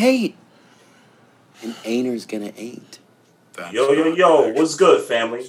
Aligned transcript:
Hate. 0.00 0.36
And 1.62 1.74
ain'ters 1.84 2.26
gonna 2.26 2.52
ain't. 2.56 2.98
Yo, 3.72 3.92
yo, 3.92 4.14
yo, 4.14 4.52
what's 4.54 4.74
good, 4.74 5.02
family? 5.04 5.46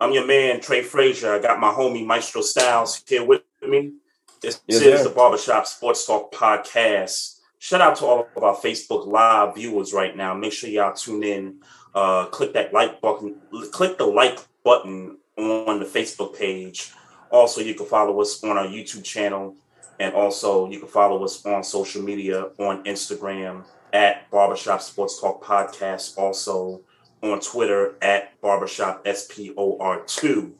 I'm 0.00 0.12
your 0.12 0.26
man, 0.26 0.60
Trey 0.60 0.82
Frazier. 0.82 1.34
I 1.34 1.38
got 1.38 1.60
my 1.60 1.70
homie 1.70 2.04
Maestro 2.04 2.40
Styles 2.40 3.02
here 3.06 3.24
with 3.24 3.42
me. 3.62 3.92
This 4.40 4.60
Yes, 4.66 4.80
is 4.82 5.00
sir. 5.00 5.08
the 5.08 5.14
Barbershop 5.14 5.66
Sports 5.66 6.06
Talk 6.06 6.32
Podcast. 6.32 7.40
Shout 7.58 7.80
out 7.80 7.96
to 7.96 8.06
all 8.06 8.28
of 8.36 8.42
our 8.42 8.56
Facebook 8.56 9.06
Live 9.06 9.54
viewers 9.54 9.92
right 9.92 10.16
now. 10.16 10.34
Make 10.34 10.52
sure 10.52 10.68
y'all 10.70 10.94
tune 10.94 11.22
in. 11.22 11.60
Uh, 11.94 12.26
click 12.26 12.54
that 12.54 12.72
like 12.72 13.00
button. 13.00 13.36
Click 13.70 13.98
the 13.98 14.06
like 14.06 14.38
button 14.64 15.18
on 15.36 15.78
the 15.78 15.86
Facebook 15.86 16.36
page. 16.36 16.92
Also, 17.30 17.60
you 17.60 17.74
can 17.74 17.86
follow 17.86 18.20
us 18.20 18.42
on 18.44 18.56
our 18.56 18.66
YouTube 18.66 19.04
channel. 19.04 19.56
And 20.00 20.14
also, 20.14 20.68
you 20.68 20.78
can 20.80 20.88
follow 20.88 21.24
us 21.24 21.44
on 21.46 21.62
social 21.62 22.02
media 22.02 22.48
on 22.58 22.84
Instagram 22.84 23.64
at 23.92 24.30
Barbershop 24.30 24.82
Sports 24.82 25.20
Talk 25.20 25.42
Podcast. 25.42 26.18
Also, 26.18 26.82
on 27.24 27.40
Twitter 27.40 27.94
at 28.02 28.40
Barbershop 28.40 29.04
SPOR2. 29.04 30.52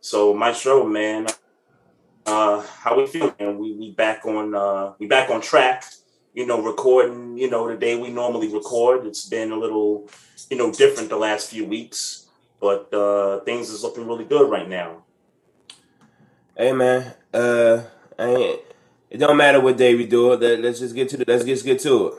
So 0.00 0.34
my 0.34 0.52
show, 0.52 0.84
man. 0.84 1.26
Uh 2.26 2.62
how 2.78 2.96
we 2.96 3.06
feeling? 3.06 3.58
We 3.58 3.72
we 3.72 3.90
back 3.90 4.24
on 4.24 4.54
uh 4.54 4.92
we 4.98 5.06
back 5.06 5.28
on 5.28 5.40
track, 5.40 5.84
you 6.32 6.46
know, 6.46 6.62
recording, 6.62 7.36
you 7.36 7.50
know, 7.50 7.68
the 7.68 7.76
day 7.76 7.96
we 7.96 8.10
normally 8.10 8.48
record. 8.48 9.06
It's 9.06 9.28
been 9.28 9.52
a 9.52 9.56
little, 9.56 10.08
you 10.50 10.56
know, 10.56 10.72
different 10.72 11.10
the 11.10 11.16
last 11.16 11.50
few 11.50 11.66
weeks, 11.66 12.28
but 12.60 12.92
uh 12.94 13.40
things 13.40 13.70
is 13.70 13.82
looking 13.82 14.06
really 14.06 14.24
good 14.24 14.50
right 14.50 14.68
now. 14.68 15.04
Hey 16.56 16.72
man, 16.72 17.12
uh, 17.34 17.82
I 18.18 18.26
ain't, 18.28 18.60
it 19.14 19.18
don't 19.18 19.36
matter 19.36 19.60
what 19.60 19.76
day 19.76 19.94
we 19.94 20.06
do 20.06 20.32
it. 20.32 20.40
Let, 20.40 20.60
let's 20.60 20.80
just 20.80 20.92
get 20.92 21.08
to 21.10 21.16
the, 21.16 21.24
let's 21.28 21.44
just 21.44 21.64
get 21.64 21.78
to 21.82 22.08
it. 22.08 22.14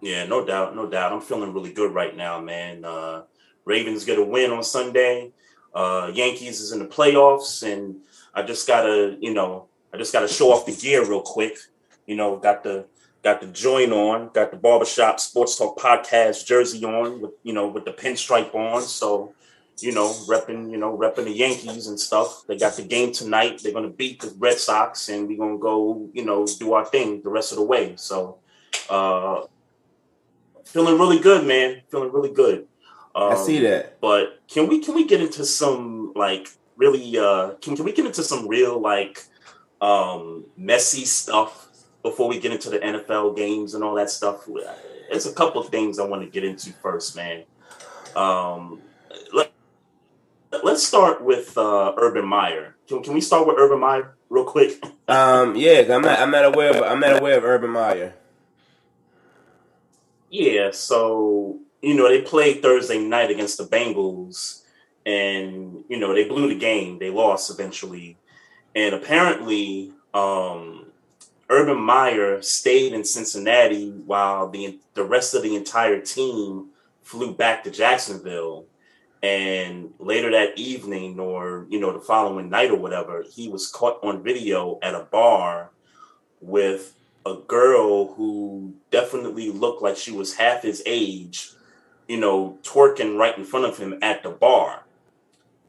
Yeah, 0.00 0.26
no 0.26 0.44
doubt, 0.44 0.74
no 0.74 0.88
doubt. 0.88 1.12
I'm 1.12 1.20
feeling 1.20 1.54
really 1.54 1.72
good 1.72 1.94
right 1.94 2.16
now, 2.16 2.40
man. 2.40 2.84
Uh 2.84 3.22
Ravens 3.64 4.04
get 4.04 4.18
a 4.18 4.24
win 4.24 4.50
on 4.50 4.64
Sunday. 4.64 5.30
Uh 5.72 6.10
Yankees 6.12 6.60
is 6.60 6.72
in 6.72 6.80
the 6.80 6.86
playoffs 6.86 7.62
and 7.62 8.00
I 8.34 8.42
just 8.42 8.66
gotta, 8.66 9.16
you 9.20 9.32
know, 9.32 9.68
I 9.94 9.96
just 9.96 10.12
gotta 10.12 10.26
show 10.26 10.52
off 10.52 10.66
the 10.66 10.74
gear 10.74 11.08
real 11.08 11.22
quick. 11.22 11.56
You 12.06 12.16
know, 12.16 12.36
got 12.36 12.64
the 12.64 12.86
got 13.22 13.40
the 13.40 13.46
joint 13.46 13.92
on, 13.92 14.30
got 14.34 14.50
the 14.50 14.56
barbershop 14.56 15.20
sports 15.20 15.56
talk 15.56 15.78
podcast 15.78 16.46
jersey 16.46 16.84
on 16.84 17.20
with 17.20 17.30
you 17.44 17.52
know 17.52 17.68
with 17.68 17.84
the 17.84 17.92
pinstripe 17.92 18.52
on. 18.56 18.82
So, 18.82 19.34
you 19.80 19.92
know, 19.92 20.10
repping, 20.28 20.70
you 20.70 20.76
know, 20.76 20.96
repping 20.96 21.24
the 21.24 21.32
Yankees 21.32 21.86
and 21.86 21.98
stuff. 21.98 22.44
They 22.46 22.56
got 22.56 22.76
the 22.76 22.82
game 22.82 23.12
tonight. 23.12 23.60
They're 23.62 23.72
gonna 23.72 23.88
beat 23.88 24.20
the 24.20 24.32
Red 24.38 24.58
Sox 24.58 25.08
and 25.08 25.26
we're 25.26 25.38
gonna 25.38 25.58
go, 25.58 26.08
you 26.12 26.24
know, 26.24 26.46
do 26.58 26.72
our 26.74 26.84
thing 26.84 27.22
the 27.22 27.30
rest 27.30 27.52
of 27.52 27.58
the 27.58 27.64
way. 27.64 27.94
So 27.96 28.38
uh 28.88 29.42
feeling 30.64 30.98
really 30.98 31.18
good, 31.18 31.46
man. 31.46 31.82
Feeling 31.90 32.12
really 32.12 32.32
good. 32.32 32.66
Um, 33.14 33.32
I 33.32 33.34
see 33.36 33.60
that. 33.60 34.00
But 34.00 34.40
can 34.48 34.68
we 34.68 34.80
can 34.80 34.94
we 34.94 35.06
get 35.06 35.20
into 35.20 35.44
some 35.44 36.12
like 36.14 36.48
really 36.76 37.18
uh 37.18 37.52
can, 37.60 37.76
can 37.76 37.84
we 37.84 37.92
get 37.92 38.06
into 38.06 38.22
some 38.22 38.48
real 38.48 38.80
like 38.80 39.24
um 39.80 40.44
messy 40.56 41.04
stuff 41.04 41.68
before 42.02 42.28
we 42.28 42.38
get 42.38 42.52
into 42.52 42.70
the 42.70 42.78
NFL 42.78 43.36
games 43.36 43.74
and 43.74 43.84
all 43.84 43.94
that 43.94 44.10
stuff? 44.10 44.48
There's 45.10 45.26
a 45.26 45.32
couple 45.32 45.60
of 45.60 45.68
things 45.68 45.98
I 45.98 46.06
want 46.06 46.22
to 46.22 46.28
get 46.28 46.44
into 46.44 46.72
first, 46.72 47.16
man. 47.16 47.44
Um 48.16 48.80
let, 49.32 49.51
let's 50.62 50.84
start 50.84 51.22
with 51.22 51.56
uh 51.56 51.94
Urban 51.96 52.26
Meyer. 52.26 52.76
Can, 52.88 53.02
can 53.02 53.14
we 53.14 53.20
start 53.20 53.46
with 53.46 53.56
Urban 53.58 53.80
Meyer 53.80 54.14
real 54.28 54.44
quick? 54.44 54.82
Um, 55.08 55.56
yeah, 55.56 55.80
I'm 55.90 56.02
not, 56.02 56.18
I'm 56.18 56.30
not 56.30 56.44
aware 56.44 56.70
of, 56.70 56.82
I'm 56.82 57.00
not 57.00 57.20
aware 57.20 57.38
of 57.38 57.44
Urban 57.44 57.70
Meyer. 57.70 58.14
Yeah, 60.30 60.70
so 60.70 61.58
you 61.82 61.94
know 61.94 62.08
they 62.08 62.22
played 62.22 62.62
Thursday 62.62 62.98
night 62.98 63.30
against 63.30 63.58
the 63.58 63.64
Bengals, 63.64 64.62
and 65.04 65.84
you 65.88 65.98
know 65.98 66.14
they 66.14 66.24
blew 66.24 66.48
the 66.48 66.58
game. 66.58 66.98
They 66.98 67.10
lost 67.10 67.50
eventually, 67.50 68.16
and 68.74 68.94
apparently, 68.94 69.92
um, 70.14 70.86
Urban 71.50 71.80
Meyer 71.80 72.40
stayed 72.40 72.94
in 72.94 73.04
Cincinnati 73.04 73.90
while 73.90 74.48
the 74.48 74.78
the 74.94 75.04
rest 75.04 75.34
of 75.34 75.42
the 75.42 75.54
entire 75.54 76.00
team 76.00 76.68
flew 77.02 77.34
back 77.34 77.64
to 77.64 77.70
Jacksonville. 77.70 78.64
And 79.22 79.94
later 80.00 80.32
that 80.32 80.58
evening, 80.58 81.20
or 81.20 81.66
you 81.70 81.78
know, 81.78 81.92
the 81.92 82.00
following 82.00 82.50
night 82.50 82.70
or 82.70 82.76
whatever, 82.76 83.22
he 83.22 83.48
was 83.48 83.68
caught 83.68 84.02
on 84.02 84.22
video 84.22 84.78
at 84.82 84.94
a 84.94 85.04
bar 85.10 85.70
with 86.40 86.94
a 87.24 87.36
girl 87.46 88.14
who 88.14 88.74
definitely 88.90 89.50
looked 89.50 89.80
like 89.80 89.96
she 89.96 90.10
was 90.10 90.34
half 90.34 90.62
his 90.62 90.82
age, 90.86 91.50
you 92.08 92.18
know, 92.18 92.58
twerking 92.62 93.16
right 93.16 93.38
in 93.38 93.44
front 93.44 93.66
of 93.66 93.78
him 93.78 93.96
at 94.02 94.24
the 94.24 94.30
bar. 94.30 94.82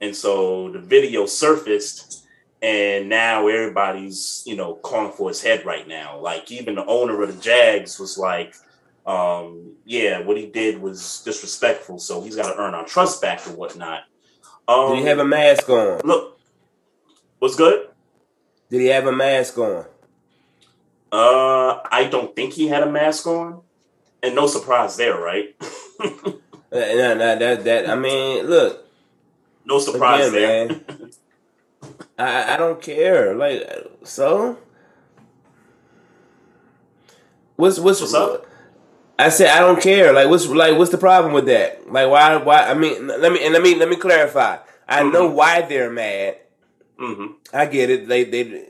And 0.02 0.16
so 0.16 0.72
the 0.72 0.80
video 0.80 1.28
surfaced, 1.28 2.26
and 2.62 3.08
now 3.08 3.48
everybody's, 3.48 4.42
you 4.48 4.56
know, 4.56 4.76
calling 4.76 5.12
for 5.12 5.30
his 5.30 5.44
head 5.44 5.64
right 5.64 5.88
now. 5.88 6.18
Like 6.18 6.52
even 6.52 6.76
the 6.76 6.86
owner 6.86 7.22
of 7.22 7.36
the 7.36 7.42
Jags 7.42 8.00
was 8.00 8.18
like, 8.18 8.56
um, 9.06 9.74
yeah, 9.86 10.20
what 10.22 10.38
he 10.38 10.46
did 10.48 10.82
was 10.82 11.22
disrespectful, 11.26 12.00
so 12.00 12.22
he's 12.22 12.36
got 12.36 12.54
to 12.54 12.58
earn 12.60 12.74
our 12.74 12.86
trust 12.86 13.22
back 13.22 13.46
or 13.48 13.52
whatnot. 13.52 14.04
Um, 14.68 14.92
Did 14.96 15.00
he 15.00 15.06
have 15.06 15.20
a 15.20 15.26
mask 15.26 15.70
on? 15.70 16.00
look? 16.06 16.40
What's 17.40 17.56
good? 17.58 17.90
Did 18.70 18.82
he 18.82 18.88
have 18.88 19.06
a 19.08 19.12
mask 19.12 19.58
on? 19.58 19.86
Uh, 21.12 21.80
I 21.92 22.08
don't 22.10 22.36
think 22.36 22.54
he 22.54 22.70
had 22.70 22.82
a 22.82 22.90
mask 22.92 23.28
on, 23.28 23.62
and 24.24 24.34
no 24.36 24.48
surprise 24.48 24.96
there, 24.98 25.18
right? 25.20 25.56
No, 26.76 27.14
no, 27.14 27.38
that 27.38 27.64
that 27.66 27.88
I 27.88 27.94
mean, 27.94 28.48
look, 28.48 28.84
no 29.64 29.78
surprise 29.78 30.30
Again, 30.30 30.68
there. 30.68 30.68
man. 30.98 31.12
I 32.18 32.54
I 32.56 32.58
don't 32.58 32.82
care. 32.82 33.36
Like 33.36 33.62
so, 34.04 34.58
what's 37.58 37.78
what's 37.78 38.02
What's 38.02 38.16
up? 38.16 38.48
I 39.20 39.30
said 39.30 39.50
I 39.50 39.60
don't 39.60 39.82
care. 39.82 40.12
Like 40.12 40.28
what's 40.30 40.48
like 40.48 40.78
what's 40.78 40.92
the 40.92 40.98
problem 40.98 41.34
with 41.34 41.46
that? 41.46 41.92
Like 41.92 42.10
why 42.10 42.36
why 42.38 42.64
I 42.64 42.74
mean 42.74 43.08
let 43.08 43.32
me 43.32 43.44
and 43.44 43.54
let 43.54 43.62
me 43.62 43.76
let 43.76 43.90
me 43.90 43.96
clarify. 43.96 44.58
I 44.88 45.04
know 45.04 45.28
why 45.28 45.62
they're 45.62 45.90
mad. 45.92 46.38
hmm 46.98 47.28
I 47.54 47.66
get 47.68 47.90
it. 47.90 48.08
They 48.08 48.24
they 48.24 48.66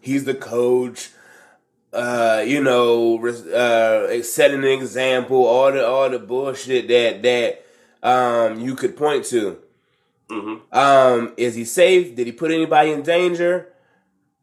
he's 0.00 0.24
the 0.24 0.34
coach. 0.34 1.10
Uh, 1.92 2.42
you 2.44 2.60
know, 2.60 3.24
uh, 3.24 4.20
setting 4.24 4.58
an 4.58 4.64
example. 4.64 5.44
All 5.46 5.70
the 5.70 5.86
all 5.86 6.10
the 6.10 6.18
bullshit 6.18 6.88
that 6.88 7.22
that 7.22 7.64
um 8.02 8.58
you 8.60 8.74
could 8.74 8.96
point 8.96 9.24
to. 9.26 9.58
hmm 10.28 10.56
Um, 10.72 11.34
is 11.36 11.54
he 11.54 11.64
safe? 11.64 12.16
Did 12.16 12.26
he 12.26 12.32
put 12.32 12.50
anybody 12.50 12.90
in 12.90 13.02
danger? 13.02 13.68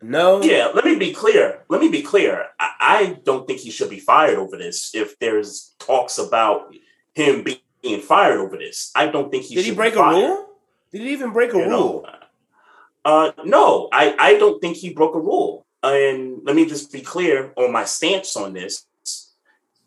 No. 0.02 0.42
Yeah, 0.42 0.72
let 0.74 0.86
me 0.86 0.96
be 0.96 1.14
clear. 1.14 1.60
Let 1.70 1.82
me 1.82 1.90
be 1.90 2.02
clear. 2.02 2.48
I, 2.60 2.71
I 2.92 3.20
don't 3.24 3.48
think 3.48 3.60
he 3.60 3.72
should 3.72 3.90
be 3.90 4.00
fired 4.00 4.38
over 4.38 4.58
this. 4.58 4.94
If 4.94 5.18
there's 5.20 5.76
talks 5.80 6.18
about 6.18 6.74
him 7.14 7.44
being 7.44 8.02
fired 8.02 8.40
over 8.40 8.58
this, 8.58 8.92
I 8.96 9.08
don't 9.08 9.30
think 9.32 9.44
he 9.46 9.56
Did 9.56 9.66
he 9.66 9.74
break 9.74 9.96
a 9.96 10.04
rule? 10.04 10.48
Did 10.92 11.02
he 11.02 11.12
even 11.14 11.32
break 11.32 11.54
a 11.54 11.58
You 11.58 11.68
know, 11.68 11.92
rule? 11.92 12.08
Uh, 13.04 13.32
no, 13.46 13.90
I, 13.92 14.16
I 14.20 14.38
don't 14.38 14.60
think 14.62 14.78
he 14.78 14.94
broke 14.94 15.16
a 15.16 15.20
rule. 15.20 15.66
And 15.84 16.42
let 16.44 16.56
me 16.56 16.66
just 16.66 16.92
be 16.92 17.02
clear 17.02 17.54
on 17.56 17.72
my 17.72 17.86
stance 17.86 18.36
on 18.36 18.54
this 18.54 18.86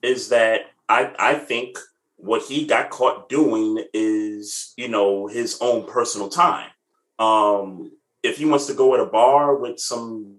is 0.02 0.28
that 0.30 0.62
I, 0.88 1.12
I 1.18 1.34
think 1.34 1.78
what 2.16 2.42
he 2.42 2.66
got 2.66 2.90
caught 2.90 3.28
doing 3.28 3.84
is, 3.92 4.72
you 4.76 4.88
know, 4.88 5.28
his 5.28 5.58
own 5.60 5.86
personal 5.86 6.28
time. 6.28 6.70
Um, 7.18 7.92
if 8.22 8.38
he 8.38 8.44
wants 8.44 8.66
to 8.66 8.74
go 8.74 8.94
at 8.94 9.00
a 9.00 9.06
bar 9.06 9.56
with 9.56 9.78
some, 9.78 10.38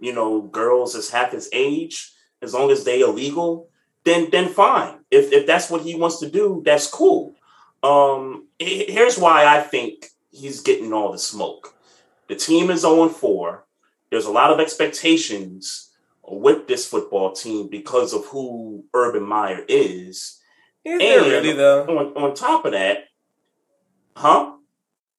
you 0.00 0.12
know, 0.12 0.42
girls 0.42 0.94
as 0.94 1.10
half 1.10 1.32
his 1.32 1.48
age, 1.52 2.12
as 2.42 2.54
long 2.54 2.70
as 2.70 2.84
they 2.84 3.00
illegal, 3.00 3.68
then 4.04 4.28
then 4.30 4.48
fine. 4.48 4.98
If 5.10 5.32
if 5.32 5.46
that's 5.46 5.70
what 5.70 5.82
he 5.82 5.94
wants 5.94 6.20
to 6.20 6.30
do, 6.30 6.62
that's 6.64 6.86
cool. 6.86 7.34
Um, 7.82 8.48
here's 8.58 9.18
why 9.18 9.44
I 9.46 9.60
think 9.60 10.06
he's 10.30 10.60
getting 10.60 10.92
all 10.92 11.12
the 11.12 11.18
smoke. 11.18 11.74
The 12.28 12.34
team 12.34 12.70
is 12.70 12.80
0 12.80 13.08
4. 13.08 13.64
There's 14.10 14.26
a 14.26 14.30
lot 14.32 14.50
of 14.50 14.60
expectations 14.60 15.90
with 16.26 16.66
this 16.66 16.86
football 16.86 17.32
team 17.32 17.68
because 17.68 18.12
of 18.12 18.24
who 18.26 18.84
Urban 18.94 19.22
Meyer 19.22 19.64
is. 19.68 20.40
Is 20.84 20.98
there 20.98 21.20
really 21.22 21.52
though? 21.52 21.84
On, 21.84 22.22
on 22.22 22.34
top 22.34 22.64
of 22.64 22.72
that, 22.72 23.04
huh? 24.16 24.52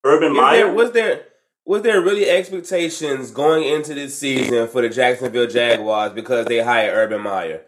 Urban 0.03 0.31
Is 0.31 0.37
Meyer 0.37 0.65
there, 0.65 0.73
was 0.73 0.91
there 0.91 1.25
was 1.65 1.81
there 1.83 2.01
really 2.01 2.29
expectations 2.29 3.31
going 3.31 3.63
into 3.63 3.93
this 3.93 4.17
season 4.17 4.67
for 4.67 4.81
the 4.81 4.89
Jacksonville 4.89 5.47
Jaguars 5.47 6.13
because 6.13 6.45
they 6.47 6.59
hired 6.59 6.93
Urban 6.95 7.21
Meyer? 7.21 7.63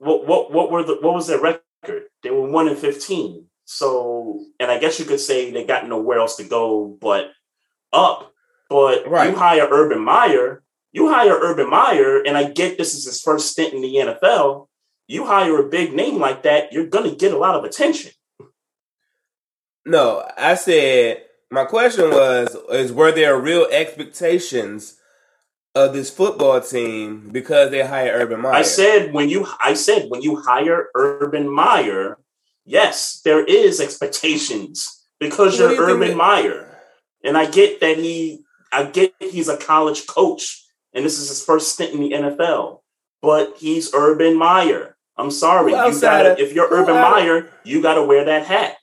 what 0.00 0.26
what 0.26 0.52
what 0.52 0.70
were 0.70 0.82
the 0.84 0.98
what 1.00 1.14
was 1.14 1.26
their 1.26 1.40
record? 1.40 2.04
They 2.22 2.30
were 2.30 2.48
one 2.50 2.68
and 2.68 2.78
fifteen. 2.78 3.46
So, 3.64 4.44
and 4.58 4.70
I 4.70 4.78
guess 4.78 4.98
you 4.98 5.04
could 5.04 5.20
say 5.20 5.50
they 5.50 5.64
got 5.64 5.88
nowhere 5.88 6.18
else 6.18 6.36
to 6.36 6.44
go 6.44 6.96
but 7.00 7.32
up. 7.92 8.32
But 8.70 9.06
Right. 9.08 9.30
you 9.30 9.36
hire 9.36 9.68
Urban 9.70 10.00
Meyer, 10.00 10.62
you 10.92 11.08
hire 11.10 11.38
Urban 11.38 11.68
Meyer, 11.68 12.22
and 12.22 12.36
I 12.36 12.50
get 12.50 12.78
this 12.78 12.94
is 12.94 13.04
his 13.04 13.20
first 13.20 13.50
stint 13.52 13.74
in 13.74 13.82
the 13.82 13.94
NFL. 13.96 14.68
You 15.06 15.26
hire 15.26 15.58
a 15.58 15.68
big 15.68 15.92
name 15.94 16.18
like 16.18 16.42
that, 16.44 16.72
you're 16.72 16.86
gonna 16.86 17.14
get 17.14 17.32
a 17.32 17.38
lot 17.38 17.54
of 17.56 17.64
attention. 17.64 18.12
No, 19.86 20.26
I 20.36 20.54
said 20.54 21.24
my 21.50 21.64
question 21.64 22.10
was 22.10 22.56
is 22.70 22.92
were 22.92 23.12
there 23.12 23.38
real 23.38 23.66
expectations 23.70 24.96
of 25.74 25.92
this 25.92 26.10
football 26.10 26.60
team 26.60 27.28
because 27.30 27.70
they 27.70 27.86
hired 27.86 28.20
Urban 28.20 28.40
Meyer? 28.40 28.54
I 28.54 28.62
said 28.62 29.12
when 29.12 29.28
you 29.28 29.46
I 29.60 29.74
said 29.74 30.06
when 30.08 30.22
you 30.22 30.36
hire 30.36 30.88
Urban 30.94 31.48
Meyer, 31.48 32.18
yes, 32.64 33.20
there 33.24 33.44
is 33.44 33.80
expectations 33.80 35.06
because 35.20 35.58
What 35.58 35.70
you're 35.70 35.88
you 35.88 35.94
Urban 35.94 36.16
Meyer. 36.16 36.64
And 37.24 37.36
I 37.36 37.46
get 37.46 37.80
that 37.80 37.96
he 37.98 38.40
I 38.72 38.84
get 38.84 39.14
he's 39.18 39.48
a 39.48 39.56
college 39.56 40.06
coach 40.06 40.64
and 40.94 41.04
this 41.04 41.18
is 41.18 41.28
his 41.28 41.44
first 41.44 41.72
stint 41.72 41.94
in 41.94 42.00
the 42.00 42.10
NFL. 42.12 42.80
But 43.22 43.54
he's 43.58 43.92
Urban 43.94 44.36
Meyer. 44.36 44.96
I'm 45.16 45.30
sorry. 45.30 45.72
You 45.72 46.00
gotta 46.00 46.32
of- 46.32 46.38
if 46.38 46.52
you're 46.52 46.68
Urban 46.70 46.94
Meyer, 46.94 47.50
you 47.64 47.82
gotta 47.82 48.02
wear 48.04 48.24
that 48.24 48.46
hat. 48.46 48.76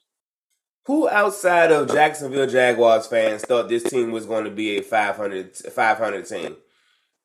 Who 0.85 1.09
outside 1.09 1.71
of 1.71 1.87
Jacksonville 1.91 2.47
Jaguars 2.47 3.07
fans 3.07 3.41
thought 3.43 3.69
this 3.69 3.83
team 3.83 4.11
was 4.11 4.25
going 4.25 4.43
to 4.45 4.51
be 4.51 4.77
a 4.77 4.83
500, 4.83 5.55
500 5.55 6.25
team? 6.27 6.55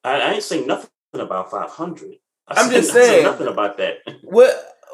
I, 0.02 0.20
I 0.20 0.32
ain't 0.32 0.42
saying 0.42 0.66
nothing 0.66 0.88
about 1.12 1.50
500. 1.50 2.14
I 2.48 2.54
I'm 2.60 2.66
said- 2.70 2.72
just 2.72 2.92
saying. 2.92 3.24
nothing 3.24 3.48
about 3.48 3.76
that. 3.78 3.98
What? 4.22 4.50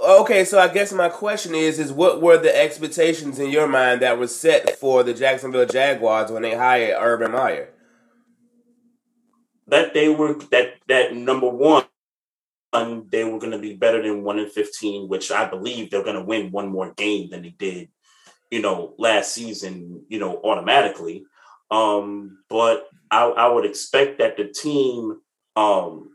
Okay, 0.06 0.44
so 0.44 0.58
I 0.58 0.68
guess 0.68 0.92
my 0.92 1.08
question 1.08 1.54
is: 1.54 1.78
is 1.78 1.90
what 1.90 2.20
were 2.20 2.36
the 2.36 2.54
expectations 2.54 3.38
in 3.38 3.48
your 3.50 3.66
mind 3.66 4.02
that 4.02 4.18
were 4.18 4.26
set 4.26 4.78
for 4.78 5.02
the 5.02 5.14
Jacksonville 5.14 5.64
Jaguars 5.64 6.30
when 6.30 6.42
they 6.42 6.54
hired 6.54 6.96
Urban 7.00 7.32
Meyer? 7.32 7.70
that 9.68 9.94
they 9.94 10.08
were 10.08 10.34
that 10.50 10.74
that 10.86 11.14
number 11.16 11.48
one 11.48 11.84
they 13.10 13.24
were 13.24 13.38
going 13.38 13.50
to 13.52 13.58
be 13.58 13.74
better 13.74 14.00
than 14.02 14.22
1 14.22 14.38
in 14.38 14.48
15 14.50 15.08
which 15.08 15.32
i 15.32 15.44
believe 15.48 15.90
they're 15.90 16.04
going 16.04 16.14
to 16.14 16.22
win 16.22 16.52
one 16.52 16.68
more 16.68 16.92
game 16.92 17.30
than 17.30 17.42
they 17.42 17.48
did 17.50 17.88
you 18.50 18.62
know 18.62 18.94
last 18.98 19.32
season 19.32 20.04
you 20.08 20.18
know 20.18 20.40
automatically. 20.44 21.24
Um 21.70 22.38
but 22.48 22.88
i, 23.10 23.24
I 23.24 23.48
would 23.48 23.64
expect 23.64 24.18
that 24.18 24.36
the 24.36 24.48
team 24.48 25.20
um 25.56 26.10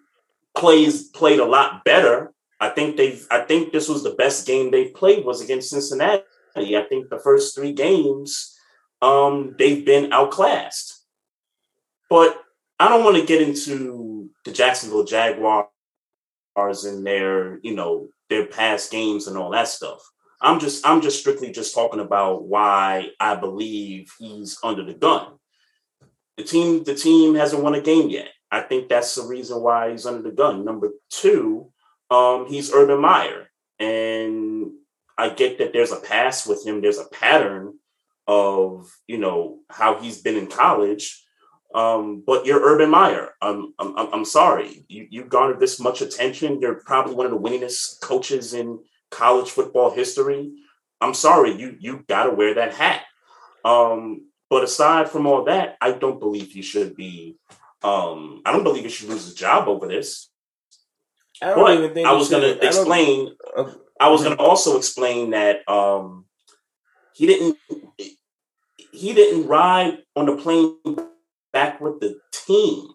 plays 0.56 1.10
played 1.10 1.40
a 1.40 1.46
lot 1.46 1.84
better. 1.84 2.34
I 2.60 2.70
think 2.70 2.98
they've 2.98 3.26
i 3.32 3.42
think 3.42 3.72
this 3.72 3.90
was 3.90 4.04
the 4.04 4.16
best 4.16 4.48
game 4.48 4.72
they 4.72 4.90
played 4.90 5.26
was 5.26 5.42
against 5.42 5.70
cincinnati. 5.70 6.24
I 6.56 6.84
think 6.88 7.10
the 7.10 7.20
first 7.20 7.56
three 7.56 7.74
games 7.74 8.58
um 9.02 9.56
they've 9.58 9.86
been 9.86 10.14
outclassed. 10.14 11.00
But 12.10 12.38
I 12.82 12.90
don't 12.90 13.04
want 13.04 13.16
to 13.18 13.26
get 13.26 13.44
into 13.44 14.32
the 14.44 14.52
Jacksonville 14.52 15.04
Jaguars 15.04 15.68
and 16.58 17.06
their, 17.06 17.60
you 17.60 17.76
know, 17.76 18.10
their 18.28 18.48
past 18.48 18.92
games 18.92 19.28
and 19.28 19.38
all 19.38 19.52
that 19.52 19.68
stuff. 19.68 20.02
I'm 20.42 20.60
just 20.60 20.86
I'm 20.86 21.02
just 21.02 21.20
strictly 21.20 21.52
just 21.52 21.76
talking 21.76 22.00
about 22.00 22.44
why 22.44 23.10
I 23.20 23.36
believe 23.36 24.12
he's 24.18 24.58
under 24.64 24.84
the 24.84 24.94
gun. 24.94 25.34
The 26.38 26.44
team 26.44 26.84
the 26.84 26.96
team 26.96 27.36
hasn't 27.36 27.64
won 27.64 27.76
a 27.76 27.82
game 27.82 28.10
yet. 28.10 28.30
I 28.50 28.62
think 28.62 28.90
that's 28.90 29.16
the 29.16 29.24
reason 29.24 29.62
why 29.62 29.92
he's 29.92 30.06
under 30.06 30.22
the 30.22 30.36
gun. 30.36 30.66
Number 30.66 30.90
two, 31.10 31.72
um, 32.10 32.48
he's 32.48 32.74
Urban 32.74 33.00
Meyer, 33.00 33.50
and 33.80 34.72
I 35.18 35.30
get 35.30 35.60
that 35.60 35.74
there's 35.74 35.92
a 35.92 36.00
past 36.00 36.48
with 36.48 36.66
him. 36.66 36.82
There's 36.82 36.98
a 36.98 37.08
pattern 37.08 37.78
of 38.28 38.92
you 39.08 39.18
know 39.18 39.60
how 39.70 40.00
he's 40.00 40.22
been 40.22 40.38
in 40.38 40.48
college 40.48 41.24
um, 41.74 42.24
but 42.26 42.46
you're 42.46 42.62
Urban 42.62 42.90
Meyer. 42.90 43.30
I'm, 43.42 43.74
I'm, 43.80 43.96
I'm 43.98 44.26
sorry. 44.26 44.86
You, 44.90 45.08
you've 45.10 45.30
garnered 45.30 45.60
this 45.60 45.80
much 45.80 46.02
attention. 46.02 46.60
You're 46.60 46.82
probably 46.86 47.16
one 47.16 47.26
of 47.26 47.32
the 47.32 47.40
winningest 47.40 48.02
coaches 48.02 48.54
in 48.54 48.80
college 49.12 49.50
football 49.52 49.92
history. 49.92 50.52
I'm 51.00 51.14
sorry. 51.14 51.54
You, 51.60 51.76
you 51.80 52.04
got 52.08 52.26
to 52.26 52.32
wear 52.32 52.56
that 52.56 52.74
hat. 52.74 53.02
Um, 53.64 54.28
but 54.50 54.64
aside 54.64 55.10
from 55.10 55.28
all 55.28 55.46
that, 55.46 55.78
I 55.82 55.92
don't 55.92 56.20
believe 56.20 56.52
he 56.52 56.62
should 56.62 56.96
be. 56.96 57.38
Um, 57.84 58.42
I 58.46 58.52
don't 58.52 58.64
believe 58.64 58.84
he 58.84 58.90
should 58.90 59.10
lose 59.10 59.26
his 59.26 59.34
job 59.34 59.68
over 59.68 59.88
this. 59.88 60.30
I 61.42 61.48
don't 61.48 61.60
But 61.60 61.78
even 61.78 61.94
think 61.94 62.08
I 62.08 62.14
was 62.14 62.30
going 62.30 62.44
to 62.44 62.66
explain. 62.66 63.36
uh, 63.56 63.72
I 64.00 64.10
was 64.10 64.24
going 64.24 64.36
to 64.36 64.44
also 64.44 64.78
explain 64.78 65.32
that 65.32 65.68
um, 65.70 66.26
he 67.14 67.26
didn't. 67.28 67.58
He 68.92 69.14
didn't 69.14 69.48
ride 69.48 70.00
on 70.16 70.26
the 70.26 70.36
plane 70.36 70.76
back 71.54 71.80
with 71.82 72.00
the 72.00 72.20
team. 72.32 72.88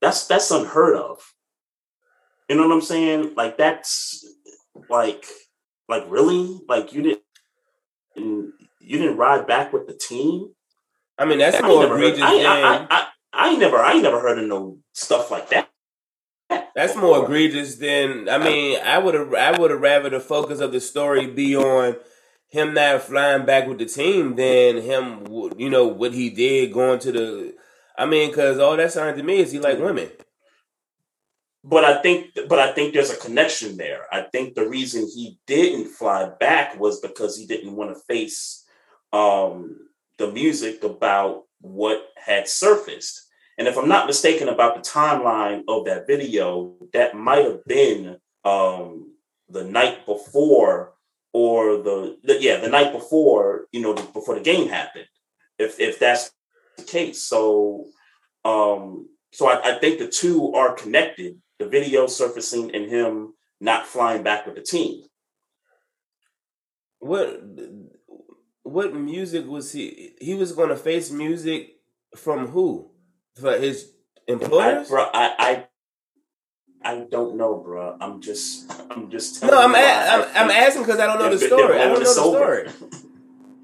That's 0.00 0.26
that's 0.26 0.50
unheard 0.50 0.96
of. 0.96 1.20
You 2.48 2.56
know 2.56 2.66
what 2.68 2.74
I'm 2.74 2.82
saying? 2.82 3.34
Like 3.36 3.56
that's 3.56 4.26
like 4.90 5.24
like 5.88 6.04
really 6.08 6.60
like 6.68 6.92
you 6.92 7.02
didn't 7.02 7.22
you 8.80 8.98
didn't 8.98 9.16
ride 9.16 9.46
back 9.46 9.72
with 9.72 9.86
the 9.86 9.94
team. 9.94 10.50
I 11.18 11.24
mean, 11.24 11.38
that's 11.38 11.62
I 11.62 11.66
more 11.66 11.84
egregious 11.86 12.22
I, 12.22 12.32
I, 12.32 12.36
than 12.36 12.46
I, 12.46 12.86
I, 12.90 13.06
I 13.32 13.50
ain't 13.50 13.60
never 13.60 13.78
I 13.78 13.92
ain't 13.92 14.02
never 14.02 14.20
heard 14.20 14.38
of 14.38 14.48
no 14.48 14.78
stuff 14.92 15.30
like 15.30 15.50
that. 15.50 15.70
that's 16.74 16.96
more 16.96 17.24
egregious 17.24 17.76
than. 17.76 18.28
I 18.28 18.38
mean, 18.38 18.80
I 18.84 18.98
would 18.98 19.14
have 19.14 19.34
I 19.34 19.58
would 19.58 19.70
have 19.70 19.80
rather 19.80 20.10
the 20.10 20.20
focus 20.20 20.60
of 20.60 20.72
the 20.72 20.80
story 20.80 21.26
be 21.26 21.56
on 21.56 21.96
him 22.48 22.74
not 22.74 23.02
flying 23.02 23.44
back 23.44 23.66
with 23.66 23.78
the 23.78 23.86
team 23.86 24.36
than 24.36 24.80
him, 24.80 25.26
you 25.56 25.68
know, 25.68 25.86
what 25.86 26.14
he 26.14 26.30
did 26.30 26.72
going 26.72 26.98
to 27.00 27.12
the. 27.12 27.54
I 27.98 28.06
mean, 28.06 28.30
because 28.30 28.58
all 28.58 28.76
that 28.76 28.92
sounded 28.92 29.16
to 29.16 29.22
me 29.22 29.38
is 29.38 29.52
he 29.52 29.58
like 29.58 29.78
women. 29.78 30.08
But 31.66 31.84
I 31.84 32.02
think, 32.02 32.36
but 32.46 32.58
I 32.58 32.72
think 32.72 32.92
there's 32.92 33.10
a 33.10 33.16
connection 33.16 33.78
there. 33.78 34.02
I 34.12 34.26
think 34.30 34.54
the 34.54 34.68
reason 34.68 35.08
he 35.08 35.38
didn't 35.46 35.88
fly 35.88 36.30
back 36.38 36.78
was 36.78 37.00
because 37.00 37.38
he 37.38 37.46
didn't 37.46 37.74
want 37.74 37.94
to 37.94 38.02
face 38.06 38.66
um, 39.14 39.78
the 40.18 40.30
music 40.30 40.84
about 40.84 41.44
what 41.62 42.06
had 42.16 42.48
surfaced. 42.48 43.18
And 43.56 43.66
if 43.66 43.78
I'm 43.78 43.88
not 43.88 44.06
mistaken 44.06 44.50
about 44.50 44.74
the 44.74 44.88
timeline 44.88 45.62
of 45.66 45.86
that 45.86 46.06
video, 46.06 46.74
that 46.92 47.16
might 47.16 47.44
have 47.46 47.64
been 47.64 48.18
um, 48.44 49.14
the 49.48 49.64
night 49.64 50.04
before, 50.04 50.92
or 51.32 51.78
the, 51.78 52.18
the 52.24 52.42
yeah, 52.42 52.58
the 52.58 52.68
night 52.68 52.92
before, 52.92 53.68
you 53.72 53.80
know, 53.80 53.94
before 53.94 54.34
the 54.34 54.42
game 54.42 54.68
happened. 54.68 55.06
If 55.58 55.80
if 55.80 55.98
that's 55.98 56.30
the 56.76 56.82
case, 56.82 57.22
so 57.22 57.86
um, 58.44 59.08
so 59.32 59.48
I, 59.48 59.76
I 59.76 59.78
think 59.78 59.98
the 59.98 60.08
two 60.08 60.52
are 60.52 60.74
connected 60.74 61.40
the 61.58 61.66
video 61.68 62.06
surfacing 62.06 62.74
and 62.74 62.90
him 62.90 63.34
not 63.60 63.86
flying 63.86 64.22
back 64.22 64.46
with 64.46 64.56
the 64.56 64.62
team. 64.62 65.04
What 66.98 67.40
what 68.62 68.94
music 68.94 69.46
was 69.46 69.72
he? 69.72 70.12
He 70.20 70.34
was 70.34 70.52
going 70.52 70.70
to 70.70 70.76
face 70.76 71.10
music 71.10 71.76
from 72.16 72.48
who? 72.48 72.90
For 73.36 73.58
his 73.58 73.90
I, 74.28 74.32
employers? 74.32 74.88
bro, 74.88 75.06
I, 75.12 75.34
I 75.38 75.66
I 76.86 77.06
don't 77.10 77.36
know, 77.36 77.56
bro. 77.56 77.96
I'm 78.00 78.20
just, 78.20 78.70
I'm 78.90 79.10
just. 79.10 79.42
No, 79.42 79.58
I'm 79.60 79.74
a- 79.74 79.78
I 79.78 80.14
I'm, 80.16 80.22
I'm 80.44 80.50
asking 80.50 80.82
because 80.82 81.00
I 81.00 81.06
don't 81.06 81.18
know 81.18 81.30
the 81.30 81.38
story. 81.38 81.78
I 81.80 81.84
don't 81.86 81.94
know 81.94 81.98
the 82.00 82.06
story. 82.06 82.68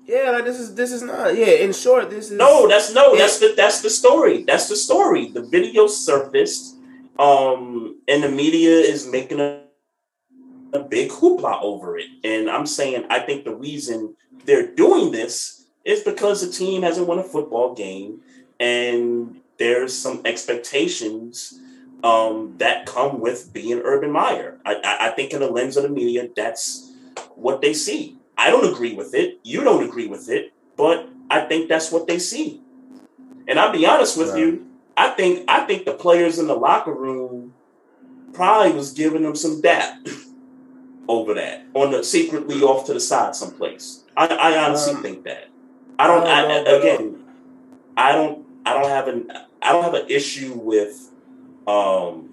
Yeah, 0.06 0.30
like 0.32 0.44
this 0.44 0.58
is 0.58 0.74
this 0.74 0.90
is 0.90 1.02
not. 1.02 1.36
Yeah, 1.36 1.46
in 1.46 1.72
short, 1.72 2.10
this 2.10 2.30
is 2.30 2.36
No, 2.36 2.66
that's 2.66 2.92
no, 2.92 3.12
Yeah. 3.12 3.20
that's 3.20 3.38
the 3.38 3.54
that's 3.56 3.80
the 3.80 3.90
story. 3.90 4.42
That's 4.42 4.68
the 4.68 4.76
story. 4.76 5.28
The 5.28 5.42
video 5.42 5.86
surfaced, 5.86 6.76
um, 7.20 8.00
and 8.08 8.22
the 8.22 8.30
media 8.30 8.70
is 8.70 9.06
making 9.06 9.40
a, 9.40 9.62
a 10.72 10.78
big 10.80 11.10
hoopla 11.10 11.60
over 11.62 11.98
it. 11.98 12.06
And 12.24 12.48
I'm 12.50 12.66
saying 12.66 13.04
I 13.10 13.20
think 13.20 13.44
the 13.44 13.54
reason 13.54 14.16
they're 14.46 14.74
doing 14.74 15.12
this 15.12 15.66
is 15.84 16.02
because 16.02 16.40
the 16.40 16.50
team 16.50 16.82
hasn't 16.82 17.06
won 17.06 17.18
a 17.18 17.22
football 17.22 17.74
game, 17.74 18.20
and 18.58 19.40
there's 19.58 19.96
some 19.96 20.22
expectations 20.24 21.58
um, 22.02 22.54
that 22.58 22.86
come 22.86 23.20
with 23.20 23.52
being 23.52 23.80
Urban 23.84 24.10
Meyer. 24.10 24.58
I, 24.64 24.98
I, 25.00 25.10
think 25.10 25.32
in 25.32 25.40
the 25.40 25.50
lens 25.50 25.76
of 25.76 25.82
the 25.82 25.90
media, 25.90 26.28
that's 26.34 26.90
what 27.34 27.60
they 27.60 27.74
see. 27.74 28.16
I 28.38 28.50
don't 28.50 28.72
agree 28.72 28.94
with 28.94 29.14
it. 29.14 29.38
You 29.42 29.62
don't 29.62 29.84
agree 29.84 30.06
with 30.06 30.30
it, 30.30 30.52
but 30.76 31.08
I 31.30 31.42
think 31.42 31.68
that's 31.68 31.92
what 31.92 32.06
they 32.06 32.18
see. 32.18 32.62
And 33.46 33.58
I'll 33.58 33.72
be 33.72 33.84
honest 33.84 34.16
with 34.16 34.30
Right. 34.30 34.38
you, 34.38 34.69
I 35.00 35.08
think 35.16 35.44
I 35.48 35.64
think 35.64 35.86
the 35.86 35.94
players 35.94 36.38
in 36.38 36.46
the 36.46 36.54
locker 36.54 36.92
room 36.92 37.54
probably 38.34 38.72
was 38.72 38.92
giving 38.92 39.22
them 39.22 39.34
some 39.34 39.60
dap 39.62 39.94
over 41.08 41.32
that 41.34 41.64
on 41.74 41.90
the 41.90 42.04
secretly 42.04 42.60
off 42.62 42.84
to 42.86 42.92
the 42.92 43.00
side 43.00 43.34
someplace. 43.34 44.04
I, 44.16 44.26
I 44.26 44.64
honestly 44.64 44.94
Um, 44.94 45.02
think 45.02 45.24
that. 45.24 45.48
I 45.98 46.06
don't. 46.06 46.26
I 46.26 46.38
I, 46.44 46.48
don't 46.48 46.68
uh, 46.68 46.78
again, 46.78 47.24
I 47.96 48.12
don't. 48.12 48.46
I 48.66 48.74
don't 48.74 48.88
have 48.90 49.08
an. 49.08 49.32
I 49.62 49.72
don't 49.72 49.84
have 49.84 49.94
an 49.94 50.06
issue 50.08 50.52
with, 50.54 51.10
um, 51.66 52.28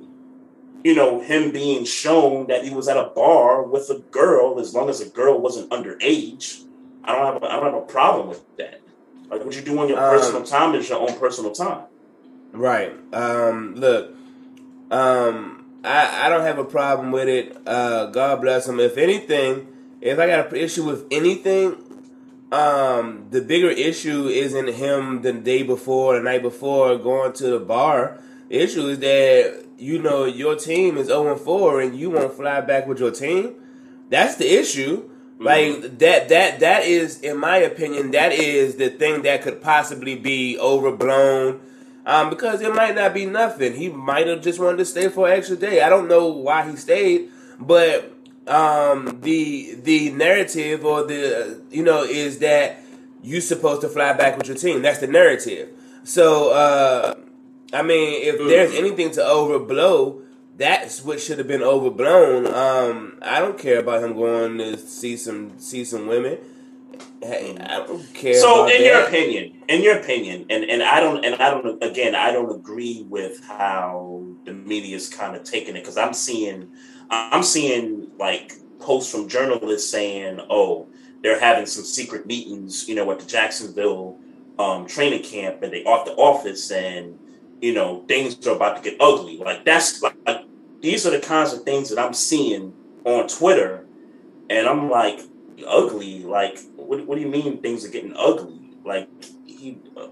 you 0.83 0.93
know, 0.95 1.21
him 1.21 1.51
being 1.51 1.85
shown 1.85 2.47
that 2.47 2.63
he 2.65 2.69
was 2.73 2.87
at 2.89 2.97
a 2.97 3.09
bar 3.15 3.63
with 3.63 3.89
a 3.89 3.99
girl 4.11 4.59
as 4.59 4.73
long 4.75 4.89
as 4.89 4.99
the 4.99 5.09
girl 5.09 5.39
wasn't 5.39 5.69
underage. 5.71 6.63
I 7.05 7.15
don't 7.15 7.25
have. 7.33 7.43
A, 7.43 7.45
I 7.51 7.55
don't 7.55 7.73
have 7.73 7.81
a 7.83 7.85
problem 7.85 8.27
with 8.27 8.43
that. 8.57 8.81
Like 9.29 9.43
what 9.45 9.55
you 9.55 9.61
do 9.61 9.79
on 9.79 9.87
your 9.89 9.99
Um, 10.03 10.17
personal 10.19 10.43
time 10.43 10.75
is 10.75 10.89
your 10.89 10.99
own 10.99 11.17
personal 11.17 11.51
time. 11.53 11.83
Right. 12.57 12.93
Um, 13.13 13.75
look, 13.75 14.15
um, 14.89 15.65
I, 15.83 16.25
I 16.25 16.29
don't 16.29 16.41
have 16.41 16.57
a 16.57 16.65
problem 16.65 17.11
with 17.11 17.27
it. 17.27 17.55
Uh, 17.67 18.07
God 18.07 18.41
bless 18.41 18.67
him. 18.67 18.79
If 18.79 18.97
anything, 18.97 19.67
if 20.01 20.17
I 20.17 20.27
got 20.27 20.51
an 20.51 20.55
issue 20.57 20.83
with 20.83 21.05
anything, 21.11 21.77
um, 22.51 23.27
the 23.29 23.41
bigger 23.41 23.69
issue 23.69 24.27
isn't 24.27 24.69
him 24.69 25.21
the 25.21 25.33
day 25.33 25.61
before, 25.61 26.15
the 26.15 26.23
night 26.23 26.41
before, 26.41 26.97
going 26.97 27.33
to 27.33 27.47
the 27.47 27.59
bar. 27.59 28.19
The 28.49 28.59
issue 28.59 28.87
is 28.87 28.99
that 28.99 29.65
you 29.77 30.01
know 30.01 30.25
your 30.25 30.55
team 30.55 30.97
is 30.97 31.07
0 31.07 31.35
4 31.35 31.81
and 31.81 31.95
you 31.95 32.09
won't 32.09 32.33
fly 32.33 32.61
back 32.61 32.87
with 32.87 32.99
your 32.99 33.11
team. 33.11 33.53
That's 34.09 34.35
the 34.35 34.51
issue. 34.59 35.09
Like 35.39 35.99
that 35.99 36.29
that 36.29 36.59
that 36.61 36.85
is 36.85 37.21
in 37.21 37.37
my 37.37 37.57
opinion 37.57 38.09
that 38.11 38.31
is 38.31 38.77
the 38.77 38.89
thing 38.89 39.21
that 39.21 39.43
could 39.43 39.61
possibly 39.61 40.15
be 40.15 40.57
overblown 40.57 41.61
um, 42.07 42.29
because 42.29 42.61
it 42.61 42.73
might 42.73 42.95
not 42.95 43.13
be 43.13 43.25
nothing. 43.25 43.73
He 43.73 43.89
might 43.89 44.27
have 44.27 44.41
just 44.41 44.59
wanted 44.59 44.77
to 44.77 44.85
stay 44.85 45.09
for 45.09 45.27
an 45.27 45.37
extra 45.37 45.57
day. 45.57 45.81
I 45.81 45.89
don't 45.89 46.07
know 46.07 46.27
why 46.27 46.67
he 46.67 46.77
stayed, 46.77 47.29
but 47.59 48.13
um, 48.47 49.19
the 49.21 49.75
the 49.83 50.11
narrative 50.11 50.85
or 50.85 51.03
the 51.03 51.61
you 51.69 51.83
know 51.83 52.03
is 52.03 52.39
that 52.39 52.79
you're 53.21 53.41
supposed 53.41 53.81
to 53.81 53.89
fly 53.89 54.13
back 54.13 54.37
with 54.37 54.47
your 54.47 54.55
team. 54.55 54.81
That's 54.81 54.99
the 54.99 55.07
narrative. 55.07 55.69
So 56.05 56.51
uh, 56.53 57.15
I 57.73 57.81
mean, 57.81 58.21
if 58.23 58.37
there's 58.37 58.73
anything 58.73 59.11
to 59.11 59.19
overblow, 59.19 60.21
that's 60.55 61.03
what 61.03 61.19
should 61.19 61.39
have 61.39 61.47
been 61.47 61.61
overblown. 61.61 62.47
Um, 62.47 63.19
I 63.21 63.39
don't 63.39 63.59
care 63.59 63.79
about 63.79 64.01
him 64.01 64.15
going 64.15 64.59
to 64.59 64.77
see 64.77 65.17
some 65.17 65.59
see 65.59 65.83
some 65.83 66.07
women. 66.07 66.37
Hey, 67.21 67.57
I 67.57 67.79
don't 67.79 68.13
care. 68.13 68.35
So, 68.35 68.67
in 68.67 68.83
your 68.83 69.01
opinion, 69.01 69.63
in 69.67 69.81
your 69.81 69.97
opinion, 69.97 70.45
and, 70.49 70.63
and 70.63 70.83
I 70.83 70.99
don't, 70.99 71.25
and 71.25 71.35
I 71.35 71.49
don't, 71.49 71.83
again, 71.83 72.13
I 72.13 72.31
don't 72.31 72.53
agree 72.53 73.05
with 73.09 73.43
how 73.43 74.23
the 74.45 74.53
media's 74.53 75.09
kind 75.09 75.35
of 75.35 75.43
taking 75.43 75.75
it 75.75 75.81
because 75.81 75.97
I'm 75.97 76.13
seeing, 76.13 76.69
I'm 77.09 77.41
seeing 77.41 78.11
like 78.19 78.53
posts 78.79 79.11
from 79.11 79.27
journalists 79.27 79.89
saying, 79.89 80.41
"Oh, 80.49 80.87
they're 81.23 81.39
having 81.39 81.65
some 81.65 81.83
secret 81.83 82.27
meetings, 82.27 82.87
you 82.87 82.93
know, 82.93 83.09
at 83.11 83.19
the 83.19 83.25
Jacksonville 83.25 84.19
um, 84.59 84.85
training 84.85 85.23
camp, 85.23 85.63
and 85.63 85.73
they 85.73 85.83
off 85.85 86.05
the 86.05 86.13
office, 86.13 86.69
and 86.71 87.17
you 87.61 87.73
know, 87.73 88.03
things 88.07 88.45
are 88.45 88.55
about 88.55 88.83
to 88.83 88.89
get 88.89 89.01
ugly." 89.01 89.37
Like 89.37 89.65
that's 89.65 90.03
like, 90.03 90.15
like 90.27 90.45
these 90.81 91.07
are 91.07 91.11
the 91.11 91.19
kinds 91.19 91.51
of 91.51 91.63
things 91.63 91.89
that 91.89 91.97
I'm 91.97 92.13
seeing 92.13 92.73
on 93.05 93.27
Twitter, 93.27 93.87
and 94.51 94.67
I'm 94.67 94.91
like, 94.91 95.19
ugly. 95.65 96.23
Like, 96.23 96.59
what, 96.87 97.05
what 97.05 97.15
do 97.15 97.21
you 97.21 97.27
mean 97.27 97.61
things 97.61 97.85
are 97.85 97.89
getting 97.89 98.13
ugly? 98.15 98.59
Like, 98.85 99.09
he 99.45 99.79
uh, 99.95 100.07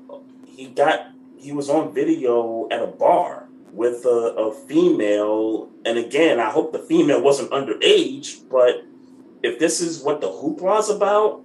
he 0.46 0.68
got 0.68 1.08
he 1.38 1.52
was 1.52 1.70
on 1.70 1.94
video 1.94 2.68
at 2.72 2.82
a 2.82 2.88
bar 2.88 3.48
with 3.72 4.06
a, 4.06 4.34
a 4.38 4.54
female, 4.54 5.70
and 5.86 5.98
again, 5.98 6.40
I 6.40 6.50
hope 6.50 6.72
the 6.72 6.80
female 6.80 7.22
wasn't 7.22 7.52
underage. 7.52 8.48
But 8.50 8.84
if 9.44 9.60
this 9.60 9.82
is 9.82 10.02
what 10.02 10.22
the 10.22 10.32
hoopla's 10.32 10.90
about, 10.90 11.44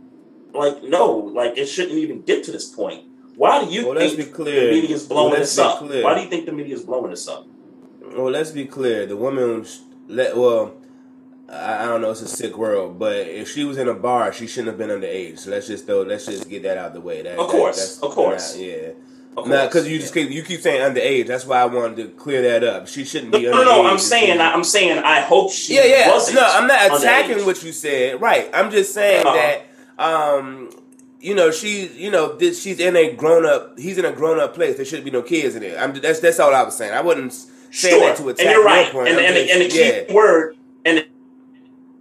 like, 0.52 0.82
no, 0.82 1.10
like 1.16 1.56
it 1.58 1.66
shouldn't 1.66 1.98
even 1.98 2.22
get 2.22 2.44
to 2.44 2.52
this 2.52 2.68
point. 2.68 3.04
Why 3.36 3.64
do 3.64 3.70
you 3.70 3.86
Well, 3.88 3.98
think 3.98 4.16
the 4.36 4.70
media 4.70 4.94
is 4.96 5.06
blowing 5.06 5.32
Well, 5.32 5.60
up? 5.60 5.78
clear. 5.78 6.04
Why 6.04 6.14
do 6.14 6.22
you 6.22 6.28
think 6.28 6.46
the 6.46 6.52
media 6.52 6.74
is 6.74 6.82
blowing 6.82 7.10
this 7.10 7.26
up? 7.26 7.46
Well, 8.16 8.30
let's 8.30 8.50
be 8.50 8.66
clear. 8.66 9.06
The 9.06 9.16
woman, 9.16 9.64
let 10.08 10.36
well, 10.36 10.74
I, 11.50 11.84
I 11.84 11.88
don't 11.88 12.00
know. 12.00 12.10
It's 12.10 12.20
a 12.22 12.28
sick 12.28 12.56
world, 12.56 12.98
but 12.98 13.16
if 13.16 13.50
she 13.50 13.64
was 13.64 13.76
in 13.78 13.88
a 13.88 13.94
bar, 13.94 14.32
she 14.32 14.46
shouldn't 14.46 14.68
have 14.68 14.78
been 14.78 14.90
underage. 14.90 15.38
So 15.40 15.50
let's 15.50 15.66
just 15.66 15.86
throw, 15.86 16.02
let's 16.02 16.26
just 16.26 16.48
get 16.48 16.62
that 16.62 16.78
out 16.78 16.88
of 16.88 16.92
the 16.94 17.00
way. 17.00 17.22
That, 17.22 17.38
Of 17.38 17.48
course, 17.48 17.76
that's 17.78 17.98
of 18.02 18.10
course. 18.12 18.56
not- 18.56 18.64
yeah. 18.64 18.88
Now, 19.46 19.64
because 19.66 19.88
you 19.88 19.98
just 19.98 20.12
keep, 20.12 20.28
you 20.30 20.42
keep 20.42 20.60
saying 20.60 20.80
underage. 20.80 21.26
That's 21.28 21.46
why 21.46 21.60
I 21.60 21.64
wanted 21.64 21.96
to 21.98 22.08
clear 22.08 22.42
that 22.42 22.64
up. 22.64 22.88
She 22.88 23.04
shouldn't 23.04 23.32
be 23.32 23.44
no, 23.44 23.52
underage. 23.52 23.64
no, 23.64 23.86
I'm 23.86 23.98
saying, 23.98 24.40
I'm 24.40 24.64
saying, 24.64 24.98
I 24.98 25.20
hope 25.20 25.52
she 25.52 25.76
yeah, 25.76 25.84
yeah. 25.84 26.10
wasn't. 26.10 26.36
No, 26.36 26.46
I'm 26.46 26.66
not 26.66 26.98
attacking 27.00 27.36
underage. 27.38 27.46
what 27.46 27.62
you 27.62 27.72
said. 27.72 28.20
Right. 28.20 28.50
I'm 28.52 28.70
just 28.70 28.92
saying 28.92 29.24
Uh-huh. 29.26 29.34
that, 29.36 29.66
um, 30.04 30.70
you 31.20 31.34
know, 31.34 31.50
she, 31.52 31.86
you 31.88 32.10
know, 32.10 32.36
this, 32.36 32.60
she's 32.60 32.80
in 32.80 32.96
a 32.96 33.12
grown 33.12 33.46
up. 33.46 33.78
He's 33.78 33.98
in 33.98 34.04
a 34.04 34.12
grown 34.12 34.40
up 34.40 34.54
place. 34.54 34.76
There 34.76 34.84
shouldn't 34.84 35.04
be 35.04 35.10
no 35.12 35.22
kids 35.22 35.54
in 35.54 35.62
it. 35.62 35.78
I'm, 35.78 35.92
that's 35.94 36.18
that's 36.20 36.40
all 36.40 36.52
I 36.54 36.62
was 36.64 36.76
saying. 36.76 36.92
I 36.92 37.00
wasn't 37.00 37.32
saying 37.70 38.00
that 38.00 38.16
to 38.16 38.28
attack 38.30 38.46
and 38.46 38.54
you're 38.54 38.64
right. 38.64 38.90
point. 38.90 39.08
And, 39.08 39.18
and, 39.20 39.34
just- 39.36 39.50
and 39.52 39.62
the 39.62 39.68
key 39.68 40.04
yeah. 40.08 40.12
word 40.12 40.56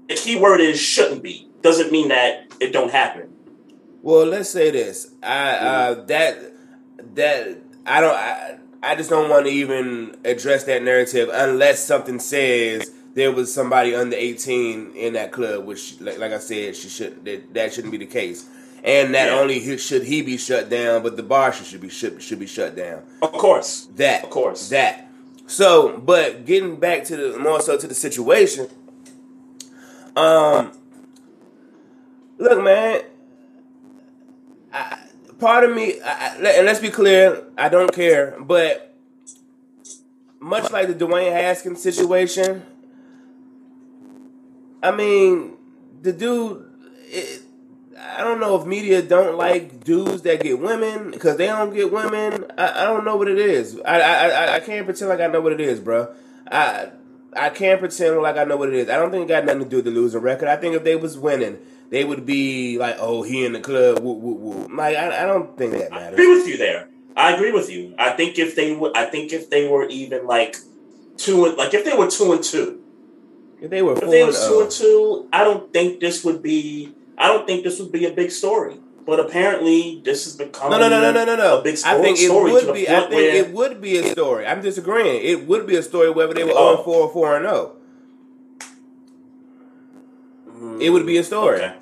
the 0.09 0.15
key 0.15 0.35
word 0.37 0.59
is 0.59 0.79
shouldn't 0.79 1.23
be. 1.23 1.47
Doesn't 1.61 1.91
mean 1.91 2.09
that 2.09 2.47
it 2.59 2.73
don't 2.73 2.91
happen. 2.91 3.33
Well, 4.01 4.25
let's 4.25 4.49
say 4.49 4.71
this. 4.71 5.11
I 5.23 5.51
uh, 5.51 5.93
that 6.05 6.37
that 7.15 7.57
I 7.85 8.01
don't. 8.01 8.15
I, 8.15 8.57
I 8.81 8.95
just 8.95 9.09
don't 9.09 9.29
want 9.29 9.45
to 9.45 9.51
even 9.51 10.17
address 10.23 10.63
that 10.65 10.83
narrative 10.83 11.29
unless 11.33 11.83
something 11.83 12.17
says 12.19 12.91
there 13.13 13.31
was 13.31 13.53
somebody 13.53 13.93
under 13.93 14.15
eighteen 14.15 14.93
in 14.95 15.13
that 15.13 15.31
club, 15.33 15.65
which, 15.65 15.99
like, 15.99 16.17
like 16.17 16.31
I 16.31 16.39
said, 16.39 16.75
she 16.77 16.87
should 16.89 17.25
that, 17.25 17.53
that 17.53 17.73
shouldn't 17.73 17.91
be 17.91 17.97
the 17.97 18.05
case. 18.05 18.47
And 18.81 19.11
not 19.11 19.25
Yeah. 19.27 19.39
only 19.39 19.59
he- 19.59 19.77
should 19.77 20.03
he 20.03 20.21
be 20.21 20.37
shut 20.37 20.69
down, 20.69 21.03
but 21.03 21.17
the 21.17 21.23
bar 21.23 21.51
should, 21.51 21.65
should 21.65 21.81
be 21.81 21.89
should, 21.89 22.21
should 22.23 22.39
be 22.39 22.47
shut 22.47 22.77
down. 22.77 23.03
Of 23.21 23.33
course. 23.33 23.89
That, 23.97 24.23
Of 24.23 24.29
course. 24.29 24.69
that. 24.69 25.09
So, 25.47 25.97
but 25.97 26.45
getting 26.45 26.77
back 26.77 27.03
to 27.05 27.17
the 27.17 27.37
more 27.37 27.59
so 27.59 27.75
to 27.77 27.87
the 27.87 27.93
situation. 27.95 28.69
Um, 30.15 30.71
look, 32.37 32.63
man. 32.63 33.01
I, 34.73 34.99
part 35.39 35.63
of 35.63 35.75
me, 35.75 35.99
I, 36.01 36.35
and 36.35 36.65
let's 36.65 36.79
be 36.79 36.89
clear, 36.89 37.43
I 37.57 37.69
don't 37.69 37.93
care, 37.93 38.35
but 38.39 38.95
much 40.39 40.71
like 40.71 40.87
the 40.87 40.93
Dwayne 40.93 41.31
Haskins 41.31 41.81
situation, 41.81 42.63
I 44.81 44.91
mean, 44.91 45.53
the 46.01 46.13
dude. 46.13 46.65
It, 47.07 47.43
I 48.01 48.23
don't 48.23 48.39
know 48.39 48.59
if 48.59 48.65
media 48.65 49.01
don't 49.01 49.37
like 49.37 49.83
dudes 49.83 50.21
that 50.21 50.41
get 50.41 50.59
women 50.59 51.11
because 51.11 51.37
they 51.37 51.47
don't 51.47 51.73
get 51.73 51.91
women. 51.91 52.45
I, 52.57 52.83
I 52.83 52.83
don't 52.85 53.03
know 53.03 53.17
what 53.17 53.27
it 53.27 53.37
is. 53.37 53.79
I, 53.85 53.99
I 53.99 54.27
I 54.27 54.55
I 54.55 54.59
can't 54.61 54.85
pretend 54.85 55.09
like 55.09 55.19
I 55.19 55.27
know 55.27 55.41
what 55.41 55.51
it 55.51 55.59
is, 55.59 55.79
bro. 55.79 56.13
I 56.49 56.89
I 57.33 57.49
can't 57.49 57.79
pretend 57.79 58.17
like 58.21 58.37
I 58.37 58.43
know 58.43 58.57
what 58.57 58.69
it 58.69 58.75
is. 58.75 58.89
I 58.89 58.97
don't 58.97 59.11
think 59.11 59.25
it 59.25 59.33
got 59.33 59.45
nothing 59.45 59.63
to 59.63 59.69
do 59.69 59.75
with 59.77 59.85
the 59.85 59.91
losing 59.91 60.21
record. 60.21 60.47
I 60.47 60.55
think 60.55 60.75
if 60.75 60.83
they 60.83 60.95
was 60.95 61.17
winning, 61.17 61.59
they 61.89 62.03
would 62.03 62.25
be 62.25 62.77
like, 62.77 62.97
"Oh, 62.99 63.23
he 63.23 63.45
in 63.45 63.53
the 63.53 63.59
club." 63.59 63.99
Woo, 63.99 64.13
woo, 64.13 64.33
woo. 64.33 64.67
Like 64.75 64.95
I, 64.97 65.23
I 65.23 65.25
don't 65.25 65.57
think 65.57 65.73
that 65.73 65.93
I 65.93 65.99
matters. 65.99 66.13
agree 66.13 66.37
with 66.37 66.47
you 66.47 66.57
there. 66.57 66.89
I 67.15 67.33
agree 67.33 67.51
with 67.51 67.69
you. 67.69 67.93
I 67.97 68.11
think 68.11 68.39
if 68.39 68.55
they 68.55 68.73
would 68.73 68.95
I 68.95 69.05
think 69.05 69.33
if 69.33 69.49
they 69.49 69.67
were 69.67 69.85
even 69.87 70.25
like 70.25 70.55
two 71.17 71.45
and 71.45 71.57
like 71.57 71.73
if 71.73 71.85
they 71.85 71.95
were 71.95 72.09
two 72.09 72.31
and 72.33 72.43
two. 72.43 72.81
If 73.61 73.69
they 73.69 73.81
were 73.81 73.93
If 73.93 74.09
they 74.09 74.23
was 74.23 74.39
two 74.47 74.53
oh, 74.53 74.61
and 74.61 74.71
two, 74.71 75.29
I 75.33 75.43
don't 75.43 75.71
think 75.73 75.99
this 75.99 76.23
would 76.23 76.41
be 76.41 76.93
I 77.17 77.27
don't 77.27 77.45
think 77.45 77.63
this 77.63 77.79
would 77.79 77.91
be 77.91 78.05
a 78.05 78.11
big 78.11 78.31
story. 78.31 78.77
But 79.05 79.19
apparently 79.19 80.01
this 80.03 80.25
has 80.25 80.35
become 80.35 80.71
No, 80.71 80.79
no, 80.79 80.89
no, 80.89 81.01
no, 81.01 81.11
no, 81.11 81.25
no, 81.25 81.35
no. 81.35 81.59
a 81.59 81.63
big 81.63 81.77
I 81.85 82.01
think 82.01 82.19
it 82.19 82.25
story 82.25 82.51
would 82.51 82.73
be. 82.73 82.87
I 82.89 83.01
think 83.01 83.33
it 83.33 83.53
would 83.53 83.81
be 83.81 83.97
a 83.97 84.11
story. 84.11 84.45
I'm 84.45 84.61
disagreeing. 84.61 85.21
It 85.23 85.47
would 85.47 85.65
be 85.67 85.75
a 85.75 85.83
story 85.83 86.09
whether 86.09 86.33
they 86.33 86.43
were 86.43 86.51
Oh. 86.53 86.75
0 86.75 86.83
4 86.83 86.95
or 86.95 87.09
4 87.13 87.35
and 87.37 87.45
0. 87.45 87.75
It 90.81 90.89
would 90.89 91.05
be 91.05 91.17
a 91.17 91.23
story. 91.23 91.59
Mm, 91.59 91.63
okay. 91.63 91.75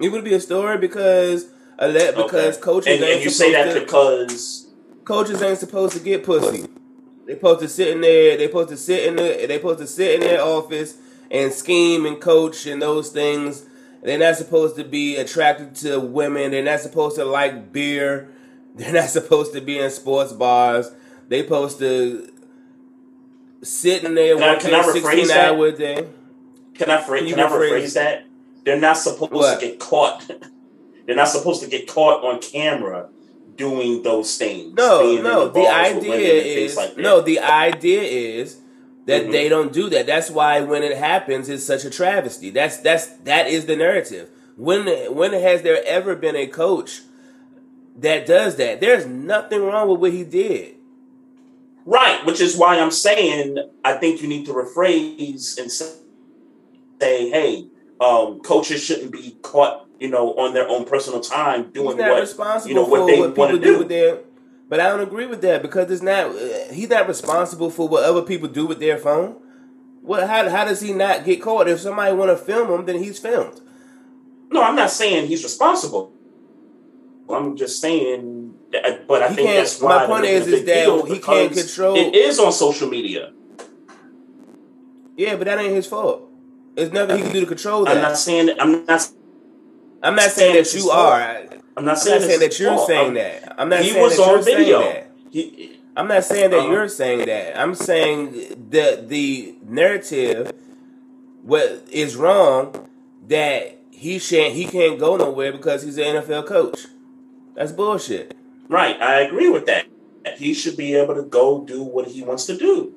It 0.00 0.08
would 0.10 0.24
be 0.24 0.34
a 0.34 0.40
story 0.40 0.78
because 0.78 1.46
because 1.78 2.16
okay. 2.16 2.60
coaches 2.60 2.94
and, 2.94 3.04
ain't 3.04 3.14
and 3.16 3.24
you 3.24 3.30
say 3.30 3.52
that 3.52 3.72
to, 3.74 3.80
because 3.80 4.68
coaches 5.04 5.42
ain't 5.42 5.58
supposed 5.58 5.94
to 5.94 6.00
get 6.00 6.24
pussy. 6.24 6.66
They 7.26 7.34
supposed 7.34 7.60
to 7.60 7.68
sit 7.68 7.88
in 7.88 8.00
there. 8.00 8.36
They 8.36 8.46
supposed 8.46 8.70
to 8.70 8.76
sit 8.76 9.04
in 9.06 9.16
the. 9.16 9.46
They 9.46 9.56
supposed 9.56 9.78
to 9.78 9.86
sit 9.86 10.14
in 10.16 10.20
their 10.20 10.42
office 10.42 10.96
and 11.30 11.52
scheme 11.52 12.04
and 12.04 12.20
coach 12.20 12.66
and 12.66 12.82
those 12.82 13.10
things. 13.10 13.64
They're 14.02 14.18
not 14.18 14.36
supposed 14.36 14.76
to 14.76 14.84
be 14.84 15.16
attracted 15.16 15.74
to 15.76 16.00
women. 16.00 16.50
They're 16.52 16.62
not 16.64 16.80
supposed 16.80 17.16
to 17.16 17.24
like 17.24 17.72
beer. 17.72 18.28
They're 18.74 18.92
not 18.92 19.08
supposed 19.10 19.52
to 19.54 19.60
be 19.60 19.78
in 19.78 19.90
sports 19.90 20.32
bars. 20.32 20.90
They're 21.28 21.42
supposed 21.42 21.78
to 21.80 22.32
sit 23.62 24.04
in 24.04 24.14
there 24.14 24.36
Can 24.36 24.42
I- 24.44 24.54
can 24.56 24.74
I 24.74 24.82
rephrase 24.82 24.92
sixteen 24.92 25.28
that? 25.28 25.78
day. 25.78 26.08
can 26.74 26.90
I, 26.90 27.00
phra- 27.02 27.18
Can 27.18 27.26
you 27.28 27.34
can 27.34 27.44
I 27.46 27.50
rephrase- 27.50 27.70
rephrase 27.82 27.94
that? 27.94 28.24
They're 28.64 28.80
not 28.80 28.96
supposed 28.96 29.32
What? 29.32 29.60
to 29.60 29.66
get 29.66 29.78
caught. 29.78 30.30
They're 31.06 31.16
not 31.16 31.28
supposed 31.28 31.62
to 31.62 31.68
get 31.68 31.88
caught 31.88 32.22
on 32.24 32.40
camera 32.40 33.08
doing 33.56 34.02
those 34.02 34.36
things. 34.38 34.74
No, 34.74 35.16
no. 35.20 35.48
The 35.48 35.66
idea 35.66 36.00
women 36.10 36.20
and 36.20 36.42
things 36.42 36.70
is 36.72 36.76
like 36.76 36.96
no. 36.96 37.20
The 37.20 37.40
idea 37.40 38.02
is 38.02 38.59
that 39.10 39.26
Mhm. 39.26 39.32
they 39.32 39.48
don't 39.48 39.72
do 39.72 39.88
that. 39.90 40.06
That's 40.06 40.30
why 40.30 40.60
when 40.60 40.82
it 40.82 40.96
happens, 40.96 41.48
it's 41.48 41.64
such 41.64 41.84
a 41.84 41.90
travesty. 41.90 42.50
That's 42.50 42.76
that's 42.78 43.06
that 43.24 43.48
is 43.48 43.66
the 43.66 43.76
narrative. 43.76 44.28
When 44.56 44.86
when 45.14 45.32
has 45.32 45.62
there 45.62 45.82
ever 45.86 46.14
been 46.14 46.36
a 46.36 46.46
coach 46.46 47.02
that 47.98 48.26
does 48.26 48.56
that? 48.56 48.80
There's 48.80 49.06
nothing 49.06 49.62
wrong 49.62 49.88
with 49.88 50.00
what 50.00 50.12
he 50.12 50.24
did. 50.24 50.76
Right, 51.86 52.24
which 52.26 52.40
is 52.40 52.56
why 52.56 52.78
I'm 52.78 52.90
saying 52.90 53.58
I 53.84 53.94
think 53.94 54.22
you 54.22 54.28
need 54.28 54.46
to 54.46 54.52
rephrase 54.52 55.58
and 55.58 55.72
say, 55.72 55.92
hey, 57.30 57.66
um, 58.00 58.40
coaches 58.40 58.82
shouldn't 58.82 59.10
be 59.12 59.36
caught, 59.42 59.86
you 59.98 60.08
know, 60.08 60.34
on 60.34 60.54
their 60.54 60.68
own 60.68 60.84
personal 60.84 61.20
time 61.20 61.70
doing 61.72 61.96
what 61.96 62.66
you 62.66 62.74
know 62.74 62.84
what 62.84 63.06
they 63.06 63.18
want 63.18 63.34
people 63.34 63.48
to 63.48 63.58
do 63.58 63.72
do. 63.72 63.78
with 63.78 63.88
their. 63.88 64.18
But 64.70 64.78
I 64.78 64.88
don't 64.88 65.00
agree 65.00 65.26
with 65.26 65.42
that 65.42 65.62
because 65.62 65.90
it's 65.90 66.00
not. 66.00 66.32
He's 66.72 66.88
not 66.88 67.08
responsible 67.08 67.70
for 67.70 67.88
what 67.88 68.04
other 68.04 68.22
people 68.22 68.48
do 68.48 68.66
with 68.66 68.78
their 68.78 68.96
phone. 68.96 69.36
What? 70.00 70.28
How, 70.28 70.48
how 70.48 70.64
does 70.64 70.80
he 70.80 70.92
not 70.94 71.24
get 71.24 71.42
caught? 71.42 71.68
If 71.68 71.80
somebody 71.80 72.14
want 72.14 72.30
to 72.30 72.36
film 72.36 72.70
him, 72.72 72.86
then 72.86 73.02
he's 73.02 73.18
filmed. 73.18 73.60
No, 74.50 74.62
I'm 74.62 74.76
not 74.76 74.92
saying 74.92 75.26
he's 75.26 75.42
responsible. 75.42 76.12
I'm 77.28 77.56
just 77.56 77.80
saying, 77.80 78.54
that, 78.72 79.06
but 79.06 79.22
I 79.22 79.28
He 79.28 79.36
think 79.36 79.50
that's 79.50 79.80
why 79.80 79.98
my 79.98 80.06
point 80.06 80.24
is- 80.24 80.46
is 80.48 80.64
that 80.64 81.06
he 81.06 81.18
can't 81.20 81.52
control- 81.52 81.96
It 81.96 82.14
is 82.14 82.40
on 82.40 82.50
social 82.52 82.88
media. 82.88 83.32
Yeah, 85.16 85.36
but 85.36 85.44
that 85.46 85.58
ain't 85.60 85.74
his 85.74 85.86
fault. 85.86 86.28
There's 86.74 86.92
nothing 86.92 87.18
he 87.18 87.22
can 87.22 87.32
do 87.32 87.40
to 87.40 87.46
control 87.46 87.84
that. 87.84 87.96
I'm 87.96 88.02
not 88.02 88.18
saying 88.18 88.50
I'm 88.58 88.84
not. 88.86 89.08
I'm 90.02 90.14
not 90.14 90.30
saying 90.30 90.52
saying 90.52 90.64
that 90.64 90.74
you 90.74 90.90
are. 90.90 91.20
I'm 91.20 91.60
I'm 91.76 91.84
not 91.84 91.92
not 91.92 91.98
saying, 91.98 92.22
saying 92.22 92.40
that 92.40 92.58
you're 92.58 92.74
fault. 92.74 92.86
saying 92.88 93.04
I'm- 93.06 93.14
that. 93.14 93.54
I'm 93.60 93.68
not 93.68 93.80
he 93.80 93.90
saying 93.90 94.02
was 94.02 94.16
that 94.16 94.22
on 94.22 94.28
you're 94.30 94.42
saying 94.42 94.80
that. 94.80 95.10
He, 95.30 95.76
I'm 95.96 96.08
not 96.08 96.24
saying 96.24 96.50
that 96.50 96.58
Uh-huh. 96.60 96.70
you're 96.72 96.88
saying 96.88 97.26
that. 97.26 97.58
I'm 97.60 97.74
saying 97.74 98.32
the 98.70 99.04
the 99.06 99.54
narrative 99.66 100.52
what 101.42 101.84
is 101.90 102.16
wrong 102.16 102.88
that 103.28 103.78
he 103.90 104.18
shan't 104.18 104.54
he 104.54 104.64
can't 104.66 104.98
go 104.98 105.16
nowhere 105.16 105.52
because 105.52 105.82
he's 105.82 105.98
an 105.98 106.04
NFL 106.16 106.46
coach. 106.46 106.86
That's 107.54 107.72
bullshit. 107.72 108.36
right, 108.68 109.00
I 109.00 109.20
agree 109.20 109.48
with 109.50 109.66
that. 109.66 109.86
He 110.36 110.54
should 110.54 110.76
be 110.76 110.94
able 110.94 111.14
to 111.14 111.22
go 111.22 111.60
do 111.64 111.82
what 111.82 112.08
he 112.08 112.22
wants 112.22 112.46
to 112.46 112.56
do. 112.56 112.94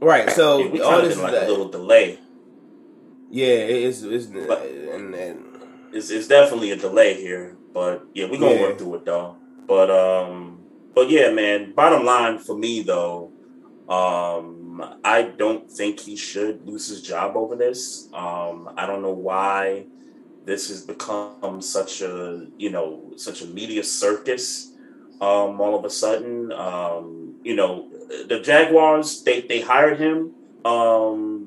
Right. 0.00 0.30
So 0.30 0.62
all 0.82 1.02
this 1.02 1.16
is 1.16 1.20
like 1.22 1.32
a 1.32 1.46
little 1.48 1.68
delay. 1.68 2.18
Yeah, 3.40 3.58
it's 3.86 4.00
it's 4.02 4.26
But- 4.26 4.64
and, 4.96 5.14
and 5.14 5.38
It's, 5.92 6.10
it's 6.10 6.28
definitely 6.28 6.70
a 6.72 6.76
delay 6.86 7.12
here, 7.26 7.56
but 7.72 7.96
yeah, 8.16 8.26
we're 8.28 8.40
gonna 8.42 8.54
Yeah. 8.56 8.66
work 8.68 8.78
through 8.78 8.94
it 9.00 9.04
though. 9.04 9.36
But 9.72 9.88
um, 9.90 10.58
but 10.96 11.08
yeah, 11.10 11.28
man. 11.40 11.72
Bottom 11.80 12.02
line 12.04 12.36
for 12.46 12.56
me 12.64 12.82
though, 12.82 13.30
um, 13.88 14.82
I 15.04 15.22
don't 15.22 15.70
think 15.70 16.00
he 16.00 16.16
should 16.16 16.66
lose 16.68 16.88
his 16.88 17.00
job 17.02 17.36
over 17.36 17.54
this. 17.56 18.08
Um, 18.12 18.68
I 18.76 18.84
don't 18.86 19.00
know 19.02 19.14
why 19.30 19.86
this 20.44 20.68
has 20.68 20.82
become 20.84 21.60
such 21.60 22.02
a 22.02 22.46
you 22.58 22.70
know 22.70 23.12
such 23.16 23.42
a 23.42 23.46
media 23.46 23.82
circus. 23.84 24.72
Um, 25.20 25.60
all 25.62 25.74
of 25.78 25.84
a 25.86 25.90
sudden, 25.90 26.52
um, 26.52 27.36
you 27.42 27.54
know, 27.56 27.88
the 28.28 28.40
Jaguars 28.40 29.22
they 29.24 29.40
they 29.42 29.60
hired 29.60 29.98
him. 29.98 30.32
Um, 30.64 31.45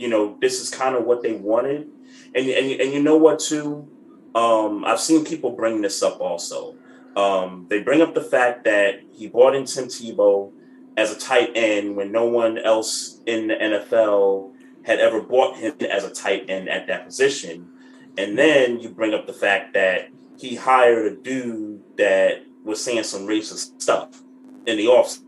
you 0.00 0.08
know, 0.08 0.36
this 0.40 0.60
is 0.60 0.70
kind 0.70 0.96
of 0.96 1.04
what 1.04 1.22
they 1.22 1.32
wanted 1.32 1.88
and 2.34 2.48
and 2.48 2.80
and 2.80 2.92
you 2.92 3.02
know 3.02 3.16
what 3.16 3.38
too? 3.38 3.88
Um, 4.34 4.84
I've 4.84 5.00
seen 5.00 5.24
people 5.24 5.50
bring 5.50 5.82
this 5.82 6.02
up 6.02 6.20
also. 6.20 6.76
Um, 7.16 7.66
they 7.68 7.82
bring 7.82 8.00
up 8.00 8.14
the 8.14 8.22
fact 8.22 8.64
that 8.64 9.00
he 9.12 9.26
brought 9.26 9.56
in 9.56 9.64
Tim 9.64 9.86
Tebow 9.86 10.52
as 10.96 11.12
a 11.12 11.18
tight 11.18 11.50
end 11.56 11.96
when 11.96 12.12
no 12.12 12.26
one 12.26 12.58
else 12.58 13.20
in 13.26 13.48
the 13.48 13.54
NFL 13.54 14.52
had 14.84 15.00
ever 15.00 15.20
bought 15.20 15.56
him 15.56 15.74
as 15.90 16.04
a 16.04 16.10
tight 16.10 16.48
end 16.48 16.68
at 16.68 16.86
that 16.86 17.06
position. 17.06 17.68
And 18.16 18.38
then 18.38 18.78
you 18.78 18.90
bring 18.90 19.14
up 19.14 19.26
the 19.26 19.32
fact 19.32 19.74
that 19.74 20.10
he 20.38 20.54
hired 20.54 21.12
a 21.12 21.16
dude 21.16 21.82
that 21.96 22.44
was 22.64 22.82
saying 22.82 23.02
some 23.02 23.26
racist 23.26 23.82
stuff 23.82 24.22
in 24.66 24.76
the 24.76 24.86
off 24.86 25.18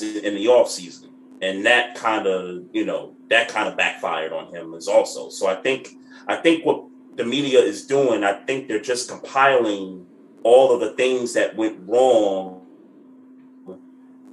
in 0.00 0.34
the 0.34 0.48
off 0.48 0.70
season, 0.70 1.10
and 1.40 1.64
that 1.66 1.94
kind 1.94 2.26
of 2.26 2.64
you 2.72 2.84
know 2.84 3.14
that 3.30 3.48
kind 3.48 3.68
of 3.68 3.76
backfired 3.76 4.32
on 4.32 4.54
him 4.54 4.74
as 4.74 4.86
also. 4.88 5.30
So 5.30 5.46
I 5.46 5.54
think 5.54 5.96
I 6.28 6.36
think 6.36 6.64
what 6.66 6.84
the 7.16 7.24
media 7.24 7.60
is 7.60 7.86
doing, 7.86 8.22
I 8.22 8.34
think 8.34 8.68
they're 8.68 8.80
just 8.80 9.08
compiling 9.08 10.06
all 10.42 10.72
of 10.72 10.80
the 10.80 10.90
things 10.92 11.32
that 11.34 11.56
went 11.56 11.78
wrong 11.88 12.66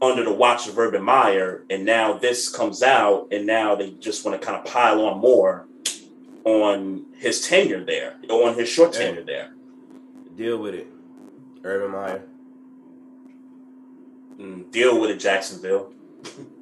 under 0.01 0.23
the 0.23 0.33
watch 0.33 0.67
of 0.67 0.77
Urban 0.77 1.01
Meyer, 1.01 1.63
and 1.71 1.83
now 1.83 2.13
this 2.13 2.49
comes 2.49 2.83
out, 2.83 3.27
and 3.31 3.47
now 3.47 3.73
they 3.73 3.91
just 3.91 4.23
want 4.23 4.39
to 4.39 4.45
kind 4.45 4.57
of 4.60 4.65
pile 4.71 5.03
on 5.05 5.17
more 5.17 5.65
on 6.43 7.05
his 7.17 7.41
tenure 7.47 7.83
there, 7.83 8.15
on 8.29 8.53
his 8.55 8.69
short 8.69 8.93
Yeah. 8.93 8.99
tenure 9.07 9.23
there. 9.23 9.53
deal 10.36 10.57
with 10.60 10.75
it. 10.75 10.88
Urban 11.63 11.91
Meyer. 11.91 12.21
Mm, 14.39 14.69
deal 14.71 15.01
with 15.01 15.10
it, 15.10 15.19
Jacksonville. 15.19 15.91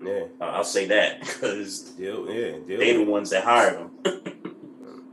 Yeah. 0.03 0.25
I'll 0.39 0.63
say 0.63 0.85
that 0.87 1.19
because 1.21 1.79
Deal 1.91 2.29
yeah, 2.29 2.57
deal 2.65 2.79
they 2.79 2.93
the 2.97 3.03
ones 3.03 3.29
that 3.31 3.43
hired 3.43 3.77
him. 3.77 3.91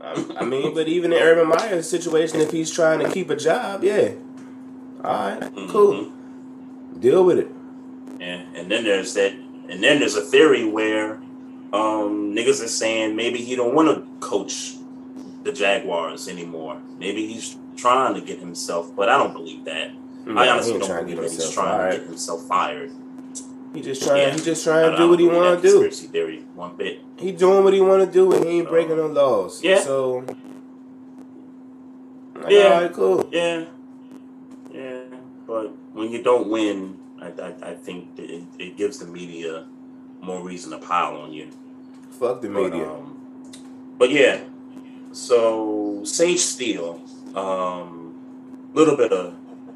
I, 0.01 0.25
I 0.39 0.45
mean, 0.45 0.73
but 0.73 0.87
even 0.87 1.13
in 1.13 1.19
Urban 1.21 1.47
Meyer's 1.47 1.89
situation, 1.89 2.41
if 2.41 2.51
he's 2.51 2.69
trying 2.69 2.99
to 2.99 3.09
keep 3.09 3.29
a 3.29 3.35
job, 3.35 3.83
yeah. 3.83 4.11
All 5.03 5.13
right, 5.13 5.51
cool. 5.69 6.11
Deal 6.99 7.23
with 7.23 7.39
it. 7.39 7.47
Yeah, 8.19 8.43
and 8.55 8.69
then 8.69 8.83
there's 8.83 9.13
that, 9.13 9.31
and 9.31 9.83
then 9.83 9.99
there's 9.99 10.15
a 10.15 10.21
theory 10.21 10.65
where 10.65 11.15
um, 11.73 12.35
niggas 12.35 12.63
are 12.63 12.67
saying 12.67 13.15
maybe 13.15 13.39
he 13.39 13.55
don't 13.55 13.73
want 13.73 13.89
to 13.89 14.25
coach 14.25 14.75
the 15.43 15.51
Jaguars 15.51 16.27
anymore. 16.27 16.81
Maybe 16.97 17.25
he's 17.27 17.57
trying 17.75 18.13
to 18.15 18.21
get 18.21 18.39
himself, 18.39 18.95
but 18.95 19.09
I 19.09 19.17
don't 19.17 19.33
believe 19.33 19.65
that. 19.65 19.91
No, 20.25 20.41
I 20.41 20.49
honestly 20.49 20.79
don't 20.79 21.05
believe 21.05 21.17
that 21.17 21.31
he's 21.31 21.51
trying 21.51 21.91
to 21.91 21.97
get 21.97 22.07
himself 22.07 22.45
fired. 22.47 22.91
He 23.73 23.81
just 23.81 24.03
trying. 24.03 24.21
Yeah. 24.21 24.33
He 24.35 24.41
just 24.41 24.63
trying 24.63 24.91
to 24.91 24.97
don't 24.97 25.09
what 25.09 25.19
he 25.19 25.27
want 25.27 25.61
to 25.61 25.67
do. 25.67 25.79
Conspiracy 25.81 26.07
theory, 26.07 26.39
one 26.53 26.75
bit. 26.75 27.01
He 27.17 27.31
doing 27.31 27.63
what 27.63 27.73
he 27.73 27.81
want 27.81 28.05
to 28.05 28.11
do, 28.11 28.31
and 28.33 28.45
he 28.45 28.59
ain't 28.59 28.69
breaking 28.69 28.97
no 28.97 29.07
laws. 29.07 29.63
Yeah. 29.63 29.79
So. 29.79 30.23
Like, 32.35 32.51
Yeah. 32.51 32.59
All 32.63 32.81
right, 32.81 32.93
cool. 32.93 33.29
Yeah, 33.31 33.65
yeah, 34.71 35.01
but 35.47 35.67
when 35.93 36.11
you 36.11 36.21
don't 36.21 36.49
win, 36.49 36.99
I, 37.21 37.27
I, 37.27 37.53
I 37.69 37.73
think 37.75 38.09
it, 38.17 38.43
it 38.59 38.75
gives 38.75 38.97
the 38.99 39.05
media 39.05 39.65
more 40.21 40.41
reason 40.41 40.71
to 40.71 40.77
pile 40.77 41.15
on 41.17 41.31
you. 41.31 41.49
Fuck 42.11 42.41
the 42.41 42.49
But, 42.49 42.63
media. 42.71 42.89
um, 42.89 43.15
but 43.97 44.09
yeah, 44.11 44.41
so 45.11 46.01
Sage 46.03 46.39
Steele, 46.39 47.01
um, 47.35 48.15
little 48.73 48.97
bit 48.97 49.13
of 49.13 49.35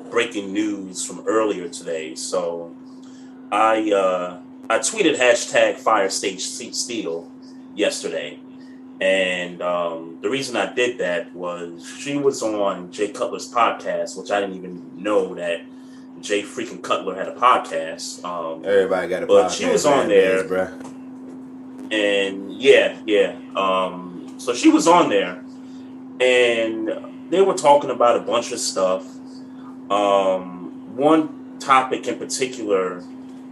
breaking 0.09 0.51
news 0.51 1.05
from 1.05 1.23
earlier 1.27 1.69
today. 1.69 2.15
So 2.15 2.75
I 3.51 3.91
uh, 3.91 4.39
I 4.69 4.79
tweeted 4.79 5.17
hashtag 5.17 5.75
Fire 5.77 6.09
Sage 6.09 6.41
Steele 6.41 7.31
yesterday, 7.75 8.39
and 8.99 9.61
um, 9.61 10.17
the 10.21 10.29
reason 10.29 10.55
I 10.57 10.73
did 10.73 10.97
that 10.99 11.33
was 11.33 11.87
she 11.99 12.17
was 12.17 12.43
on 12.43 12.91
Jay 12.91 13.09
Cutler's 13.09 13.51
podcast, 13.51 14.17
which 14.17 14.31
I 14.31 14.41
didn't 14.41 14.55
even 14.55 15.01
know 15.03 15.35
that 15.35 15.61
Jay 16.21 16.41
freaking 16.41 16.81
Cutler 16.81 17.15
had 17.15 17.27
a 17.27 17.35
podcast. 17.35 18.23
Um, 18.25 18.65
Everybody 18.65 19.07
got 19.07 19.23
a 19.23 19.27
but 19.27 19.47
podcast. 19.47 19.57
she 19.57 19.65
was 19.67 19.85
on 19.85 20.07
there. 20.09 20.43
bro. 20.47 20.67
and 21.91 22.51
yeah, 22.53 22.97
yeah. 23.05 23.35
Um, 23.55 24.35
so 24.37 24.53
she 24.53 24.69
was 24.69 24.87
on 24.87 25.09
there, 25.09 25.43
and 26.19 26.91
they 27.29 27.41
were 27.41 27.53
talking 27.53 27.89
about 27.91 28.17
a 28.17 28.21
bunch 28.21 28.51
of 28.51 28.59
stuff. 28.59 29.05
Um, 29.89 30.95
one 30.97 31.57
topic 31.59 32.07
in 32.07 32.17
particular, 32.17 33.03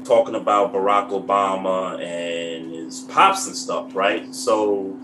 talking 0.06 0.36
about 0.36 0.74
Barack 0.74 1.10
Obama 1.10 2.00
and 2.02 2.72
his 2.72 3.02
pops 3.02 3.48
and 3.48 3.56
stuff, 3.56 3.96
right? 3.96 4.34
So, 4.34 4.98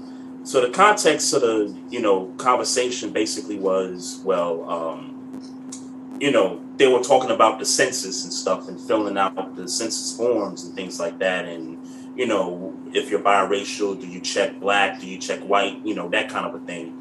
so 0.44 0.62
the 0.62 0.70
context 0.70 1.34
of 1.34 1.42
the 1.42 1.76
you 1.90 2.00
know 2.00 2.28
conversation 2.38 3.12
basically 3.12 3.58
was, 3.58 4.22
well, 4.24 4.70
um, 4.70 6.18
you 6.20 6.32
know, 6.32 6.62
they 6.78 6.88
were 6.88 7.02
talking 7.02 7.32
about 7.32 7.60
the 7.60 7.66
census 7.66 8.24
and 8.24 8.32
stuff 8.32 8.68
and 8.68 8.80
filling 8.80 9.18
out 9.18 9.56
the 9.56 9.68
census 9.68 10.16
forms 10.16 10.64
and 10.64 10.76
things 10.76 11.00
like 11.00 11.20
that, 11.20 11.46
and 11.46 11.78
you 12.16 12.28
know, 12.28 12.78
if 12.94 13.10
you're 13.10 13.22
biracial, 13.22 14.00
do 14.00 14.08
you 14.08 14.20
check 14.20 14.60
black? 14.60 15.00
Do 15.00 15.08
you 15.08 15.18
check 15.18 15.40
white? 15.42 15.84
You 15.86 15.96
know, 15.96 16.10
that 16.10 16.30
kind 16.30 16.46
of 16.46 16.56
a 16.56 16.66
thing. 16.66 16.98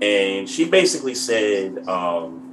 And 0.00 0.48
she 0.48 0.66
basically 0.66 1.14
said, 1.14 1.86
um, 1.88 2.45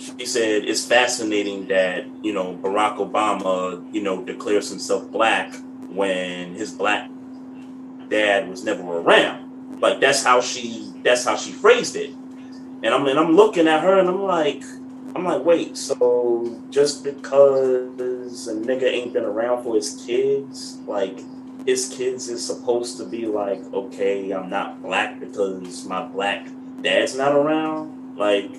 she 0.00 0.26
said 0.26 0.64
it's 0.64 0.84
fascinating 0.86 1.66
that 1.68 2.06
you 2.22 2.32
know 2.32 2.58
Barack 2.62 2.96
Obama, 2.96 3.82
you 3.92 4.02
know, 4.02 4.22
declares 4.22 4.68
himself 4.70 5.10
black 5.10 5.54
when 5.88 6.54
his 6.54 6.72
black 6.72 7.10
dad 8.08 8.48
was 8.48 8.64
never 8.64 8.82
around. 8.82 9.80
Like 9.80 10.00
that's 10.00 10.24
how 10.24 10.40
she 10.40 10.92
that's 11.02 11.24
how 11.24 11.36
she 11.36 11.52
phrased 11.52 11.96
it. 11.96 12.10
And 12.82 12.94
I'm 12.94 13.06
and 13.06 13.18
I'm 13.18 13.36
looking 13.36 13.68
at 13.68 13.82
her 13.82 13.98
and 13.98 14.08
I'm 14.08 14.22
like, 14.22 14.62
I'm 15.14 15.24
like, 15.24 15.44
wait, 15.44 15.76
so 15.76 16.60
just 16.70 17.04
because 17.04 18.48
a 18.48 18.54
nigga 18.54 18.84
ain't 18.84 19.12
been 19.12 19.24
around 19.24 19.64
for 19.64 19.74
his 19.74 20.02
kids, 20.06 20.78
like 20.86 21.20
his 21.66 21.88
kids 21.88 22.28
is 22.28 22.44
supposed 22.44 22.96
to 22.98 23.04
be 23.04 23.26
like, 23.26 23.60
okay, 23.72 24.30
I'm 24.30 24.48
not 24.48 24.82
black 24.82 25.20
because 25.20 25.84
my 25.86 26.06
black 26.06 26.48
dad's 26.80 27.16
not 27.16 27.34
around? 27.34 28.16
Like 28.16 28.50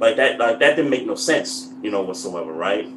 like 0.00 0.16
that 0.16 0.38
like 0.38 0.58
that 0.58 0.76
didn't 0.76 0.90
make 0.90 1.06
no 1.06 1.14
sense, 1.14 1.72
you 1.82 1.90
know, 1.90 2.02
whatsoever, 2.02 2.52
right? 2.52 2.88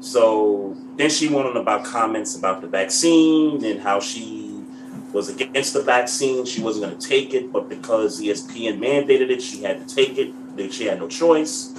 So 0.00 0.76
then 0.96 1.10
she 1.10 1.28
went 1.28 1.46
on 1.46 1.56
about 1.56 1.84
comments 1.84 2.36
about 2.36 2.60
the 2.60 2.66
vaccine 2.66 3.64
and 3.64 3.80
how 3.80 4.00
she 4.00 4.62
was 5.12 5.28
against 5.28 5.72
the 5.74 5.82
vaccine. 5.82 6.44
She 6.44 6.62
wasn't 6.62 6.86
going 6.86 6.98
to 6.98 7.08
take 7.08 7.34
it, 7.34 7.52
but 7.52 7.68
because 7.68 8.20
ESPN 8.20 8.78
mandated 8.78 9.30
it, 9.30 9.42
she 9.42 9.62
had 9.62 9.86
to 9.86 9.94
take 9.94 10.18
it. 10.18 10.34
She 10.72 10.84
had 10.84 10.98
no 10.98 11.08
choice 11.08 11.74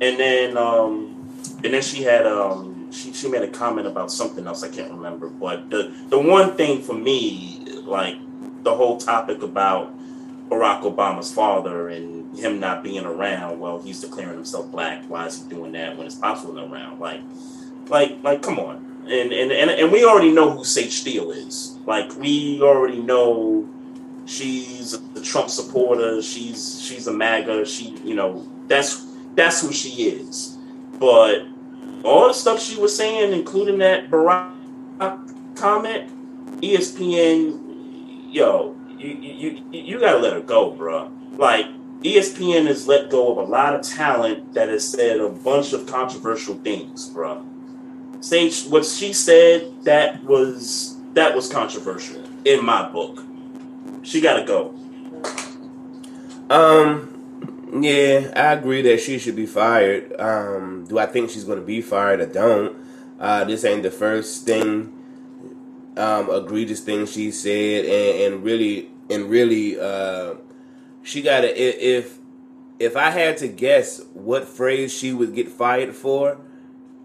and 0.00 0.18
then 0.18 0.56
um, 0.56 1.28
and 1.62 1.74
then 1.74 1.82
she 1.82 2.02
had 2.02 2.26
um, 2.26 2.90
she 2.90 3.12
she 3.12 3.28
made 3.28 3.42
a 3.42 3.48
comment 3.48 3.86
about 3.86 4.10
something 4.10 4.46
else 4.46 4.62
I 4.62 4.68
can't 4.68 4.90
remember. 4.90 5.28
But 5.28 5.70
the 5.70 5.94
the 6.08 6.18
one 6.18 6.56
thing 6.56 6.82
for 6.82 6.94
me, 6.94 7.64
like 7.84 8.16
the 8.62 8.74
whole 8.74 8.98
topic 8.98 9.42
about 9.42 9.94
Barack 10.48 10.82
Obama's 10.82 11.32
father 11.32 11.88
and 11.88 12.19
him 12.36 12.60
not 12.60 12.82
being 12.82 13.04
around. 13.04 13.60
Well, 13.60 13.80
he's 13.80 14.00
declaring 14.00 14.34
himself 14.34 14.70
black. 14.70 15.04
Why 15.08 15.26
is 15.26 15.42
he 15.42 15.48
doing 15.48 15.72
that 15.72 15.96
when 15.96 16.04
his 16.06 16.14
pops 16.14 16.44
wasn't 16.44 16.72
around? 16.72 17.00
Like, 17.00 17.20
like, 17.88 18.22
like, 18.22 18.42
come 18.42 18.58
on. 18.58 18.86
And 19.04 19.32
and 19.32 19.50
and, 19.50 19.70
and 19.70 19.90
we 19.90 20.04
already 20.04 20.30
know 20.30 20.50
who 20.50 20.64
Sage 20.64 20.92
Steele 20.92 21.30
is. 21.32 21.76
Like, 21.86 22.14
we 22.16 22.60
already 22.62 23.00
know 23.00 23.68
she's 24.26 24.94
a 24.94 25.20
Trump 25.22 25.50
supporter. 25.50 26.22
She's 26.22 26.80
she's 26.82 27.06
a 27.06 27.12
MAGA. 27.12 27.66
She, 27.66 27.96
you 28.04 28.14
know, 28.14 28.46
that's 28.68 29.06
that's 29.34 29.60
who 29.62 29.72
she 29.72 30.08
is. 30.08 30.58
But 30.98 31.46
all 32.04 32.28
the 32.28 32.34
stuff 32.34 32.60
she 32.60 32.78
was 32.78 32.96
saying, 32.96 33.32
including 33.32 33.78
that 33.78 34.10
Barack 34.10 34.52
comment, 35.56 36.10
ESPN, 36.60 38.28
yo, 38.30 38.76
you 38.98 39.08
you 39.08 39.64
you 39.72 39.98
gotta 39.98 40.18
let 40.18 40.32
her 40.32 40.40
go, 40.40 40.70
bro. 40.70 41.10
Like 41.32 41.66
ESPN 42.02 42.66
has 42.66 42.86
let 42.86 43.10
go 43.10 43.30
of 43.30 43.36
a 43.36 43.50
lot 43.50 43.74
of 43.74 43.82
talent 43.82 44.54
that 44.54 44.68
has 44.68 44.88
said 44.88 45.20
a 45.20 45.28
bunch 45.28 45.72
of 45.72 45.86
controversial 45.86 46.54
things, 46.54 47.08
bro. 47.10 47.44
What 48.68 48.84
she 48.84 49.12
said 49.12 49.84
that 49.84 50.22
was 50.24 50.96
that 51.14 51.34
was 51.34 51.50
controversial 51.50 52.22
in 52.44 52.64
my 52.64 52.88
book. 52.88 53.22
She 54.02 54.20
gotta 54.20 54.44
go. 54.44 54.74
Um, 56.48 57.10
yeah, 57.82 58.32
I 58.34 58.52
agree 58.52 58.82
that 58.82 59.00
she 59.00 59.18
should 59.18 59.36
be 59.36 59.46
fired. 59.46 60.18
Um, 60.18 60.86
do 60.88 60.98
I 60.98 61.06
think 61.06 61.30
she's 61.30 61.44
to 61.44 61.56
be 61.56 61.80
fired? 61.80 62.20
I 62.20 62.26
don't. 62.26 62.76
Uh, 63.18 63.44
this 63.44 63.64
ain't 63.64 63.82
the 63.82 63.90
first 63.90 64.46
thing, 64.46 64.92
um, 65.96 66.30
egregious 66.30 66.80
thing 66.80 67.06
she 67.06 67.30
said, 67.30 67.84
and, 67.84 68.34
and 68.34 68.44
really, 68.44 68.88
and 69.10 69.28
really, 69.28 69.78
uh, 69.78 70.34
she 71.02 71.22
got 71.22 71.42
to. 71.42 71.48
If 71.48 72.18
if 72.78 72.96
I 72.96 73.10
had 73.10 73.36
to 73.38 73.48
guess 73.48 74.00
what 74.14 74.48
phrase 74.48 74.92
she 74.92 75.12
would 75.12 75.34
get 75.34 75.48
fired 75.48 75.94
for 75.94 76.38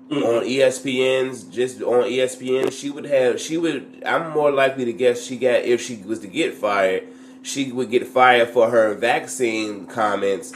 mm-hmm. 0.09 0.23
on 0.23 0.43
ESPN's, 0.43 1.43
just 1.43 1.81
on 1.81 2.03
ESPN, 2.03 2.71
she 2.71 2.89
would 2.89 3.05
have. 3.05 3.39
She 3.39 3.57
would. 3.57 4.03
I'm 4.05 4.31
more 4.31 4.51
likely 4.51 4.85
to 4.85 4.93
guess 4.93 5.23
she 5.23 5.37
got 5.37 5.61
if 5.61 5.81
she 5.81 5.97
was 5.97 6.19
to 6.19 6.27
get 6.27 6.53
fired 6.53 7.07
she 7.45 7.71
would 7.71 7.91
get 7.91 8.07
fired 8.07 8.49
for 8.49 8.71
her 8.71 8.95
vaccine 8.95 9.85
comments 9.85 10.51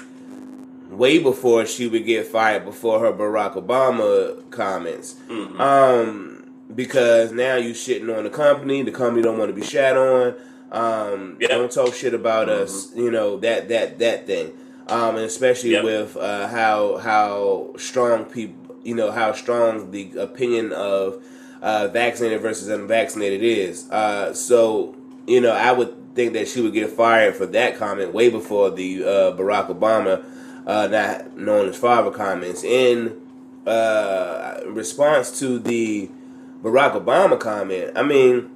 way 0.90 1.20
before 1.20 1.64
she 1.68 1.88
would 1.88 2.04
get 2.04 2.26
fired 2.26 2.66
before 2.66 3.00
her 3.00 3.14
Barack 3.14 3.54
Obama 3.54 4.50
comments. 4.50 5.14
Mm-hmm. 5.28 5.62
Um, 5.62 6.52
because 6.74 7.32
now 7.32 7.58
you 7.58 7.74
shitting 7.74 8.16
on 8.16 8.24
the 8.24 8.30
company, 8.32 8.82
the 8.82 8.92
company 8.92 9.22
don't 9.22 9.38
want 9.38 9.50
to 9.50 9.56
be 9.56 9.66
shat 9.66 9.96
on. 9.96 10.34
Um, 10.72 11.38
yep. 11.40 11.50
don't 11.50 11.72
talk 11.72 11.94
shit 11.94 12.14
about 12.14 12.48
mm-hmm. 12.48 12.64
us, 12.64 12.96
you 12.96 13.12
know 13.12 13.38
that 13.40 13.70
that 13.70 14.00
that 14.00 14.28
thing. 14.28 14.54
Um, 14.88 15.16
and 15.16 15.26
especially 15.26 15.72
yep. 15.72 15.84
with 15.84 16.18
uh, 16.18 16.48
how 16.48 16.98
how 16.98 17.74
strong 17.78 18.26
people, 18.26 18.76
you 18.84 18.96
know, 18.96 19.12
how 19.12 19.34
strong 19.34 19.92
the 19.92 20.18
opinion 20.18 20.72
of 20.72 21.24
uh, 21.62 21.88
vaccinated 21.90 22.42
versus 22.42 22.68
unvaccinated 22.70 23.44
is. 23.44 23.90
Uh, 23.90 24.34
so 24.34 24.96
you 25.28 25.42
know, 25.42 25.52
I 25.52 25.72
would 25.72 26.16
think 26.16 26.34
that 26.34 26.48
she 26.48 26.62
would 26.62 26.74
get 26.74 26.90
fired 26.90 27.36
for 27.36 27.46
that 27.48 27.78
comment 27.78 28.14
way 28.14 28.30
before 28.30 28.72
the 28.72 29.04
uh, 29.04 29.08
Barack 29.38 29.68
Obama 29.68 30.26
uh, 30.70 30.88
not 30.88 31.38
knowing 31.38 31.68
his 31.68 31.78
father 31.78 32.12
comments. 32.12 32.64
In 32.64 33.20
uh, 33.66 34.60
response 34.68 35.40
to 35.40 35.60
the 35.60 36.10
Barack 36.62 36.94
Obama 36.94 37.40
comment, 37.40 37.92
I 37.96 38.04
mean, 38.04 38.50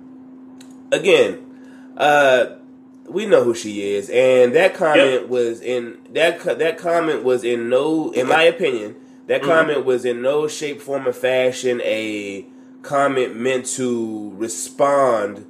again, 0.92 1.40
uh, 1.98 2.56
we 3.08 3.26
know 3.26 3.44
who 3.44 3.54
she 3.54 3.94
is, 3.94 4.10
and 4.10 4.56
that 4.56 4.74
comment 4.74 5.22
yep. 5.22 5.30
was 5.30 5.62
in 5.62 5.98
that 6.12 6.42
that 6.60 6.78
comment 6.78 7.24
was 7.24 7.44
in 7.44 7.70
no, 7.70 8.12
in 8.12 8.28
my 8.28 8.44
opinion, 8.44 8.96
that 9.28 9.42
mm-hmm. 9.42 9.52
comment 9.52 9.86
was 9.86 10.06
in 10.06 10.22
no 10.22 10.48
shape, 10.48 10.82
form, 10.82 11.08
or 11.08 11.14
fashion 11.14 11.82
a 11.84 12.46
comment 12.82 13.36
meant 13.36 13.66
to 13.66 14.32
respond 14.36 15.46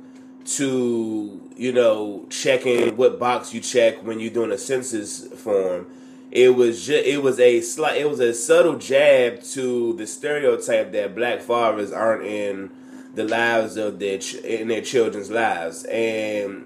to 0.46 1.44
you 1.56 1.72
know, 1.72 2.26
checking 2.30 2.96
what 2.98 3.20
box 3.20 3.54
you 3.54 3.60
check 3.62 4.04
when 4.04 4.20
you're 4.20 4.34
doing 4.34 4.52
a 4.52 4.58
census 4.58 5.28
form. 5.28 5.88
It 6.32 6.56
was 6.56 6.86
just, 6.88 7.06
it 7.06 7.22
was 7.22 7.40
a 7.40 7.62
slight 7.62 8.02
it 8.02 8.10
was 8.10 8.20
a 8.20 8.34
subtle 8.34 8.78
jab 8.78 9.44
to 9.52 9.94
the 9.94 10.08
stereotype 10.08 10.92
that 10.94 11.16
black 11.16 11.42
fathers 11.42 11.92
aren't 11.92 12.26
in 12.26 12.72
the 13.14 13.24
lives 13.24 13.78
of 13.78 14.00
their 14.00 14.18
ch- 14.18 14.36
in 14.36 14.68
their 14.68 14.82
children's 14.82 15.30
lives, 15.30 15.84
and 15.86 16.66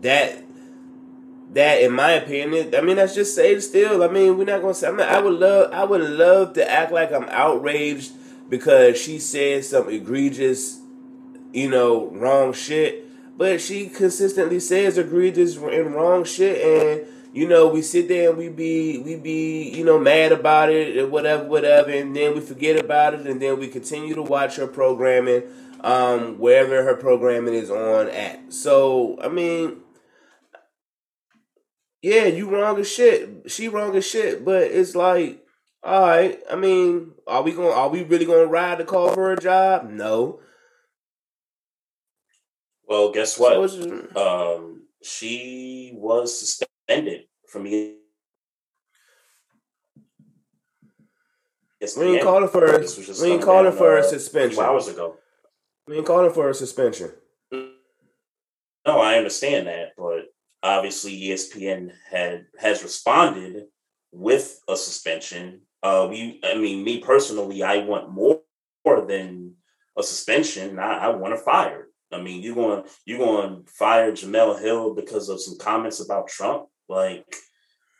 that 0.00 0.42
that 1.52 1.82
in 1.82 1.92
my 1.92 2.12
opinion, 2.12 2.74
I 2.74 2.80
mean 2.80 2.96
that's 2.96 3.14
just 3.14 3.34
say 3.34 3.58
still. 3.60 4.02
I 4.02 4.08
mean 4.08 4.36
we're 4.38 4.44
not 4.44 4.62
gonna 4.62 4.74
say. 4.74 4.88
I, 4.88 4.92
mean, 4.92 5.00
I 5.00 5.20
would 5.20 5.34
love 5.34 5.72
I 5.72 5.84
would 5.84 6.02
love 6.02 6.54
to 6.54 6.70
act 6.70 6.92
like 6.92 7.12
I'm 7.12 7.28
outraged 7.30 8.12
because 8.48 9.00
she 9.00 9.18
said 9.18 9.64
some 9.64 9.88
egregious, 9.88 10.80
you 11.52 11.70
know, 11.70 12.08
wrong 12.10 12.52
shit 12.52 13.04
but 13.36 13.60
she 13.60 13.88
consistently 13.88 14.60
says 14.60 14.98
egregious 14.98 15.56
and 15.56 15.94
wrong 15.94 16.24
shit, 16.24 16.60
and 16.62 17.13
you 17.34 17.46
know 17.48 17.68
we 17.68 17.82
sit 17.82 18.08
there 18.08 18.30
and 18.30 18.38
we 18.38 18.48
be 18.48 18.98
we 18.98 19.16
be 19.16 19.68
you 19.70 19.84
know 19.84 19.98
mad 19.98 20.32
about 20.32 20.70
it 20.70 20.96
or 20.96 21.08
whatever 21.08 21.44
whatever, 21.44 21.90
and 21.90 22.16
then 22.16 22.34
we 22.34 22.40
forget 22.40 22.82
about 22.82 23.14
it, 23.14 23.26
and 23.26 23.42
then 23.42 23.58
we 23.58 23.68
continue 23.68 24.14
to 24.14 24.22
watch 24.22 24.56
her 24.56 24.66
programming 24.66 25.42
um, 25.80 26.38
wherever 26.38 26.82
her 26.84 26.96
programming 26.96 27.54
is 27.54 27.70
on 27.70 28.08
at. 28.08 28.52
So 28.52 29.18
I 29.20 29.28
mean. 29.28 29.80
Yeah, 32.02 32.26
you 32.26 32.50
wrong 32.50 32.78
as 32.78 32.92
shit. 32.92 33.50
She 33.50 33.66
wrong 33.66 33.96
as 33.96 34.06
shit, 34.06 34.44
but 34.44 34.64
it's 34.64 34.94
like, 34.94 35.42
all 35.82 36.02
right. 36.02 36.38
I 36.50 36.54
mean, 36.54 37.12
are 37.26 37.40
we 37.42 37.52
going? 37.52 37.72
Are 37.72 37.88
we 37.88 38.02
really 38.02 38.26
going 38.26 38.44
to 38.44 38.46
ride 38.46 38.76
the 38.76 38.84
call 38.84 39.14
for 39.14 39.32
a 39.32 39.40
job? 39.40 39.88
No. 39.88 40.40
Well, 42.86 43.10
guess 43.10 43.38
what? 43.38 43.70
So 43.70 44.06
um, 44.16 44.82
she 45.02 45.92
was 45.94 46.38
suspended 46.88 47.24
from 47.48 47.64
ESPN. 47.64 47.94
We 51.98 52.06
ain't 52.06 52.22
calling 52.22 52.48
for 52.48 52.64
a, 52.64 52.78
we 53.20 53.32
ain't 53.32 53.42
calling 53.42 53.72
for 53.72 53.98
a 53.98 54.00
uh, 54.00 54.04
suspension. 54.04 54.62
hours 54.62 54.88
ago. 54.88 55.16
We 55.86 55.98
ain't 55.98 56.06
calling 56.06 56.32
for 56.32 56.48
a 56.48 56.54
suspension. 56.54 57.10
No, 57.52 59.00
I 59.00 59.16
understand 59.16 59.66
that, 59.66 59.92
but 59.96 60.26
obviously 60.62 61.18
ESPN 61.20 61.92
had 62.10 62.46
has 62.58 62.82
responded 62.82 63.66
with 64.12 64.60
a 64.68 64.76
suspension. 64.76 65.62
Uh, 65.82 66.06
we, 66.08 66.40
I 66.42 66.54
mean, 66.54 66.84
me 66.84 67.00
personally, 67.00 67.62
I 67.62 67.84
want 67.84 68.10
more, 68.10 68.40
more 68.86 69.04
than 69.04 69.56
a 69.98 70.02
suspension. 70.02 70.78
I, 70.78 70.96
I 70.96 71.08
want 71.08 71.34
to 71.34 71.38
fire. 71.38 71.88
I 72.12 72.22
mean, 72.22 72.42
you 72.42 72.54
going 72.54 72.84
you 73.04 73.18
going 73.18 73.64
to 73.64 73.70
fire 73.70 74.12
Jemele 74.12 74.60
Hill 74.60 74.94
because 74.94 75.28
of 75.28 75.40
some 75.40 75.58
comments 75.58 76.00
about 76.00 76.28
Trump? 76.28 76.66
Like, 76.88 77.36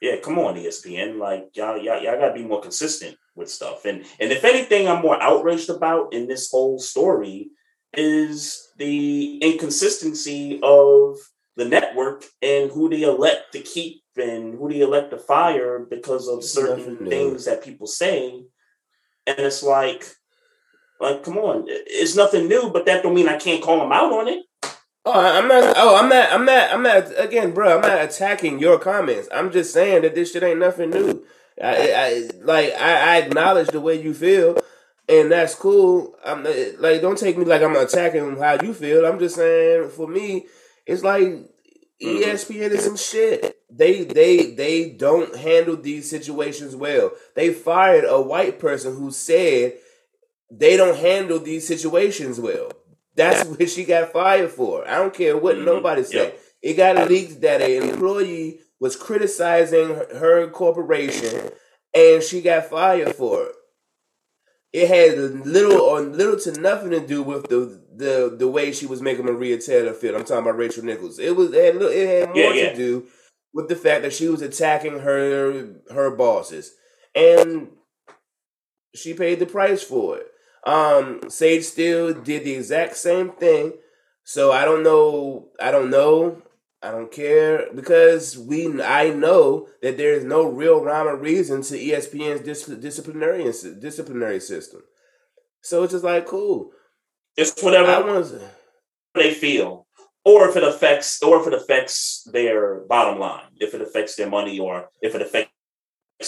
yeah, 0.00 0.16
come 0.22 0.38
on, 0.38 0.56
ESPN. 0.56 1.18
Like, 1.18 1.50
y'all, 1.54 1.78
y'all, 1.78 2.02
y'all 2.02 2.18
got 2.18 2.28
to 2.28 2.34
be 2.34 2.44
more 2.44 2.60
consistent 2.60 3.16
with 3.34 3.50
stuff. 3.50 3.84
And 3.84 4.04
and 4.20 4.32
if 4.32 4.44
anything, 4.44 4.88
I'm 4.88 5.02
more 5.02 5.20
outraged 5.20 5.70
about 5.70 6.12
in 6.12 6.26
this 6.28 6.50
whole 6.50 6.78
story 6.78 7.50
is 7.96 8.72
the 8.76 9.38
inconsistency 9.38 10.60
of 10.62 11.16
the 11.56 11.64
network 11.64 12.24
and 12.42 12.70
who 12.70 12.88
they 12.88 13.02
elect 13.02 13.52
to 13.52 13.60
keep 13.60 14.02
and 14.16 14.54
who 14.54 14.68
they 14.68 14.80
elect 14.80 15.10
to 15.10 15.18
fire 15.18 15.86
because 15.88 16.28
of 16.28 16.44
certain 16.44 17.06
things 17.08 17.44
that 17.44 17.64
people 17.64 17.86
say. 17.86 18.42
And 19.26 19.38
it's 19.38 19.62
like, 19.62 20.04
like, 21.00 21.22
come 21.22 21.38
on, 21.38 21.64
it's 21.68 22.16
nothing 22.16 22.48
new, 22.48 22.70
but 22.70 22.86
that 22.86 23.02
don't 23.02 23.14
mean 23.14 23.28
I 23.28 23.38
can't 23.38 23.62
call 23.62 23.78
them 23.78 23.92
out 23.92 24.12
on 24.12 24.28
it. 24.28 24.44
Oh, 25.06 25.12
I'm 25.12 25.48
not. 25.48 25.74
Oh, 25.76 25.96
I'm 25.96 26.08
not. 26.08 26.32
I'm 26.32 26.44
not. 26.46 26.70
I'm 26.70 26.82
not. 26.82 27.18
Again, 27.18 27.52
bro, 27.52 27.76
I'm 27.76 27.82
not 27.82 28.02
attacking 28.02 28.58
your 28.58 28.78
comments. 28.78 29.28
I'm 29.32 29.52
just 29.52 29.72
saying 29.72 30.02
that 30.02 30.14
this 30.14 30.32
shit 30.32 30.42
ain't 30.42 30.60
nothing 30.60 30.90
new. 30.90 31.24
I, 31.62 31.92
I 31.92 32.30
like. 32.42 32.72
I, 32.72 33.16
I 33.16 33.16
acknowledge 33.18 33.68
the 33.68 33.80
way 33.80 34.00
you 34.00 34.14
feel, 34.14 34.58
and 35.08 35.30
that's 35.30 35.54
cool. 35.54 36.16
I'm 36.24 36.42
like, 36.78 37.02
don't 37.02 37.18
take 37.18 37.36
me 37.36 37.44
like 37.44 37.60
I'm 37.60 37.76
attacking 37.76 38.38
how 38.38 38.62
you 38.62 38.72
feel. 38.72 39.04
I'm 39.04 39.18
just 39.18 39.36
saying, 39.36 39.90
for 39.90 40.08
me, 40.08 40.46
it's 40.86 41.02
like 41.02 41.22
mm-hmm. 41.22 42.06
ESPN 42.06 42.70
is 42.70 42.84
some 42.84 42.96
shit. 42.96 43.58
They 43.70 44.04
they 44.04 44.52
they 44.52 44.90
don't 44.90 45.36
handle 45.36 45.76
these 45.76 46.08
situations 46.08 46.74
well. 46.74 47.10
They 47.34 47.52
fired 47.52 48.04
a 48.08 48.22
white 48.22 48.58
person 48.58 48.96
who 48.96 49.10
said 49.10 49.74
they 50.50 50.78
don't 50.78 50.96
handle 50.96 51.40
these 51.40 51.66
situations 51.66 52.40
well. 52.40 52.70
That's 53.16 53.44
what 53.48 53.70
she 53.70 53.84
got 53.84 54.12
fired 54.12 54.50
for. 54.50 54.88
I 54.88 54.96
don't 54.96 55.14
care 55.14 55.36
what 55.36 55.56
mm-hmm. 55.56 55.64
nobody 55.64 56.02
said. 56.02 56.14
Yep. 56.14 56.40
It 56.62 56.74
got 56.74 57.08
leaked 57.08 57.42
that 57.42 57.60
an 57.60 57.90
employee 57.90 58.60
was 58.80 58.96
criticizing 58.96 59.90
her 59.90 60.48
corporation 60.48 61.50
and 61.94 62.22
she 62.22 62.40
got 62.40 62.66
fired 62.66 63.14
for 63.14 63.44
it. 63.44 63.54
It 64.72 64.88
had 64.88 65.46
little 65.46 65.80
or 65.80 66.00
little 66.00 66.38
to 66.40 66.60
nothing 66.60 66.90
to 66.90 67.06
do 67.06 67.22
with 67.22 67.48
the 67.48 67.80
the 67.96 68.34
the 68.36 68.48
way 68.48 68.72
she 68.72 68.86
was 68.86 69.00
making 69.00 69.24
Maria 69.24 69.58
Taylor 69.58 69.92
feel. 69.92 70.16
I'm 70.16 70.24
talking 70.24 70.42
about 70.42 70.58
Rachel 70.58 70.84
Nichols. 70.84 71.20
It 71.20 71.36
was 71.36 71.52
it 71.52 71.74
had, 71.74 71.82
it 71.82 72.08
had 72.08 72.28
more 72.30 72.36
yeah, 72.36 72.52
yeah. 72.52 72.70
to 72.70 72.76
do 72.76 73.06
with 73.52 73.68
the 73.68 73.76
fact 73.76 74.02
that 74.02 74.12
she 74.12 74.28
was 74.28 74.42
attacking 74.42 74.98
her 74.98 75.76
her 75.92 76.10
bosses, 76.16 76.74
and 77.14 77.68
she 78.96 79.14
paid 79.14 79.38
the 79.38 79.46
price 79.46 79.82
for 79.82 80.18
it. 80.18 80.26
Um, 80.66 81.20
Sage 81.28 81.64
Steele 81.64 82.14
did 82.14 82.44
the 82.44 82.54
exact 82.54 82.96
same 82.96 83.30
thing. 83.32 83.74
So 84.24 84.52
I 84.52 84.64
don't 84.64 84.82
know. 84.82 85.48
I 85.60 85.70
don't 85.70 85.90
know. 85.90 86.42
I 86.82 86.90
don't 86.90 87.12
care 87.12 87.66
because 87.74 88.38
we. 88.38 88.82
I 88.82 89.10
know 89.10 89.68
that 89.82 89.96
there 89.96 90.12
is 90.12 90.24
no 90.24 90.46
real 90.46 90.82
rhyme 90.82 91.06
or 91.06 91.16
reason 91.16 91.62
to 91.62 91.78
ESPN's 91.78 92.42
dis- 92.42 92.64
disciplinary 92.66 93.44
disciplinary 93.44 94.40
system. 94.40 94.82
So 95.62 95.82
it's 95.82 95.92
just 95.92 96.04
like 96.04 96.26
cool. 96.26 96.70
It's 97.36 97.62
whatever 97.62 98.22
they 99.14 99.32
feel, 99.34 99.86
or 100.24 100.48
if 100.48 100.56
it 100.56 100.62
affects, 100.62 101.22
or 101.22 101.40
if 101.40 101.46
it 101.46 101.54
affects 101.54 102.26
their 102.32 102.80
bottom 102.80 103.18
line, 103.18 103.48
if 103.56 103.74
it 103.74 103.80
affects 103.80 104.16
their 104.16 104.28
money, 104.28 104.58
or 104.58 104.88
if 105.00 105.14
it 105.14 105.22
affects 105.22 105.50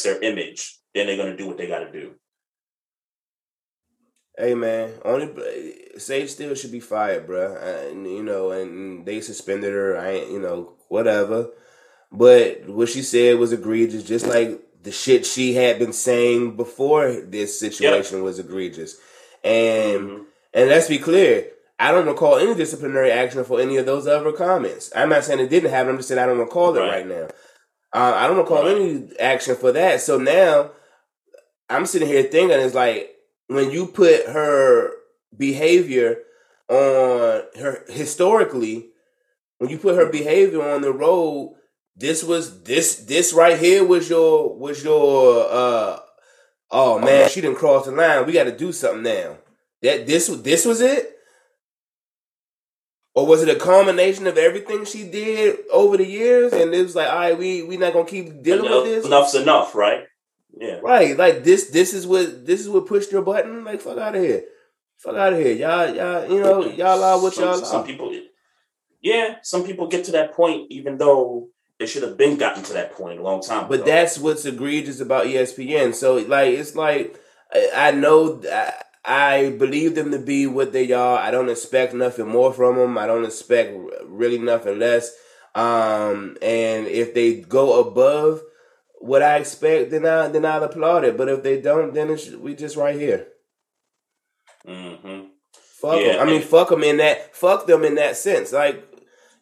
their 0.02 0.20
image, 0.22 0.78
then 0.94 1.06
they're 1.06 1.16
going 1.16 1.30
to 1.30 1.36
do 1.36 1.46
what 1.46 1.58
they 1.58 1.66
got 1.66 1.80
to 1.80 1.92
do. 1.92 2.14
Hey 4.38 4.54
man, 4.54 4.92
only 5.04 5.30
Sage 5.96 6.30
still 6.30 6.54
should 6.54 6.72
be 6.72 6.80
fired, 6.80 7.26
bro. 7.26 7.56
And 7.56 8.06
you 8.06 8.22
know, 8.22 8.50
and 8.50 9.06
they 9.06 9.20
suspended 9.20 9.72
her. 9.72 9.98
I 9.98 10.10
ain't, 10.10 10.30
you 10.30 10.40
know, 10.40 10.74
whatever. 10.88 11.48
But 12.12 12.68
what 12.68 12.88
she 12.88 13.02
said 13.02 13.38
was 13.38 13.52
egregious, 13.52 14.02
just 14.02 14.26
like 14.26 14.60
the 14.82 14.92
shit 14.92 15.26
she 15.26 15.54
had 15.54 15.78
been 15.78 15.92
saying 15.92 16.56
before 16.56 17.12
this 17.12 17.58
situation 17.58 18.18
yep. 18.18 18.24
was 18.24 18.38
egregious. 18.38 18.96
And 19.42 20.00
mm-hmm. 20.00 20.22
and 20.54 20.68
let's 20.68 20.88
be 20.88 20.98
clear, 20.98 21.48
I 21.78 21.90
don't 21.90 22.06
recall 22.06 22.36
any 22.36 22.54
disciplinary 22.54 23.10
action 23.10 23.44
for 23.44 23.60
any 23.60 23.76
of 23.78 23.86
those 23.86 24.06
other 24.06 24.32
comments. 24.32 24.92
I'm 24.94 25.08
not 25.08 25.24
saying 25.24 25.40
it 25.40 25.50
didn't 25.50 25.70
happen. 25.70 25.90
I'm 25.90 25.96
just 25.96 26.08
saying 26.08 26.20
I 26.20 26.26
don't 26.26 26.38
recall 26.38 26.76
it 26.76 26.80
right, 26.80 26.90
right 26.90 27.06
now. 27.06 27.28
Uh, 27.92 28.14
I 28.14 28.26
don't 28.26 28.38
recall 28.38 28.64
right. 28.64 28.76
any 28.76 29.18
action 29.18 29.56
for 29.56 29.72
that. 29.72 30.00
So 30.00 30.18
now 30.18 30.70
I'm 31.68 31.86
sitting 31.86 32.08
here 32.08 32.22
thinking, 32.22 32.58
it's 32.58 32.74
like 32.74 33.15
when 33.48 33.70
you 33.70 33.86
put 33.86 34.26
her 34.26 34.92
behavior 35.36 36.18
on 36.68 37.42
her 37.58 37.84
historically, 37.88 38.88
when 39.58 39.70
you 39.70 39.78
put 39.78 39.96
her 39.96 40.06
behavior 40.06 40.62
on 40.62 40.82
the 40.82 40.92
road, 40.92 41.56
this 41.96 42.22
was 42.22 42.62
this 42.64 42.96
this 42.96 43.32
right 43.32 43.58
here 43.58 43.84
was 43.84 44.10
your 44.10 44.54
was 44.56 44.84
your 44.84 45.46
uh 45.50 45.98
oh 46.70 46.98
man, 46.98 47.28
she 47.30 47.40
didn't 47.40 47.56
cross 47.58 47.86
the 47.86 47.92
line. 47.92 48.26
We 48.26 48.32
got 48.32 48.44
to 48.44 48.56
do 48.56 48.72
something 48.72 49.02
now. 49.02 49.38
That 49.82 50.06
this 50.06 50.28
this 50.28 50.64
was 50.64 50.80
it. 50.80 51.12
Or 53.14 53.26
was 53.26 53.42
it 53.42 53.48
a 53.48 53.58
combination 53.58 54.26
of 54.26 54.36
everything 54.36 54.84
she 54.84 55.08
did 55.08 55.60
over 55.72 55.96
the 55.96 56.04
years, 56.04 56.52
and 56.52 56.74
it 56.74 56.82
was 56.82 56.94
like, 56.94 57.08
all 57.08 57.18
right, 57.18 57.38
we 57.38 57.62
we 57.62 57.78
not 57.78 57.94
gonna 57.94 58.04
keep 58.04 58.42
dealing 58.42 58.66
enough, 58.66 58.82
with 58.82 58.92
this. 58.92 59.06
Enough's 59.06 59.34
enough, 59.34 59.74
right? 59.74 60.04
Yeah. 60.56 60.80
Right. 60.82 61.16
Like 61.16 61.44
this 61.44 61.70
this 61.70 61.92
is 61.92 62.06
what 62.06 62.46
this 62.46 62.60
is 62.60 62.68
what 62.68 62.86
pushed 62.86 63.12
your 63.12 63.22
button. 63.22 63.64
Like 63.64 63.80
fuck 63.80 63.98
out 63.98 64.14
of 64.14 64.22
here. 64.22 64.44
Fuck 64.98 65.16
out 65.16 65.34
of 65.34 65.38
here. 65.38 65.54
Y'all 65.54 65.94
y'all 65.94 66.30
you 66.30 66.40
know, 66.40 66.64
y'all 66.64 67.04
are 67.04 67.20
what 67.20 67.34
some, 67.34 67.44
y'all 67.44 67.58
some 67.58 67.82
are. 67.82 67.86
people 67.86 68.18
Yeah, 69.02 69.36
some 69.42 69.64
people 69.64 69.88
get 69.88 70.04
to 70.04 70.12
that 70.12 70.32
point 70.32 70.66
even 70.70 70.96
though 70.96 71.48
they 71.78 71.86
should 71.86 72.02
have 72.02 72.16
been 72.16 72.38
gotten 72.38 72.62
to 72.64 72.72
that 72.72 72.94
point 72.94 73.20
a 73.20 73.22
long 73.22 73.42
time 73.42 73.68
But 73.68 73.84
that's 73.84 74.18
what's 74.18 74.46
egregious 74.46 75.00
about 75.00 75.26
ESPN. 75.26 75.94
So 75.94 76.16
like 76.16 76.54
it's 76.54 76.74
like 76.74 77.20
I, 77.74 77.90
know 77.90 78.42
I, 78.50 78.72
I 79.04 79.50
believe 79.50 79.94
them 79.94 80.10
to 80.10 80.18
be 80.18 80.46
what 80.46 80.72
they 80.72 80.90
are. 80.92 81.18
I 81.18 81.30
don't 81.30 81.50
expect 81.50 81.94
nothing 81.94 82.28
more 82.28 82.52
from 82.52 82.76
them. 82.76 82.98
I 82.98 83.06
don't 83.06 83.24
expect 83.24 83.76
really 84.04 84.38
nothing 84.38 84.78
less. 84.78 85.14
Um, 85.54 86.36
and 86.42 86.86
if 86.86 87.14
they 87.14 87.40
go 87.40 87.80
above 87.80 88.42
what 89.06 89.22
I 89.22 89.36
expect, 89.36 89.90
then 89.90 90.06
I 90.06 90.28
then 90.28 90.44
I'll 90.44 90.64
applaud 90.64 91.04
it. 91.04 91.16
But 91.16 91.28
if 91.28 91.42
they 91.42 91.60
don't, 91.60 91.94
then 91.94 92.10
it's, 92.10 92.30
we 92.30 92.54
just 92.54 92.76
right 92.76 92.98
here. 92.98 93.28
Mm-hmm. 94.66 95.28
Fuck 95.80 96.00
yeah, 96.00 96.12
them. 96.14 96.28
I 96.28 96.30
mean, 96.30 96.42
fuck 96.42 96.70
them 96.70 96.82
in 96.82 96.96
that. 96.98 97.34
Fuck 97.36 97.66
them 97.66 97.84
in 97.84 97.94
that 97.96 98.16
sense. 98.16 98.52
Like, 98.52 98.82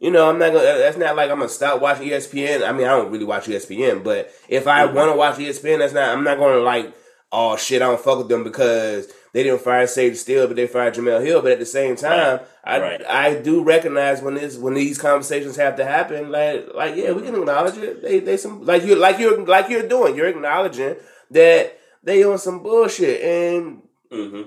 you 0.01 0.11
know, 0.11 0.29
I'm 0.29 0.39
not 0.39 0.53
gonna. 0.53 0.65
That's 0.65 0.97
not 0.97 1.17
like 1.17 1.31
I'm 1.31 1.39
gonna 1.39 1.49
stop 1.49 1.81
watching 1.81 2.09
ESPN. 2.09 2.67
I 2.67 2.73
mean, 2.73 2.87
I 2.87 2.91
don't 2.91 3.11
really 3.11 3.25
watch 3.25 3.47
ESPN, 3.47 4.05
but 4.05 4.31
if 4.49 4.67
I 4.67 4.85
mm-hmm. 4.85 4.97
want 4.97 5.13
to 5.13 5.17
watch 5.17 5.37
ESPN, 5.37 5.79
that's 5.79 5.95
not. 5.95 6.11
I'm 6.11 6.25
not 6.25 6.39
gonna 6.39 6.61
like. 6.61 6.95
Oh 7.33 7.57
shit! 7.57 7.83
I 7.83 7.87
don't 7.87 8.01
fuck 8.01 8.19
with 8.19 8.29
them 8.29 8.45
because 8.45 9.09
they 9.35 9.43
didn't 9.43 9.63
fire 9.63 9.85
Sage 9.89 10.17
Steele, 10.17 10.47
but 10.47 10.55
they 10.55 10.69
fired 10.69 10.95
Jemele 10.95 11.27
Hill. 11.27 11.43
But 11.43 11.51
at 11.51 11.59
the 11.59 11.67
same 11.67 11.97
time, 11.97 12.39
right. 12.39 12.47
I 12.63 12.81
right. 12.81 13.05
I 13.05 13.35
do 13.35 13.65
recognize 13.65 14.23
when 14.23 14.35
this 14.35 14.57
when 14.57 14.75
these 14.75 14.97
conversations 14.97 15.57
have 15.57 15.75
to 15.77 15.85
happen. 15.85 16.31
Like 16.31 16.69
like 16.73 16.95
yeah, 16.95 17.11
we 17.11 17.23
can 17.23 17.35
acknowledge 17.35 17.77
it. 17.77 18.01
They 18.01 18.21
they 18.21 18.37
some 18.37 18.65
like 18.65 18.85
you 18.85 18.95
like 18.95 19.19
you're 19.19 19.45
like 19.45 19.69
you're 19.69 19.89
doing. 19.89 20.15
You're 20.15 20.29
acknowledging 20.29 20.95
that 21.33 21.81
they 22.05 22.23
on 22.23 22.39
some 22.39 22.63
bullshit 22.63 23.23
and 23.23 23.83
mm-hmm. 24.13 24.43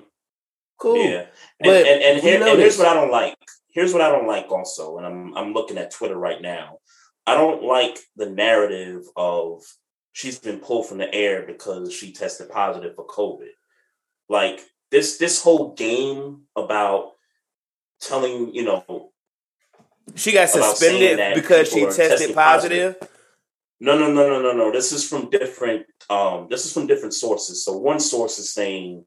cool. 0.77 1.03
Yeah, 1.03 1.19
and 1.19 1.27
but 1.59 1.85
and, 1.85 2.01
and, 2.01 2.21
here, 2.21 2.41
and 2.41 2.57
here's 2.57 2.77
what 2.77 2.87
I 2.87 2.93
don't 2.93 3.11
like. 3.11 3.35
Here's 3.73 3.91
what 3.91 4.01
I 4.01 4.09
don't 4.09 4.25
like 4.25 4.49
also, 4.49 4.97
and 4.97 5.05
I'm 5.05 5.35
I'm 5.35 5.53
looking 5.53 5.77
at 5.77 5.91
Twitter 5.91 6.17
right 6.17 6.41
now. 6.41 6.77
I 7.25 7.33
don't 7.33 7.61
like 7.61 7.99
the 8.15 8.29
narrative 8.29 9.03
of 9.17 9.63
she's 10.13 10.39
been 10.39 10.61
pulled 10.61 10.87
from 10.87 10.99
the 10.99 11.13
air 11.13 11.43
because 11.45 11.93
she 11.93 12.13
tested 12.13 12.49
positive 12.49 12.95
for 12.95 13.05
COVID. 13.05 13.49
Like 14.29 14.61
this 14.91 15.17
this 15.17 15.41
whole 15.41 15.73
game 15.73 16.43
about 16.55 17.13
telling 17.99 18.53
you 18.53 18.63
know 18.63 19.11
she 20.15 20.31
got 20.31 20.49
suspended 20.49 21.35
because 21.35 21.69
she 21.69 21.85
tested 21.85 22.33
positive. 22.33 22.99
positive. 22.99 23.09
No, 23.79 23.97
no, 23.97 24.11
no, 24.11 24.27
no, 24.27 24.41
no, 24.41 24.53
no. 24.53 24.71
This 24.71 24.91
is 24.91 25.07
from 25.07 25.29
different. 25.29 25.85
Um, 26.09 26.47
this 26.49 26.65
is 26.65 26.73
from 26.73 26.87
different 26.87 27.13
sources. 27.13 27.63
So 27.63 27.77
one 27.77 27.99
source 27.99 28.39
is 28.39 28.51
saying 28.51 29.05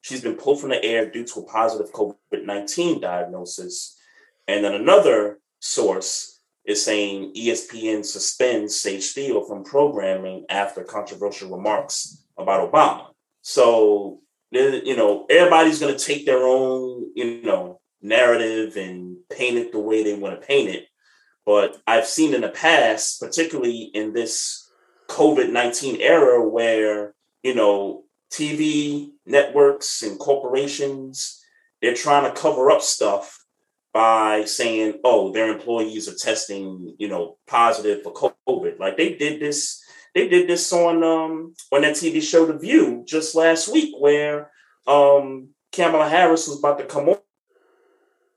she's 0.00 0.22
been 0.22 0.34
pulled 0.34 0.60
from 0.60 0.70
the 0.70 0.84
air 0.84 1.08
due 1.08 1.24
to 1.24 1.40
a 1.40 1.44
positive 1.44 1.92
COVID 1.92 2.44
nineteen 2.44 3.00
diagnosis, 3.00 3.96
and 4.48 4.64
then 4.64 4.74
another 4.74 5.38
source 5.60 6.40
is 6.64 6.84
saying 6.84 7.32
ESPN 7.34 8.04
suspends 8.04 8.74
Sage 8.74 9.04
Steele 9.04 9.44
from 9.44 9.62
programming 9.62 10.44
after 10.48 10.82
controversial 10.82 11.50
remarks 11.56 12.24
about 12.36 12.72
Obama. 12.72 13.06
So 13.48 14.22
you 14.50 14.96
know, 14.96 15.24
everybody's 15.30 15.78
going 15.78 15.96
to 15.96 16.04
take 16.04 16.26
their 16.26 16.44
own, 16.44 17.12
you 17.14 17.42
know, 17.42 17.80
narrative 18.02 18.76
and 18.76 19.18
paint 19.30 19.56
it 19.56 19.70
the 19.70 19.78
way 19.78 20.02
they 20.02 20.14
want 20.14 20.40
to 20.40 20.44
paint 20.44 20.68
it. 20.68 20.86
But 21.44 21.76
I've 21.86 22.06
seen 22.06 22.34
in 22.34 22.40
the 22.40 22.48
past, 22.48 23.20
particularly 23.20 23.82
in 23.94 24.12
this 24.12 24.68
COVID 25.08 25.52
19 25.52 26.00
era, 26.00 26.42
where, 26.48 27.14
you 27.44 27.54
know, 27.54 28.02
TV 28.32 29.10
networks 29.24 30.02
and 30.02 30.18
corporations, 30.18 31.40
they're 31.80 31.94
trying 31.94 32.24
to 32.24 32.40
cover 32.40 32.72
up 32.72 32.82
stuff 32.82 33.44
by 33.94 34.44
saying, 34.44 34.98
oh, 35.04 35.30
their 35.30 35.52
employees 35.52 36.08
are 36.08 36.16
testing, 36.16 36.96
you 36.98 37.06
know, 37.06 37.38
positive 37.46 38.02
for 38.02 38.12
COVID. 38.12 38.80
Like 38.80 38.96
they 38.96 39.14
did 39.14 39.40
this, 39.40 39.84
they 40.16 40.28
did 40.28 40.48
this 40.48 40.72
on 40.72 41.04
um 41.04 41.54
on 41.70 41.82
that 41.82 41.94
TV 41.94 42.22
show 42.22 42.46
The 42.46 42.56
View 42.56 43.04
just 43.06 43.34
last 43.34 43.70
week, 43.70 43.94
where 43.98 44.50
um 44.86 45.50
Kamala 45.72 46.08
Harris 46.08 46.48
was 46.48 46.58
about 46.58 46.78
to 46.78 46.86
come 46.86 47.14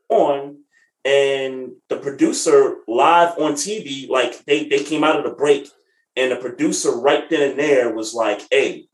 on, 0.10 0.58
and 1.06 1.72
the 1.88 1.96
producer 1.96 2.80
live 2.86 3.40
on 3.40 3.54
TV, 3.54 4.10
like 4.10 4.44
they 4.44 4.68
they 4.68 4.84
came 4.84 5.06
out 5.06 5.18
of 5.18 5.24
the 5.24 5.32
break, 5.32 5.70
and 6.18 6.34
the 6.34 6.36
producer 6.36 6.92
right 6.92 7.30
then 7.30 7.52
and 7.52 7.60
there 7.60 7.96
was 7.96 8.14
like, 8.14 8.42
hey, 8.52 8.88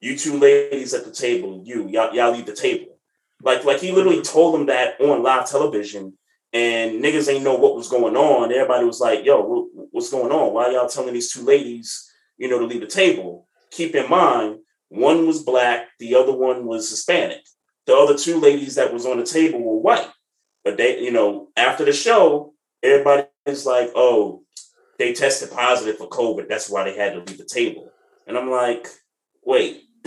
you 0.00 0.16
two 0.16 0.38
ladies 0.38 0.94
at 0.94 1.04
the 1.04 1.10
table, 1.10 1.60
you, 1.64 1.88
y'all, 1.88 2.14
y'all 2.14 2.30
leave 2.30 2.46
the 2.46 2.54
table. 2.54 2.98
Like, 3.42 3.64
like 3.64 3.80
he 3.80 3.90
literally 3.90 4.22
told 4.22 4.54
them 4.54 4.66
that 4.66 5.00
on 5.00 5.24
live 5.24 5.50
television, 5.50 6.16
and 6.52 7.02
niggas 7.02 7.28
ain't 7.28 7.42
know 7.42 7.56
what 7.56 7.74
was 7.74 7.88
going 7.88 8.16
on. 8.16 8.52
Everybody 8.52 8.84
was 8.84 9.00
like, 9.00 9.24
"Yo, 9.24 9.66
what's 9.90 10.10
going 10.10 10.30
on? 10.30 10.54
Why 10.54 10.70
y'all 10.70 10.88
telling 10.88 11.14
these 11.14 11.32
two 11.32 11.42
ladies, 11.42 12.07
you 12.38 12.48
know, 12.48 12.58
to 12.58 12.66
leave 12.66 12.80
the 12.80 12.86
table?" 12.86 13.46
Keep 13.70 13.94
in 13.94 14.08
mind, 14.08 14.60
one 14.88 15.26
was 15.26 15.42
black, 15.42 15.88
the 15.98 16.14
other 16.14 16.32
one 16.32 16.66
was 16.66 16.88
Hispanic. 16.88 17.42
The 17.86 17.96
other 17.96 18.16
two 18.16 18.40
ladies 18.40 18.74
that 18.76 18.92
was 18.92 19.06
on 19.06 19.18
the 19.18 19.26
table 19.26 19.60
were 19.60 19.78
white. 19.78 20.10
But 20.64 20.76
they, 20.76 21.00
you 21.00 21.10
know, 21.10 21.48
after 21.56 21.84
the 21.84 21.92
show, 21.92 22.54
everybody's 22.82 23.66
like, 23.66 23.90
"Oh, 23.94 24.42
they 24.98 25.12
tested 25.12 25.50
positive 25.50 25.98
for 25.98 26.08
COVID. 26.08 26.48
That's 26.48 26.68
why 26.68 26.84
they 26.84 26.96
had 26.96 27.14
to 27.14 27.20
leave 27.20 27.38
the 27.38 27.44
table." 27.44 27.90
And 28.26 28.36
I'm 28.36 28.50
like, 28.50 28.88
"Wait, 29.44 29.84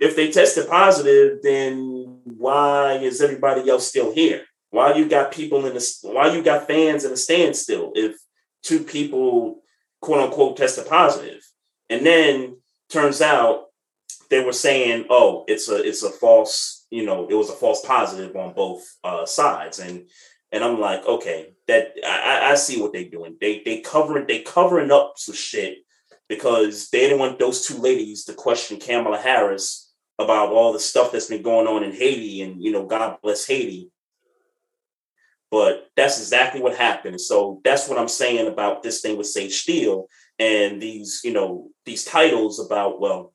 if 0.00 0.16
they 0.16 0.30
tested 0.30 0.68
positive, 0.68 1.38
then 1.42 2.20
why 2.24 2.94
is 2.94 3.20
everybody 3.20 3.68
else 3.68 3.86
still 3.86 4.12
here? 4.12 4.44
Why 4.70 4.94
you 4.94 5.08
got 5.08 5.32
people 5.32 5.64
in 5.66 5.74
the 5.74 5.98
why 6.02 6.34
you 6.34 6.42
got 6.42 6.66
fans 6.66 7.04
in 7.04 7.10
the 7.10 7.16
standstill 7.16 7.92
if 7.94 8.16
two 8.62 8.80
people 8.80 9.62
quote 10.00 10.20
unquote 10.20 10.56
tested 10.56 10.86
positive? 10.86 11.42
And 11.90 12.04
then 12.04 12.58
turns 12.90 13.20
out 13.20 13.66
they 14.30 14.44
were 14.44 14.52
saying, 14.52 15.06
oh, 15.10 15.44
it's 15.48 15.68
a 15.68 15.76
it's 15.82 16.02
a 16.02 16.10
false, 16.10 16.86
you 16.90 17.04
know, 17.04 17.26
it 17.28 17.34
was 17.34 17.50
a 17.50 17.54
false 17.54 17.84
positive 17.84 18.36
on 18.36 18.54
both 18.54 18.84
uh, 19.04 19.26
sides. 19.26 19.78
And 19.78 20.08
and 20.52 20.64
I'm 20.64 20.80
like, 20.80 21.04
okay, 21.06 21.54
that 21.66 21.92
I, 22.06 22.52
I 22.52 22.54
see 22.54 22.80
what 22.80 22.92
they're 22.92 23.04
doing. 23.04 23.36
They 23.40 23.62
they 23.64 23.80
covering 23.80 24.26
they 24.26 24.40
covering 24.40 24.90
up 24.90 25.14
some 25.16 25.34
shit 25.34 25.78
because 26.28 26.90
they 26.90 27.00
didn't 27.00 27.18
want 27.18 27.38
those 27.38 27.66
two 27.66 27.78
ladies 27.78 28.24
to 28.24 28.34
question 28.34 28.78
Kamala 28.78 29.18
Harris 29.18 29.92
about 30.18 30.50
all 30.50 30.72
the 30.72 30.80
stuff 30.80 31.12
that's 31.12 31.26
been 31.26 31.42
going 31.42 31.66
on 31.66 31.84
in 31.84 31.92
Haiti 31.92 32.42
and 32.42 32.62
you 32.62 32.72
know 32.72 32.86
God 32.86 33.18
bless 33.22 33.46
Haiti. 33.46 33.90
But 35.50 35.88
that's 35.96 36.20
exactly 36.20 36.60
what 36.60 36.76
happened. 36.76 37.20
So 37.20 37.60
that's 37.64 37.88
what 37.88 37.98
I'm 37.98 38.08
saying 38.08 38.48
about 38.48 38.82
this 38.82 39.00
thing 39.00 39.16
with 39.16 39.26
Sage 39.26 39.54
Steele 39.54 40.06
and 40.38 40.80
these, 40.80 41.22
you 41.24 41.32
know, 41.32 41.70
these 41.86 42.04
titles 42.04 42.60
about, 42.60 43.00
well, 43.00 43.32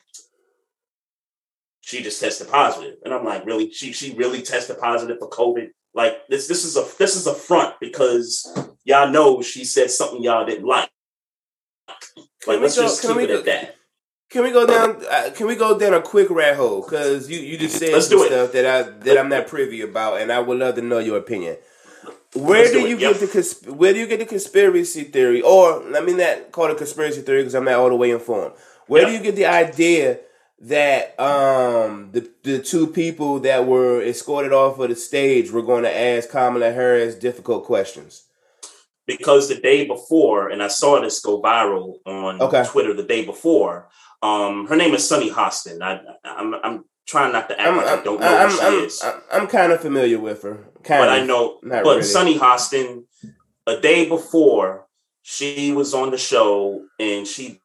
she 1.82 2.02
just 2.02 2.22
tested 2.22 2.50
positive. 2.50 2.96
And 3.04 3.14
I'm 3.14 3.26
like, 3.26 3.46
really? 3.46 3.72
She 3.72 3.92
she 3.92 4.14
really 4.14 4.42
tested 4.42 4.80
positive 4.80 5.18
for 5.20 5.30
COVID? 5.30 5.70
Like 5.94 6.28
this 6.28 6.48
this 6.48 6.64
is 6.64 6.78
a 6.78 6.86
this 6.98 7.16
is 7.16 7.28
a 7.28 7.34
front 7.34 7.76
because 7.80 8.48
y'all 8.84 9.10
know 9.10 9.42
she 9.42 9.66
said 9.66 9.92
something 9.92 10.24
y'all 10.24 10.46
didn't 10.46 10.66
like. 10.66 10.90
Like, 12.48 12.60
let's 12.60 12.76
go, 12.76 12.84
just 12.84 13.02
keep 13.02 13.18
it 13.18 13.28
go, 13.28 13.40
at 13.40 13.46
that. 13.46 13.76
Can 14.30 14.44
we 14.44 14.52
go 14.52 14.66
down? 14.66 15.04
Uh, 15.10 15.30
can 15.36 15.46
we 15.46 15.56
go 15.56 15.78
down 15.78 15.94
a 15.94 16.02
quick 16.02 16.30
rat 16.30 16.56
hole? 16.56 16.82
Because 16.82 17.30
you, 17.30 17.40
you 17.40 17.58
just 17.58 17.78
said 17.78 17.94
let's 17.94 18.08
some 18.08 18.26
stuff 18.26 18.52
that 18.54 18.66
I 18.66 18.82
that 19.00 19.18
I'm 19.18 19.30
not 19.30 19.48
privy 19.48 19.82
about, 19.82 20.22
and 20.22 20.32
I 20.32 20.40
would 20.40 20.58
love 20.58 20.76
to 20.76 20.82
know 20.82 21.00
your 21.00 21.18
opinion. 21.18 21.58
Where 22.34 22.66
do, 22.66 22.82
do 22.82 22.88
you 22.88 22.98
yep. 22.98 23.20
get 23.20 23.32
the 23.32 23.74
where 23.74 23.94
do 23.94 24.00
you 24.00 24.08
get 24.08 24.20
the 24.20 24.26
conspiracy 24.26 25.04
theory, 25.04 25.42
or 25.42 25.80
let 25.90 26.04
me 26.04 26.14
not 26.14 26.52
call 26.52 26.72
it 26.72 26.78
conspiracy 26.78 27.22
theory 27.22 27.42
because 27.42 27.56
I'm 27.56 27.66
not 27.66 27.76
all 27.76 27.90
the 27.90 27.96
way 27.96 28.12
informed. 28.12 28.54
Where 28.88 29.04
yep. 29.04 29.10
do 29.10 29.16
you 29.16 29.24
get 29.24 29.36
the 29.36 29.46
idea 29.46 30.20
that 30.62 31.20
um 31.20 32.10
the 32.12 32.30
the 32.44 32.60
two 32.60 32.88
people 32.88 33.40
that 33.42 33.68
were 33.68 34.02
escorted 34.02 34.54
off 34.54 34.80
of 34.80 34.90
the 34.90 34.96
stage 34.96 35.52
were 35.52 35.62
going 35.62 35.84
to 35.84 35.96
ask 35.96 36.30
Kamala 36.30 36.72
Harris 36.72 37.16
difficult 37.16 37.66
questions? 37.66 38.24
because 39.06 39.50
the 39.50 39.56
day 39.56 39.86
before, 39.86 40.50
and 40.50 40.64
I 40.64 40.68
saw 40.68 41.00
this 41.02 41.20
go 41.20 41.42
viral 41.42 41.98
on 42.06 42.42
okay. 42.42 42.64
Twitter 42.66 42.94
the 42.94 43.04
day 43.04 43.26
before. 43.26 43.90
Um, 44.22 44.68
her 44.68 44.76
name 44.76 44.94
is 44.94 45.08
Sunny 45.08 45.30
Hostin. 45.30 45.82
I, 45.82 46.00
I'm, 46.24 46.56
I'm 46.64 46.86
trying 47.08 47.34
not 47.34 47.50
to 47.50 47.60
act 47.60 47.70
I'm, 47.70 47.78
like 47.78 47.88
I'm, 47.88 48.00
I 48.00 48.04
don't 48.04 48.20
know 48.20 48.38
I'm, 48.38 48.50
who 48.50 48.56
she 48.56 48.64
I'm, 48.64 48.74
is. 48.86 49.02
I'm, 49.04 49.22
I'm 49.32 49.48
kind 49.48 49.72
of 49.72 49.82
familiar 49.82 50.20
with 50.20 50.44
her, 50.44 50.70
kind 50.84 51.02
but 51.02 51.10
of, 51.10 51.24
I 51.24 51.26
know. 51.26 51.60
But 51.62 51.84
really. 51.84 52.04
Sunny 52.04 52.38
Hostin, 52.38 53.04
a 53.68 53.80
day 53.80 54.08
before, 54.08 54.88
she 55.22 55.72
was 55.72 55.94
on 55.94 56.12
the 56.12 56.18
show 56.18 56.86
and 57.00 57.26
she 57.26 57.60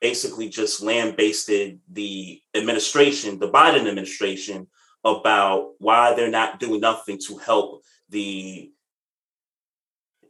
basically 0.00 0.48
just 0.48 0.82
lambasted 0.82 1.80
the 1.90 2.40
administration, 2.54 3.38
the 3.38 3.50
Biden 3.50 3.86
administration, 3.86 4.66
about 5.04 5.72
why 5.78 6.14
they're 6.14 6.30
not 6.30 6.58
doing 6.58 6.80
nothing 6.80 7.18
to 7.26 7.36
help 7.36 7.82
the 8.08 8.70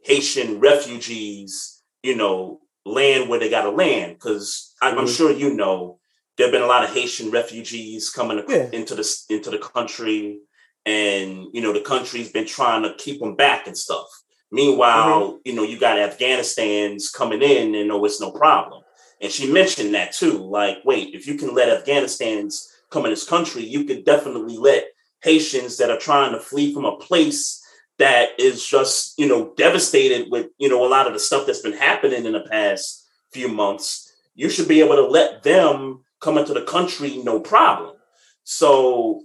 Haitian 0.03 0.59
refugees, 0.59 1.81
you 2.03 2.15
know, 2.15 2.59
land 2.85 3.29
where 3.29 3.39
they 3.39 3.49
got 3.49 3.63
to 3.63 3.71
land. 3.71 4.13
Because 4.13 4.73
I'm, 4.81 4.95
mm-hmm. 4.97 5.07
sure 5.07 5.31
you 5.31 5.53
know 5.53 5.99
there 6.41 6.47
have 6.47 6.53
been 6.53 6.63
a 6.63 6.67
lot 6.67 6.83
of 6.83 6.89
Haitian 6.89 7.29
refugees 7.29 8.09
coming 8.09 8.43
yeah. 8.49 8.67
into 8.73 8.95
the 8.95 9.07
into 9.29 9.51
the 9.51 9.59
country, 9.59 10.39
and 10.87 11.45
you 11.53 11.61
know 11.61 11.71
the 11.71 11.81
country's 11.81 12.31
been 12.31 12.47
trying 12.47 12.81
to 12.81 12.95
keep 12.95 13.19
them 13.19 13.35
back 13.35 13.67
and 13.67 13.77
stuff. 13.77 14.07
Meanwhile, 14.51 15.21
mm-hmm. 15.21 15.37
you 15.45 15.53
know 15.53 15.61
you 15.61 15.79
got 15.79 15.99
Afghanistan's 15.99 17.11
coming 17.11 17.43
in, 17.43 17.75
and 17.75 17.87
no, 17.87 18.03
it's 18.05 18.19
no 18.19 18.31
problem. 18.31 18.81
And 19.21 19.31
she 19.31 19.53
mentioned 19.53 19.93
that 19.93 20.13
too. 20.13 20.39
Like, 20.39 20.77
wait, 20.83 21.13
if 21.13 21.27
you 21.27 21.35
can 21.35 21.53
let 21.53 21.69
Afghanistan's 21.69 22.67
come 22.89 23.05
in 23.05 23.11
this 23.11 23.29
country, 23.29 23.63
you 23.63 23.83
could 23.83 24.03
definitely 24.03 24.57
let 24.57 24.85
Haitians 25.21 25.77
that 25.77 25.91
are 25.91 25.99
trying 25.99 26.31
to 26.31 26.39
flee 26.39 26.73
from 26.73 26.85
a 26.85 26.97
place 26.97 27.63
that 27.99 28.29
is 28.39 28.65
just 28.65 29.13
you 29.19 29.27
know 29.27 29.53
devastated 29.57 30.31
with 30.31 30.47
you 30.57 30.69
know 30.69 30.83
a 30.83 30.89
lot 30.89 31.05
of 31.05 31.13
the 31.13 31.19
stuff 31.19 31.45
that's 31.45 31.61
been 31.61 31.77
happening 31.77 32.25
in 32.25 32.31
the 32.31 32.47
past 32.49 33.07
few 33.31 33.47
months 33.47 34.11
you 34.33 34.49
should 34.49 34.67
be 34.67 34.81
able 34.81 34.95
to 34.95 35.05
let 35.05 35.43
them 35.43 36.03
come 36.21 36.37
into 36.37 36.53
the 36.53 36.61
country 36.61 37.17
no 37.17 37.39
problem. 37.39 37.95
So 38.43 39.23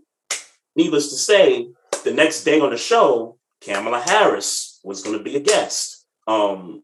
needless 0.75 1.11
to 1.11 1.17
say 1.17 1.69
the 2.05 2.13
next 2.13 2.45
day 2.45 2.61
on 2.61 2.71
the 2.71 2.77
show 2.77 3.39
kamala 3.61 4.01
harris 4.01 4.81
was 4.85 5.03
going 5.03 5.17
to 5.17 5.25
be 5.25 5.37
a 5.37 5.41
guest. 5.41 6.05
Um 6.27 6.83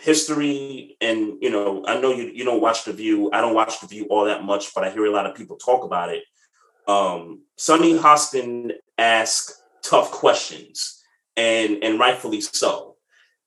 history 0.00 0.96
and 1.00 1.42
you 1.42 1.50
know 1.50 1.84
i 1.84 2.00
know 2.00 2.12
you 2.12 2.30
you 2.32 2.44
don't 2.44 2.60
watch 2.60 2.84
the 2.84 2.92
view. 2.92 3.30
I 3.32 3.40
don't 3.40 3.54
watch 3.54 3.80
the 3.80 3.88
view 3.88 4.06
all 4.10 4.26
that 4.26 4.44
much 4.44 4.72
but 4.72 4.84
i 4.84 4.90
hear 4.90 5.04
a 5.06 5.10
lot 5.10 5.26
of 5.26 5.34
people 5.34 5.56
talk 5.56 5.84
about 5.84 6.10
it. 6.10 6.22
Um 6.86 7.42
sunny 7.56 7.98
hostin 7.98 8.72
asked 8.96 9.58
tough 9.82 10.10
questions, 10.10 11.02
and 11.36 11.82
and 11.82 11.98
rightfully 11.98 12.40
so. 12.40 12.96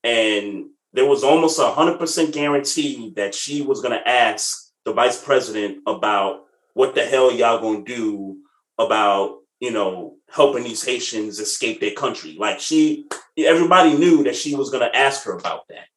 And 0.04 0.70
there 0.94 1.06
was 1.06 1.24
almost 1.24 1.60
a 1.60 1.72
hundred 1.72 2.00
percent 2.00 2.34
guarantee 2.34 3.14
that 3.16 3.36
she 3.36 3.62
was 3.62 3.82
going 3.82 3.98
to 3.98 4.08
ask 4.08 4.71
the 4.86 4.94
vice 4.94 5.24
president 5.24 5.80
about 5.86 6.46
what 6.74 6.96
the 6.96 7.06
hell 7.06 7.32
y'all 7.32 7.60
to 7.86 7.94
do 7.94 8.38
about 8.78 9.40
you 9.60 9.72
know 9.72 10.16
helping 10.30 10.64
these 10.64 10.84
Haitians 10.84 11.40
escape 11.40 11.80
their 11.80 11.94
country. 11.94 12.36
Like 12.40 12.60
she, 12.60 13.08
everybody 13.38 13.94
knew 13.94 14.24
that 14.24 14.36
she 14.36 14.56
was 14.56 14.72
to 14.90 14.96
ask 14.96 15.24
her 15.26 15.38
about 15.38 15.68
that. 15.70 15.88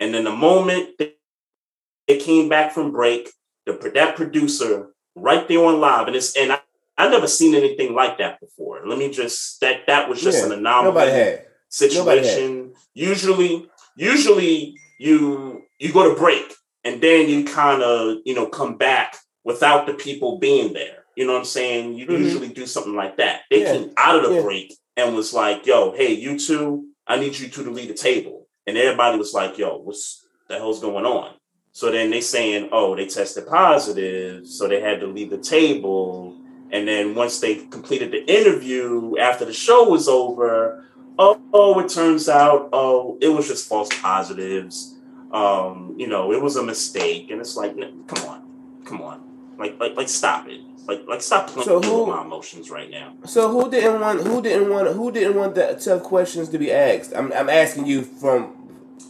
And 0.00 0.14
then 0.14 0.24
the 0.24 0.32
moment 0.32 0.98
they 0.98 2.18
came 2.18 2.48
back 2.48 2.72
from 2.72 2.92
break, 2.92 3.30
the 3.66 3.74
that 3.94 4.16
producer 4.16 4.90
right 5.14 5.46
there 5.48 5.64
on 5.64 5.80
live, 5.80 6.06
and 6.06 6.16
it's 6.16 6.36
and 6.36 6.52
I, 6.52 6.60
I've 6.96 7.10
never 7.10 7.28
seen 7.28 7.54
anything 7.54 7.94
like 7.94 8.18
that 8.18 8.40
before. 8.40 8.86
Let 8.86 8.98
me 8.98 9.10
just 9.10 9.60
that 9.60 9.86
that 9.86 10.08
was 10.08 10.20
just 10.20 10.38
yeah, 10.38 10.46
an 10.46 10.58
anomaly 10.58 11.38
situation. 11.68 12.74
Usually, 12.94 13.68
usually 13.96 14.74
you 14.98 15.62
you 15.78 15.92
go 15.92 16.12
to 16.12 16.18
break 16.18 16.52
and 16.84 17.00
then 17.00 17.28
you 17.28 17.44
kind 17.44 17.82
of 17.82 18.18
you 18.24 18.34
know 18.34 18.46
come 18.46 18.76
back 18.76 19.16
without 19.44 19.86
the 19.86 19.94
people 19.94 20.38
being 20.38 20.72
there. 20.72 21.04
You 21.16 21.26
know 21.26 21.32
what 21.32 21.40
I'm 21.40 21.44
saying? 21.44 21.94
You 21.94 22.06
mm-hmm. 22.06 22.22
usually 22.22 22.48
do 22.48 22.66
something 22.66 22.94
like 22.94 23.18
that. 23.18 23.42
They 23.50 23.62
yeah. 23.62 23.72
came 23.72 23.92
out 23.96 24.16
of 24.16 24.28
the 24.28 24.36
yeah. 24.36 24.42
break 24.42 24.74
and 24.96 25.14
was 25.14 25.32
like, 25.32 25.66
"Yo, 25.66 25.92
hey, 25.92 26.12
you 26.12 26.38
two, 26.38 26.88
I 27.06 27.18
need 27.18 27.38
you 27.38 27.48
two 27.48 27.64
to 27.64 27.70
lead 27.70 27.90
the 27.90 27.94
table." 27.94 28.46
And 28.66 28.76
everybody 28.76 29.18
was 29.18 29.32
like, 29.32 29.58
"Yo, 29.58 29.78
what's 29.78 30.26
the 30.48 30.56
hell's 30.56 30.80
going 30.80 31.04
on?" 31.04 31.34
So 31.72 31.90
then 31.90 32.10
they 32.10 32.20
saying, 32.20 32.68
"Oh, 32.72 32.94
they 32.96 33.06
tested 33.06 33.46
positive, 33.46 34.46
so 34.46 34.68
they 34.68 34.80
had 34.80 35.00
to 35.00 35.06
leave 35.06 35.30
the 35.30 35.38
table." 35.38 36.40
And 36.70 36.88
then 36.88 37.14
once 37.14 37.38
they 37.38 37.66
completed 37.66 38.10
the 38.10 38.24
interview 38.24 39.16
after 39.18 39.44
the 39.44 39.52
show 39.52 39.88
was 39.88 40.08
over, 40.08 40.84
oh, 41.18 41.40
oh, 41.52 41.78
it 41.80 41.88
turns 41.88 42.28
out, 42.28 42.68
oh, 42.72 43.18
it 43.20 43.28
was 43.28 43.46
just 43.46 43.68
false 43.68 43.88
positives. 44.00 44.93
Um, 45.34 45.96
you 45.98 46.06
know, 46.06 46.32
it 46.32 46.40
was 46.40 46.54
a 46.54 46.62
mistake, 46.62 47.30
and 47.30 47.40
it's 47.40 47.56
like, 47.56 47.74
come 48.06 48.24
on, 48.28 48.40
come 48.84 49.02
on, 49.02 49.56
like, 49.58 49.80
like, 49.80 49.96
like, 49.96 50.08
stop 50.08 50.46
it, 50.48 50.60
like, 50.86 51.02
like, 51.08 51.22
stop 51.22 51.48
playing 51.48 51.66
So 51.66 51.80
with 51.80 52.08
my 52.08 52.22
emotions 52.22 52.70
right 52.70 52.88
now. 52.88 53.14
So 53.26 53.50
who 53.50 53.68
didn't 53.68 54.00
want 54.00 54.22
who 54.22 54.40
didn't 54.40 54.70
want 54.70 54.94
who 54.94 55.10
didn't 55.10 55.34
want 55.34 55.56
the 55.56 55.74
tough 55.74 56.04
questions 56.04 56.50
to 56.50 56.58
be 56.58 56.70
asked? 56.70 57.12
I'm 57.16 57.32
I'm 57.32 57.50
asking 57.50 57.86
you 57.86 58.02
from 58.02 58.64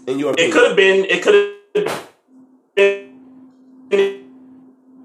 in 0.07 0.19
your 0.19 0.35
It 0.39 0.53
could 0.53 0.67
have 0.67 0.77
been, 0.77 1.05
it 1.05 1.23
could 1.23 1.35
have 1.77 2.09
been 2.75 3.11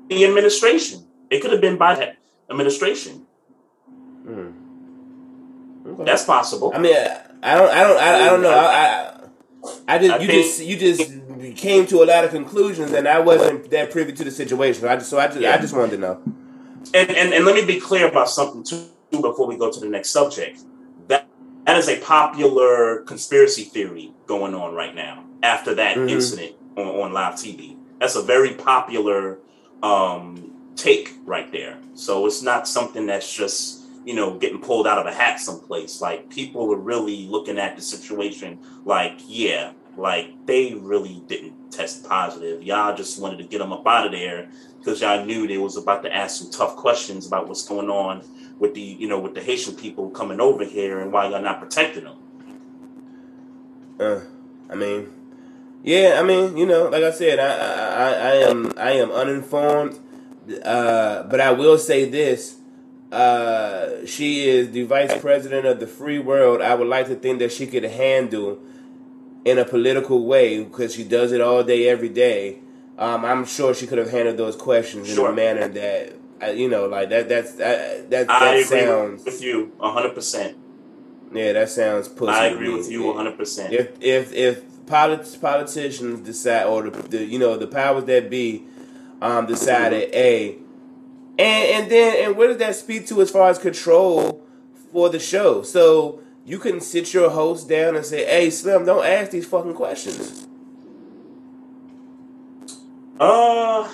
the 0.08 0.26
administration. 0.26 1.06
It 1.30 1.42
could 1.42 1.52
have 1.52 1.62
been 1.62 1.78
by 1.78 1.96
the 1.96 2.16
administration. 2.50 3.26
Hmm. 4.24 4.52
Okay. 5.86 6.04
That's 6.06 6.24
possible. 6.24 6.72
I 6.74 6.80
mean, 6.80 6.96
I 6.96 7.56
don't, 7.56 7.70
I 7.70 7.84
don't, 7.84 7.98
I, 7.98 8.16
I 8.16 8.26
don't 8.30 8.42
know. 8.42 8.52
I, 8.52 8.66
I, 8.66 9.19
I 9.88 9.98
just, 10.00 10.12
I 10.12 10.18
you 10.20 10.28
think- 10.28 10.46
just, 10.46 10.64
you 10.64 10.78
just 10.78 11.58
came 11.58 11.86
to 11.88 12.04
a 12.04 12.06
lot 12.06 12.24
of 12.24 12.32
conclusions, 12.32 12.92
and 12.94 13.08
I 13.08 13.20
wasn't 13.20 13.70
that 13.72 13.92
privy 13.92 14.14
to 14.14 14.24
the 14.24 14.32
situation. 14.32 14.88
I 14.88 14.96
just, 14.96 15.10
so 15.10 15.20
I 15.20 15.28
just, 15.28 15.38
I 15.44 15.58
just 15.58 15.74
wanted 15.76 15.92
to 15.92 15.98
know. 15.98 16.22
and, 16.94 17.10
and 17.12 17.34
and 17.34 17.46
let 17.46 17.56
me 17.56 17.66
be 17.66 17.80
clear 17.80 18.08
about 18.08 18.30
something 18.30 18.64
too 18.64 18.86
before 19.12 19.48
we 19.48 19.58
go 19.58 19.72
to 19.72 19.80
the 19.80 19.90
next 19.90 20.10
subject. 20.12 20.62
That 21.08 21.28
that 21.66 21.78
is 21.78 21.90
a 21.90 22.00
popular 22.00 23.02
conspiracy 23.02 23.64
theory 23.64 24.14
going 24.28 24.54
on 24.56 24.74
right 24.76 24.96
now 24.96 25.24
after 25.44 25.74
that 25.76 25.98
Mhm. 25.98 26.10
incident 26.10 26.56
on, 26.78 26.88
on 26.88 27.14
live 27.14 27.34
TV. 27.36 27.76
That's 28.00 28.16
a 28.16 28.22
very 28.22 28.54
popular 28.54 29.40
um, 29.84 30.52
take 30.76 31.14
right 31.26 31.52
there. 31.52 31.78
So 31.96 32.26
it's 32.26 32.42
not 32.42 32.68
something 32.68 33.06
that's 33.08 33.32
just 33.32 33.79
you 34.10 34.16
know 34.16 34.40
getting 34.40 34.60
pulled 34.60 34.88
out 34.88 34.98
of 34.98 35.06
a 35.06 35.14
hat 35.14 35.40
someplace. 35.40 36.02
Like 36.02 36.32
people 36.32 36.74
are 36.74 36.78
really 36.78 37.28
looking 37.28 37.60
at 37.60 37.76
the 37.76 37.82
situation 37.84 38.58
like, 38.84 39.20
yeah, 39.28 39.74
like 39.98 40.48
they 40.48 40.74
really 40.74 41.22
didn't 41.28 41.72
test 41.72 42.10
positive. 42.10 42.64
Y'all 42.64 42.96
just 42.96 43.22
wanted 43.22 43.38
to 43.38 43.44
get 43.44 43.60
them 43.60 43.72
up 43.72 43.86
out 43.86 44.08
of 44.08 44.12
there 44.12 44.50
because 44.80 45.00
y'all 45.00 45.24
knew 45.24 45.46
they 45.46 45.60
was 45.60 45.78
about 45.78 46.02
to 46.02 46.16
ask 46.16 46.42
some 46.42 46.50
tough 46.50 46.76
questions 46.76 47.28
about 47.28 47.48
what's 47.48 47.68
going 47.68 47.92
on 47.92 48.24
with 48.58 48.74
the 48.74 48.82
you 48.82 49.08
know 49.08 49.20
with 49.20 49.36
the 49.36 49.44
Haitian 49.44 49.76
people 49.76 50.10
coming 50.10 50.42
over 50.42 50.66
here 50.66 51.02
and 51.02 51.12
why 51.12 51.30
y'all 51.30 51.40
not 51.40 51.60
protecting 51.60 52.06
them. 52.06 52.18
Uh, 54.00 54.22
I 54.72 54.74
mean, 54.74 55.14
yeah, 55.84 56.18
I 56.20 56.24
mean, 56.24 56.58
you 56.58 56.66
know, 56.66 56.90
like 56.90 57.04
I 57.04 57.12
said, 57.12 57.38
I, 57.38 57.46
I, 57.46 58.10
I 58.10 58.36
am, 58.50 58.74
I 58.76 58.92
am 58.94 59.12
uninformed. 59.12 60.00
Uh, 60.66 61.24
but 61.24 61.40
I 61.40 61.52
will 61.52 61.78
say 61.78 62.10
this: 62.10 62.59
uh, 63.12 64.06
she 64.06 64.48
is 64.48 64.72
the 64.72 64.84
vice 64.84 65.20
president 65.20 65.66
of 65.66 65.80
the 65.80 65.88
free 65.88 66.20
world. 66.20 66.62
I 66.62 66.76
would 66.76 66.88
like 66.88 67.08
to 67.08 67.16
think 67.16 67.40
that 67.40 67.52
she 67.52 67.66
could 67.68 67.84
handle 67.84 68.60
in 69.46 69.58
a 69.58 69.66
political 69.66 70.26
way 70.26 70.64
because 70.64 70.94
she 70.94 71.04
does 71.04 71.32
it 71.32 71.42
all 71.42 71.64
day, 71.64 71.88
every 71.90 72.10
day. 72.10 72.60
Um, 72.98 73.24
I'm 73.26 73.46
sure 73.46 73.74
she 73.74 73.88
could 73.88 73.98
have 73.98 74.12
handled 74.12 74.38
those 74.38 74.56
questions 74.56 75.10
in 75.18 75.26
a 75.26 75.32
manner 75.32 75.68
that, 75.70 76.14
uh, 76.44 76.48
you 76.48 76.68
know, 76.70 76.86
like 76.88 77.10
that. 77.10 77.30
That's 77.30 77.54
that. 77.54 78.10
That, 78.10 78.28
that 78.28 78.66
sounds. 78.66 79.24
with 79.26 79.42
you 79.42 79.72
hundred 79.80 80.14
percent. 80.14 80.58
Yeah, 81.34 81.54
that 81.54 81.70
sounds 81.70 82.08
pussy. 82.10 82.32
I 82.32 82.48
agree 82.48 82.70
with 82.74 82.92
you 82.92 83.08
Yeah. 83.08 83.14
hundred 83.14 83.38
percent. 83.38 83.74
If 83.74 83.92
if 84.02 84.34
if 84.34 84.86
polit- 84.86 85.38
politicians 85.40 86.20
decide, 86.22 86.66
or 86.66 86.90
the, 86.90 87.02
the 87.08 87.24
you 87.26 87.40
know 87.40 87.56
the 87.56 87.68
powers 87.68 88.04
that 88.06 88.30
be, 88.30 88.66
um, 89.22 89.46
decided, 89.46 90.14
a, 90.14 90.58
and 91.40 91.84
and 91.84 91.92
then 91.92 92.26
and 92.26 92.38
what 92.38 92.48
does 92.48 92.58
that 92.58 92.76
speak 92.76 93.08
to 93.08 93.22
as 93.22 93.32
far 93.32 93.50
as 93.50 93.58
control 93.58 94.46
for 94.92 95.10
the 95.10 95.20
show? 95.20 95.64
So 95.64 96.22
you 96.46 96.60
can 96.60 96.82
sit 96.82 97.14
your 97.14 97.30
host 97.30 97.70
down 97.70 97.96
and 97.96 98.06
say, 98.06 98.26
"Hey, 98.26 98.50
Slim, 98.50 98.86
don't 98.86 99.06
ask 99.06 99.32
these 99.32 99.46
fucking 99.48 99.74
questions." 99.74 100.46
Uh, 103.20 103.90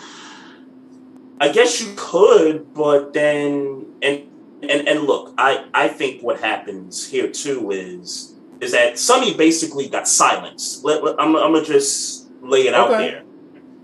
I 1.39 1.49
guess 1.51 1.81
you 1.81 1.93
could, 1.95 2.73
but 2.73 3.13
then 3.13 3.85
and 4.01 4.23
and 4.63 4.87
and 4.87 5.01
look, 5.03 5.33
I 5.37 5.65
I 5.73 5.87
think 5.87 6.21
what 6.23 6.39
happens 6.39 7.07
here 7.07 7.31
too 7.31 7.71
is 7.71 8.33
is 8.61 8.71
that 8.71 8.97
Sunny 8.97 9.33
basically 9.35 9.87
got 9.87 10.07
silenced. 10.07 10.83
Let, 10.83 11.03
let- 11.03 11.15
I'm 11.19 11.35
I'm 11.35 11.53
gonna 11.53 11.63
just 11.63 12.27
lay 12.41 12.67
it 12.67 12.73
out 12.73 12.89
there. 12.99 13.23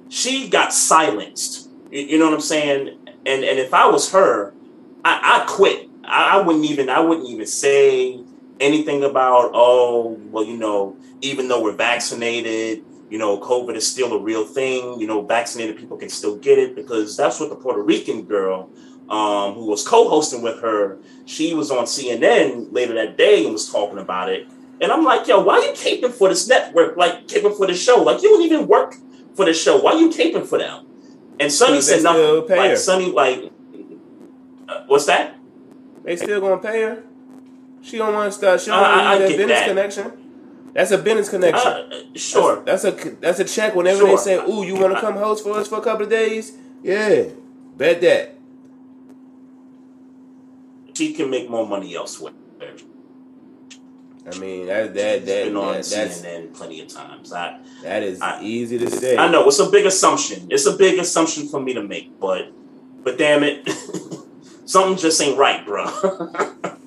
She 0.10 0.50
got 0.50 0.74
silenced. 0.74 1.70
You, 1.92 2.02
you 2.02 2.20
know 2.20 2.26
what 2.26 2.34
I'm 2.36 2.42
saying? 2.42 2.98
And 3.26 3.44
and 3.44 3.60
if 3.60 3.74
I 3.74 3.88
was 3.88 4.12
her, 4.12 4.54
I 5.04 5.42
I 5.42 5.46
quit. 5.48 5.90
I, 6.04 6.38
I 6.38 6.42
wouldn't 6.42 6.66
even 6.66 6.90
I 6.90 7.00
wouldn't 7.00 7.28
even 7.28 7.46
say 7.46 8.20
anything 8.60 9.04
about 9.04 9.52
oh 9.54 10.20
well 10.30 10.44
you 10.44 10.56
know 10.56 10.96
even 11.22 11.48
though 11.48 11.64
we're 11.64 11.72
vaccinated 11.72 12.84
you 13.10 13.18
know, 13.18 13.38
COVID 13.42 13.76
is 13.76 13.86
still 13.86 14.14
a 14.14 14.18
real 14.18 14.46
thing. 14.46 14.98
You 14.98 15.06
know, 15.06 15.22
vaccinated 15.22 15.76
people 15.76 15.98
can 15.98 16.08
still 16.08 16.38
get 16.38 16.58
it 16.58 16.78
because 16.78 17.18
that's 17.18 17.42
what 17.42 17.50
the 17.50 17.58
Puerto 17.58 17.82
Rican 17.82 18.24
girl 18.24 18.70
um, 19.12 19.56
who 19.56 19.66
was 19.66 19.86
co-hosting 19.86 20.42
with 20.42 20.62
her, 20.62 20.98
she 21.26 21.54
was 21.54 21.70
on 21.70 21.84
CNN 21.84 22.72
later 22.72 22.94
that 22.94 23.18
day 23.18 23.44
and 23.44 23.52
was 23.52 23.70
talking 23.70 23.98
about 23.98 24.30
it. 24.30 24.48
And 24.80 24.92
I'm 24.92 25.04
like, 25.04 25.28
yo, 25.28 25.42
why 25.42 25.56
are 25.56 25.64
you 25.64 25.74
caping 25.74 26.14
for 26.14 26.30
this 26.30 26.48
network? 26.48 26.96
Like 26.96 27.28
caping 27.28 27.56
for 27.56 27.68
the 27.68 27.76
show? 27.76 28.02
Like 28.02 28.24
you 28.24 28.30
don't 28.30 28.42
even 28.42 28.68
work 28.68 28.96
for 29.36 29.46
the 29.46 29.54
show. 29.54 29.78
Why 29.78 29.92
are 29.92 30.00
you 30.00 30.10
caping 30.10 30.48
for 30.48 30.58
them? 30.58 30.88
And 31.42 31.52
Sunny 31.52 31.82
said 31.82 32.04
nothing. 32.04 32.48
Like 32.58 32.78
Sunny, 32.78 33.12
like, 33.12 33.52
uh, 34.70 34.84
what's 34.88 35.06
that? 35.08 35.36
They 36.04 36.16
still 36.16 36.40
gonna 36.40 36.58
pay 36.62 36.82
her. 36.84 37.04
She 37.82 37.98
don't 37.98 38.14
want 38.14 38.32
to 38.32 38.38
start. 38.38 38.62
She 38.62 38.68
don't 38.68 38.78
I- 38.84 39.16
want 39.18 39.22
to 39.22 39.28
use 39.28 39.32
that 39.32 39.38
business 39.38 39.60
that. 39.60 39.68
connection. 39.68 40.12
That's 40.74 40.92
a 40.92 40.98
business 41.00 41.30
connection. 41.30 41.68
Uh, 41.68 41.90
sure. 42.16 42.64
That's, 42.64 42.84
that's 42.84 43.06
a 43.06 43.10
that's 43.20 43.40
a 43.40 43.46
check. 43.46 43.76
Whenever 43.76 44.00
Sure. 44.00 44.10
they 44.10 44.16
say, 44.18 44.36
"Ooh, 44.38 44.64
you 44.64 44.76
want 44.76 44.94
to 44.94 45.02
come 45.02 45.16
host 45.16 45.44
for 45.44 45.54
us 45.58 45.68
for 45.68 45.80
a 45.80 45.82
couple 45.82 46.04
of 46.04 46.10
days?" 46.10 46.54
Yeah, 46.84 47.24
bet 47.76 48.00
that. 48.02 48.36
She 50.94 51.14
can 51.14 51.30
make 51.30 51.50
more 51.50 51.66
money 51.68 51.96
elsewhere. 51.96 52.34
I 54.26 54.38
mean, 54.38 54.68
that 54.68 54.94
that 54.94 55.26
that, 55.26 55.46
been 55.46 55.58
on 55.58 55.74
that 55.74 55.86
that's 55.86 56.22
CNN 56.22 56.54
plenty 56.54 56.82
of 56.82 56.88
times. 56.88 57.34
I, 57.34 57.60
that 57.84 58.04
is 58.04 58.22
I- 58.22 58.42
easy 58.42 58.78
to 58.78 58.90
say. 58.90 59.18
I 59.18 59.28
know 59.30 59.48
it's 59.48 59.60
a 59.60 59.70
big 59.70 59.86
assumption. 59.86 60.48
It's 60.52 60.66
a 60.66 60.76
big 60.76 61.00
assumption 61.00 61.48
for 61.48 61.60
me 61.60 61.74
to 61.74 61.82
make, 61.82 62.20
but 62.20 62.52
but 63.04 63.18
damn 63.18 63.44
it, 63.44 63.68
something 64.66 64.98
just 64.98 65.20
ain't 65.22 65.38
right, 65.38 65.66
bro. 65.66 65.86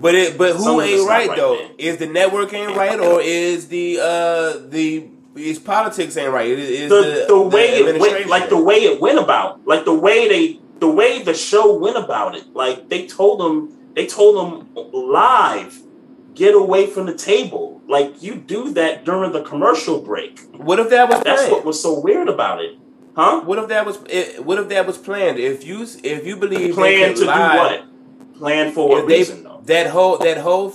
But 0.00 0.14
it 0.14 0.38
but 0.38 0.56
who 0.56 0.62
Something 0.62 0.88
ain't 0.88 1.08
right, 1.08 1.28
right, 1.28 1.36
though? 1.36 1.56
man. 1.56 1.70
Is 1.76 1.98
the 1.98 2.06
network 2.06 2.54
ain't 2.54 2.74
right, 2.74 2.98
or 2.98 3.20
is 3.20 3.68
the 3.68 3.98
uh 4.00 4.66
the 4.70 5.06
is 5.36 5.58
politics 5.58 6.16
ain't 6.16 6.32
right? 6.32 6.48
Is, 6.48 6.70
is 6.70 6.88
the, 6.88 7.26
the 7.28 7.40
way 7.40 7.66
it 7.68 8.00
went, 8.00 8.26
like 8.26 8.48
the 8.48 8.62
way 8.62 8.76
it 8.76 9.00
went 9.00 9.18
about, 9.18 9.66
like 9.66 9.84
the 9.84 9.94
way 9.94 10.28
they, 10.28 10.60
the 10.80 10.90
way 10.90 11.22
the 11.22 11.34
show 11.34 11.76
went 11.76 11.96
about 11.96 12.34
it, 12.34 12.54
like 12.54 12.88
they 12.88 13.06
told 13.06 13.40
them, 13.40 13.76
they 13.94 14.06
told 14.06 14.36
them 14.36 14.68
live, 14.92 15.80
get 16.34 16.54
away 16.54 16.86
from 16.86 17.06
the 17.06 17.14
table. 17.14 17.80
Like 17.88 18.22
you 18.22 18.36
do 18.36 18.72
that 18.74 19.04
during 19.04 19.32
the 19.32 19.42
commercial 19.42 20.00
break. 20.00 20.40
What 20.54 20.78
if 20.78 20.90
that 20.90 21.08
was 21.08 21.20
That's 21.22 21.40
planned? 21.42 21.52
what 21.52 21.64
was 21.64 21.82
so 21.82 21.98
weird 21.98 22.28
about 22.28 22.62
it, 22.62 22.76
huh? 23.16 23.40
What 23.40 23.58
if 23.58 23.68
that 23.68 23.84
was 23.84 23.96
what 24.38 24.58
if 24.58 24.68
that 24.68 24.86
was 24.86 24.96
planned? 24.98 25.38
If 25.38 25.64
you 25.66 25.82
if 26.04 26.26
you 26.26 26.36
believe 26.36 26.60
they 26.60 26.72
Plan 26.72 27.08
could 27.08 27.16
to 27.16 27.22
do 27.24 27.26
what? 27.26 27.84
Plan 28.38 28.72
for 28.72 29.02
they- 29.02 29.18
reason 29.18 29.42
though? 29.44 29.60
that 29.64 29.88
whole 29.88 30.18
that 30.18 30.38
whole 30.38 30.72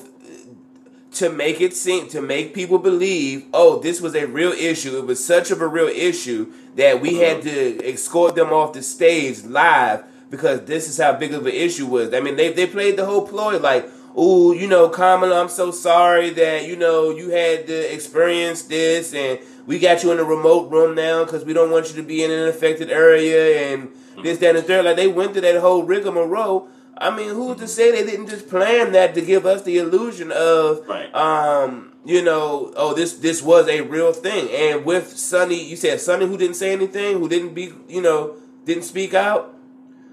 to 1.13 1.29
make 1.29 1.61
it 1.61 1.73
seem 1.73 2.09
to 2.09 2.21
make 2.21 2.53
people 2.53 2.77
believe, 2.77 3.45
oh, 3.53 3.79
this 3.79 4.01
was 4.01 4.13
a 4.15 4.25
real 4.27 4.51
issue. 4.51 4.97
It 4.97 5.05
was 5.05 5.23
such 5.23 5.49
of 5.49 5.61
a 5.61 5.67
real 5.67 5.87
issue 5.87 6.51
that 6.75 6.99
we 7.01 7.15
had 7.19 7.37
Mm-hmm. 7.41 7.77
to 7.79 7.93
escort 7.93 8.35
them 8.35 8.51
off 8.51 8.73
the 8.73 8.81
stage 8.83 9.43
live 9.45 10.03
because 10.29 10.65
this 10.65 10.89
is 10.89 10.97
how 10.97 11.13
big 11.13 11.33
of 11.33 11.45
an 11.45 11.53
issue 11.53 11.85
was. 11.85 12.13
I 12.13 12.19
mean, 12.19 12.35
they 12.35 12.51
they 12.51 12.67
played 12.67 12.97
the 12.97 13.05
whole 13.05 13.25
ploy 13.25 13.57
like. 13.59 13.89
Oh, 14.17 14.53
you 14.53 14.67
know, 14.67 14.87
Kamala, 14.87 15.41
I'm 15.41 15.49
so 15.49 15.71
sorry 15.71 16.29
that 16.31 16.65
you 16.65 16.75
know 16.77 17.09
you 17.09 17.29
had 17.31 17.67
to 17.67 17.93
experience 17.93 18.61
this, 18.63 19.13
and 19.13 19.39
we 19.65 19.77
got 19.77 20.03
you 20.03 20.11
in 20.11 20.19
a 20.19 20.23
remote 20.23 20.71
room 20.71 20.95
now 20.95 21.25
because 21.25 21.43
we 21.43 21.51
don't 21.53 21.69
want 21.69 21.89
you 21.89 21.95
to 21.95 22.03
be 22.03 22.23
in 22.23 22.31
an 22.31 22.47
affected 22.47 22.89
area, 22.89 23.73
and 23.73 23.89
this, 24.23 24.37
that, 24.39 24.49
and 24.49 24.57
the 24.59 24.61
third. 24.61 24.85
Like 24.85 24.95
they 24.95 25.07
went 25.07 25.33
through 25.33 25.41
that 25.41 25.59
whole 25.59 25.83
rigmarole. 25.83 26.69
I 26.97 27.13
mean, 27.13 27.27
who's 27.29 27.57
to 27.57 27.67
say 27.67 27.91
they 27.91 28.09
didn't 28.09 28.27
just 28.27 28.47
plan 28.47 28.93
that 28.93 29.15
to 29.15 29.21
give 29.21 29.45
us 29.45 29.63
the 29.63 29.79
illusion 29.79 30.31
of, 30.31 30.87
Right. 30.87 31.13
um, 31.13 31.91
you 32.05 32.21
know, 32.23 32.71
oh, 32.77 32.93
this 32.93 33.15
this 33.15 33.41
was 33.41 33.67
a 33.67 33.81
real 33.81 34.13
thing. 34.13 34.47
And 34.49 34.85
with 34.85 35.17
Sunny, 35.17 35.61
you 35.61 35.75
said 35.75 35.99
Sunny, 35.99 36.25
who 36.25 36.37
didn't 36.37 36.55
say 36.55 36.71
anything, 36.71 37.19
who 37.19 37.27
didn't 37.27 37.53
be, 37.53 37.73
you 37.89 38.01
know, 38.01 38.35
didn't 38.63 38.83
speak 38.83 39.13
out. 39.13 39.54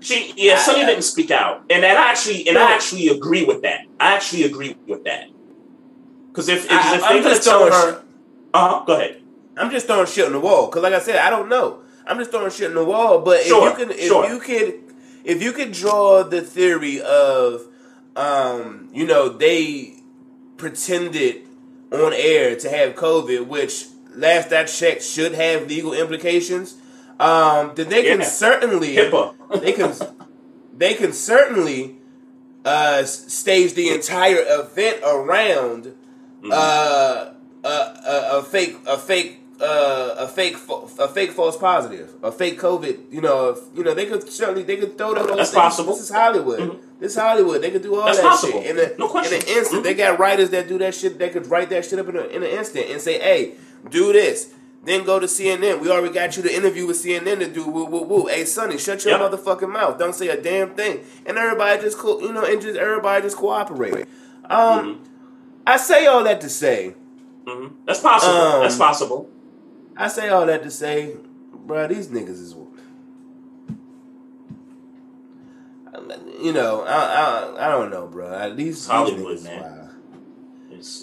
She, 0.03 0.32
yeah, 0.36 0.59
Sunny 0.59 0.84
didn't 0.84 1.03
speak 1.05 1.30
out, 1.30 1.64
and 1.70 1.84
I 1.84 2.11
actually, 2.11 2.48
and. 2.48 2.59
I 2.59 2.72
actually 2.74 3.09
agree 3.09 3.44
with 3.44 3.62
that. 3.62 3.80
I 4.00 4.14
actually 4.14 4.44
agree 4.44 4.76
with 4.86 5.05
that. 5.05 5.28
Because 6.28 6.48
if, 6.48 6.64
if, 6.64 6.70
I- 6.72 6.96
if 6.96 7.05
I'm 7.05 7.22
they're 7.22 7.32
just 7.34 7.44
tell 7.44 7.59
throwing 7.66 7.72
her, 7.94 8.03
uh, 8.55 8.84
go 8.84 8.94
ahead. 8.94 9.22
I'm 9.57 9.70
just 9.70 9.86
throwing 9.86 10.07
shit 10.07 10.24
on 10.26 10.32
the 10.32 10.40
wall 10.40 10.66
because, 10.66 10.82
like 10.82 10.94
I 10.94 10.98
said, 11.00 11.16
I 11.16 11.28
don't 11.30 11.48
know. 11.48 11.80
I'm 12.07 12.18
just 12.18 12.30
throwing 12.30 12.50
shit 12.50 12.68
on 12.70 12.74
the 12.74 12.84
wall. 12.84 13.20
But 13.20 13.42
Sure, 13.42 13.68
if 13.70 13.78
you 13.78 13.84
can, 13.86 13.94
if 13.94 14.07
sure. 14.09 14.26
you 14.28 14.38
could, 14.40 14.80
if 15.24 15.42
you 15.42 15.53
could 15.53 15.72
draw 15.72 16.22
the 16.24 16.40
theory 16.40 17.00
of, 17.03 17.66
um, 18.16 18.88
you 18.92 19.07
know, 19.07 19.28
they 19.28 19.94
pretended 20.57 21.42
on 21.92 22.12
air 22.14 22.57
to 22.57 22.68
have 22.70 22.94
COVID, 22.94 23.46
which 23.46 23.86
last 24.14 24.53
I 24.53 24.64
checked 24.64 25.03
should 25.03 25.34
have 25.34 25.68
legal 25.68 25.92
implications, 25.92 26.76
um, 27.20 27.72
then 27.74 27.88
they 27.90 28.05
can 28.05 28.22
certainly 28.24 28.96
HIPAA. 28.96 29.34
They 29.61 29.72
can 29.72 29.94
they 30.76 30.94
can 30.94 31.12
certainly 31.12 31.96
uh, 32.64 33.05
stage 33.05 33.74
the 33.74 33.90
entire 33.90 34.42
event 34.46 35.00
around 35.05 35.94
uh, 36.50 37.32
a, 37.64 37.68
a, 37.68 38.38
a 38.38 38.42
fake 38.42 38.76
a 38.86 38.98
fake 38.98 39.38
uh, 39.61 40.14
a 40.18 40.26
fake 40.28 40.57
a 40.98 41.07
fake 41.09 41.30
false 41.32 41.57
positive 41.57 42.12
a 42.22 42.32
fake 42.32 42.59
COVID. 42.59 43.12
You 43.12 43.20
know, 43.20 43.57
you 43.74 43.84
know 43.84 43.94
they 43.94 44.07
could 44.07 44.28
certainly 44.28 44.62
they 44.64 44.76
could 44.76 44.98
throw 44.98 45.14
that. 45.14 45.26
whole 45.26 45.36
That's 45.36 45.50
thing. 45.50 45.61
possible. 45.61 45.92
This 45.92 46.03
is 46.03 46.11
Hollywood. 46.11 46.80
This 46.98 47.12
is 47.12 47.18
Hollywood. 47.18 47.62
They 47.62 47.70
could 47.70 47.82
do 47.82 47.94
all 47.96 48.07
That's 48.07 48.18
that 48.18 48.28
possible. 48.28 48.62
shit 48.62 48.76
in 48.76 48.92
a, 48.92 48.96
No 48.98 49.09
question. 49.09 49.34
in 49.34 49.42
an 49.42 49.48
instant. 49.48 49.84
They 49.84 49.94
got 49.94 50.18
writers 50.18 50.50
that 50.50 50.68
do 50.68 50.78
that 50.78 50.94
shit. 50.94 51.18
They 51.18 51.30
could 51.30 51.46
write 51.48 51.70
that 51.70 51.84
shit 51.84 51.98
up 51.98 52.09
in, 52.09 52.16
a, 52.16 52.22
in 52.24 52.42
an 52.42 52.48
instant 52.50 52.86
and 52.90 53.00
say, 53.00 53.18
"Hey, 53.20 53.55
do 53.88 54.12
this." 54.12 54.53
Then 54.85 55.05
go 55.05 55.20
to 55.20 55.26
CNN. 55.26 55.80
We 55.80 55.91
already 55.91 56.12
got 56.12 56.37
you 56.37 56.43
the 56.43 56.55
interview 56.55 56.87
with 56.87 56.97
CNN 56.97 57.39
to 57.39 57.49
do. 57.49 57.64
Woo 57.68 57.85
woo 57.85 58.03
woo. 58.03 58.26
Hey, 58.26 58.45
Sunny, 58.45 58.78
shut 58.78 59.05
your 59.05 59.18
Yep. 59.18 59.33
motherfucking 59.33 59.70
mouth. 59.72 59.97
Don't 59.99 60.14
say 60.14 60.28
a 60.28 60.41
damn 60.41 60.74
thing. 60.74 61.05
And 61.24 61.39
everybody 61.39 61.80
just 61.83 61.99
co- 61.99 62.20
you 62.20 62.33
know, 62.33 62.45
and 62.45 62.61
just 62.61 62.76
everybody 62.78 63.22
just 63.22 63.37
cooperate. 63.37 64.07
Um, 64.51 65.01
I 65.66 65.76
say 65.76 66.07
all 66.07 66.24
that 66.24 66.41
to 66.41 66.49
say. 66.49 66.95
hmm 67.47 67.68
That's 67.87 68.01
possible. 68.01 68.35
Um, 68.35 68.62
That's 68.62 68.76
possible. 68.76 69.30
I 69.97 70.09
say 70.09 70.28
all 70.30 70.47
that 70.47 70.62
to 70.64 70.70
say, 70.70 71.14
bruh, 71.66 71.89
these 71.89 72.09
niggas 72.09 72.30
is. 72.30 72.55
You 76.41 76.53
know, 76.53 76.83
I 76.83 76.95
I, 77.59 77.68
I 77.68 77.70
don't 77.70 77.91
know, 77.91 78.09
bruh. 78.12 78.57
These, 78.57 78.66
these 78.78 78.87
Hollywood, 78.89 79.39
niggas, 79.39 79.45
man. 79.45 79.61
wow. 79.61 79.89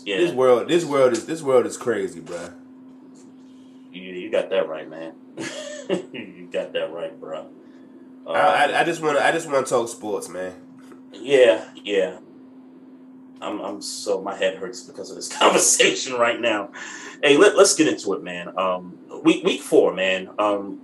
Yeah, 0.05 0.17
This 0.17 0.31
world, 0.33 0.67
this 0.67 0.83
world 0.83 1.13
is 1.13 1.25
this 1.25 1.41
world 1.41 1.65
is 1.65 1.77
crazy, 1.77 2.19
bruh. 2.19 2.53
You, 3.91 4.01
you 4.01 4.31
got 4.31 4.49
that 4.49 4.67
right, 4.67 4.89
man. 4.89 5.13
you 5.89 6.47
got 6.51 6.73
that 6.73 6.91
right, 6.91 7.19
bro. 7.19 7.47
Uh, 8.25 8.31
I, 8.31 8.65
I, 8.65 8.81
I 8.81 8.83
just 8.83 9.01
want 9.01 9.17
to 9.17 9.25
I 9.25 9.31
just 9.31 9.49
want 9.49 9.65
to 9.65 9.69
talk 9.69 9.87
sports, 9.89 10.29
man. 10.29 10.53
yeah, 11.13 11.65
yeah. 11.83 12.17
I'm, 13.41 13.61
I'm 13.61 13.81
so 13.81 14.21
my 14.21 14.35
head 14.35 14.57
hurts 14.57 14.83
because 14.83 15.09
of 15.09 15.15
this 15.15 15.27
conversation 15.37 16.13
right 16.13 16.39
now. 16.39 16.69
Hey, 17.23 17.37
let, 17.37 17.57
let's 17.57 17.73
get 17.75 17.87
into 17.87 18.13
it, 18.13 18.21
man. 18.23 18.51
Um, 18.57 18.97
week 19.23 19.43
week 19.43 19.61
four, 19.61 19.93
man. 19.93 20.29
Um, 20.37 20.81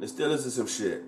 The 0.00 0.06
Steelers 0.06 0.44
is 0.46 0.54
some 0.54 0.66
shit. 0.66 1.04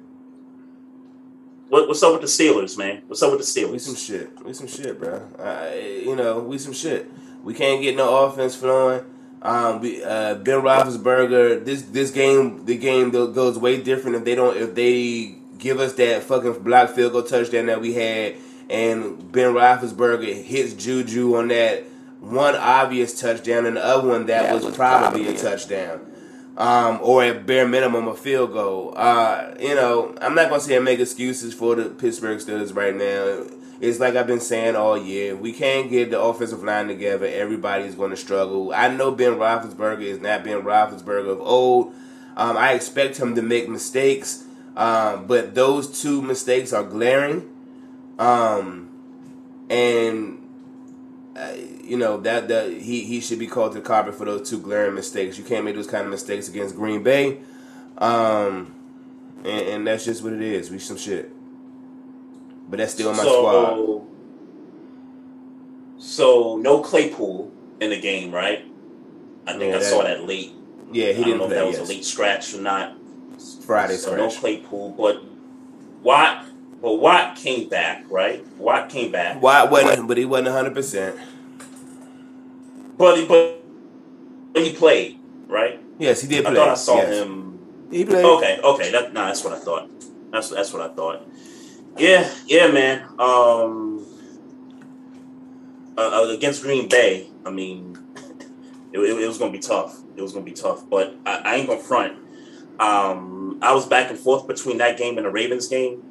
what, 1.69 1.89
what's 1.89 2.03
up 2.03 2.13
with 2.13 2.21
the 2.21 2.27
Steelers, 2.29 2.79
man? 2.79 3.03
What's 3.09 3.23
up 3.23 3.33
with 3.33 3.41
the 3.41 3.47
Steelers? 3.47 3.73
We 3.73 3.79
some 3.81 3.97
shit. 3.97 4.45
We 4.45 4.53
some 4.55 4.69
shit, 4.69 4.99
bro. 5.01 5.23
Uh, 5.39 5.71
you 5.75 6.15
know, 6.15 6.39
we 6.41 6.57
some 6.59 6.73
shit. 6.73 7.11
We 7.43 7.55
can't 7.55 7.83
get 7.83 7.97
no 7.97 8.25
offense 8.27 8.55
flowing. 8.55 9.05
Um, 9.43 9.81
we, 9.81 10.03
uh, 10.03 10.37
Ben 10.37 10.61
Roethlisberger. 10.61 11.65
This 11.65 11.83
this 11.83 12.11
game, 12.11 12.65
the 12.65 12.77
game 12.79 13.11
goes 13.11 13.59
way 13.59 13.81
different 13.81 14.17
if 14.17 14.25
they 14.25 14.35
don't 14.37 14.57
if 14.57 14.75
they 14.75 15.37
give 15.59 15.81
us 15.81 15.95
that 15.95 16.23
fucking 16.23 16.63
block 16.63 16.91
field 16.91 17.13
goal 17.13 17.23
touchdown 17.23 17.67
that 17.67 17.81
we 17.81 17.95
had, 17.95 18.37
and 18.71 19.33
Ben 19.33 19.53
Roethlisberger 19.53 20.43
hits 20.45 20.75
Juju 20.75 21.37
on 21.37 21.49
that 21.49 21.85
one 22.21 22.55
obvious 22.55 23.21
touchdown 23.21 23.67
and 23.67 23.77
the 23.77 23.85
other 23.85 24.07
one 24.07 24.27
that 24.27 24.55
was 24.55 24.75
probably 24.77 25.27
a 25.27 25.37
touchdown. 25.37 26.09
Um, 26.57 27.01
or 27.03 27.25
at 27.25 27.47
bare 27.47 27.67
minimum 27.67 28.07
a 28.09 28.15
field 28.15 28.53
goal. 28.53 28.93
Uh, 28.95 29.55
you 29.59 29.75
know, 29.75 30.15
I'm 30.21 30.35
not 30.35 30.51
gonna 30.51 30.61
say 30.61 30.77
I 30.77 30.81
make 30.81 31.01
excuses 31.01 31.55
for 31.55 31.75
the 31.75 31.87
Pittsburgh 31.87 32.39
Steelers 32.39 32.77
right 32.77 32.95
now. 32.95 33.47
It's 33.83 33.99
like 33.99 34.15
I've 34.15 34.29
been 34.29 34.39
saying 34.39 34.77
all 34.77 34.97
year. 34.97 35.35
We 35.35 35.53
can't 35.53 35.91
get 35.91 36.13
the 36.13 36.21
offensive 36.21 36.63
line 36.63 36.87
together. 36.87 37.27
Everybody's 37.27 37.97
going 37.97 38.11
to 38.11 38.17
struggle. 38.17 38.73
I 38.73 38.87
know 38.87 39.11
Ben 39.11 39.33
Roethlisberger 39.33 40.03
is 40.03 40.21
not 40.21 40.45
Ben 40.45 40.63
Roethlisberger 40.63 41.29
of 41.29 41.41
old. 41.41 41.93
Um, 42.37 42.57
I 42.57 42.75
expect 42.75 43.19
him 43.19 43.35
to 43.35 43.43
make 43.43 43.69
mistakes, 43.69 44.45
um, 44.77 45.27
but 45.27 45.57
those 45.57 46.01
two 46.01 46.23
mistakes 46.23 46.73
are 46.73 46.85
glaring. 46.85 47.51
Um, 48.21 48.89
and 49.69 50.39
uh, 51.35 51.55
you 51.83 51.97
know 51.97 52.19
that 52.21 52.47
that 52.47 52.71
he 52.71 53.05
he 53.05 53.21
should 53.21 53.41
be 53.41 53.49
called 53.49 53.73
to 53.73 53.81
the 53.81 53.85
carpet 53.85 54.15
for 54.15 54.27
those 54.27 54.49
two 54.49 54.61
glaring 54.61 54.95
mistakes. 54.95 55.39
You 55.39 55.45
can't 55.45 55.65
make 55.65 55.75
those 55.75 55.89
kind 55.89 56.05
of 56.05 56.11
mistakes 56.11 56.49
against 56.49 56.77
Green 56.77 57.03
Bay, 57.03 57.39
um, 57.99 58.73
and, 59.45 59.67
and 59.67 59.87
that's 59.89 60.05
just 60.05 60.23
what 60.23 60.33
it 60.35 60.43
is. 60.43 60.71
We 60.71 60.79
some 60.79 60.97
shit, 60.97 61.33
but 62.73 62.79
that's 62.79 62.95
still 62.95 63.13
my 63.13 63.19
squad. 63.19 63.75
So, 63.77 64.07
so 65.99 66.57
no 66.57 66.81
Claypool 66.81 67.53
in 67.83 67.91
the 67.91 68.01
game, 68.01 68.33
right? 68.33 68.65
I 69.47 69.53
think 69.53 69.65
Yeah, 69.65 69.77
I 69.77 69.79
that- 69.79 69.85
saw 69.85 70.03
that 70.05 70.27
late. 70.27 70.53
Yeah, 70.91 71.13
he 71.13 71.13
I 71.13 71.15
don't 71.15 71.25
didn't 71.25 71.39
know 71.39 71.45
if 71.45 71.49
play. 71.51 71.59
that 71.59 71.67
was 71.67 71.77
yes. 71.79 71.87
a 71.87 71.93
late 71.93 72.05
scratch 72.07 72.55
or 72.55 72.63
not. 72.63 72.97
Friday 73.67 73.97
so 73.97 74.17
no. 74.17 74.31
Claypool, 74.31 74.91
but 74.93 75.23
Watt, 76.03 76.47
but 76.81 76.95
Watt 76.95 77.37
came 77.37 77.69
back, 77.69 78.05
right? 78.09 78.43
Watt 78.57 78.89
came 78.89 79.13
back, 79.13 79.43
Why 79.43 79.65
wasn't? 79.65 80.09
But 80.09 80.17
he 80.17 80.25
wasn't 80.25 80.49
hundred 80.49 80.73
percent. 80.75 81.17
but 82.97 83.19
he 83.19 83.27
but, 83.27 83.63
but 84.55 84.63
he 84.63 84.73
played, 84.73 85.19
right? 85.47 85.79
Yes, 85.99 86.23
he 86.23 86.29
did 86.29 86.47
I 86.47 86.51
play. 86.51 86.55
thought 86.57 86.69
I 86.71 86.75
saw 86.75 86.97
yes. 86.97 87.23
him. 87.23 87.59
He 87.91 88.05
played. 88.07 88.25
Okay, 88.25 88.61
okay, 88.65 88.91
that 88.93 89.13
nah, 89.13 89.27
that's 89.27 89.45
what 89.45 89.53
I 89.53 89.59
thought. 89.59 89.91
That's 90.31 90.49
that's 90.49 90.73
what 90.73 90.83
I 90.83 90.95
thought. 90.95 91.23
Yeah, 91.99 92.29
yeah, 92.47 92.69
man. 92.69 93.03
Um, 93.19 94.07
uh, 95.97 96.23
uh, 96.23 96.29
against 96.31 96.63
Green 96.63 96.89
Bay, 96.89 97.29
I 97.45 97.51
mean, 97.51 97.99
it, 98.93 98.99
it, 98.99 99.23
it 99.23 99.29
was 99.29 99.39
gonna 99.39 99.53
be 99.53 99.59
tough. 99.59 100.01
It 100.17 100.23
was 100.23 100.33
gonna 100.33 100.45
be 100.45 100.53
tough, 100.53 100.89
but 100.89 101.17
I, 101.27 101.37
I 101.45 101.55
ain't 101.57 101.69
gonna 101.69 101.81
front. 101.81 102.19
Um, 102.81 103.59
I 103.63 103.75
was 103.75 103.87
back 103.87 104.11
and 104.11 104.19
forth 104.19 104.47
between 104.47 104.79
that 104.79 104.97
game 104.97 105.19
and 105.19 105.27
the 105.27 105.31
Ravens 105.31 105.69
game, 105.69 106.03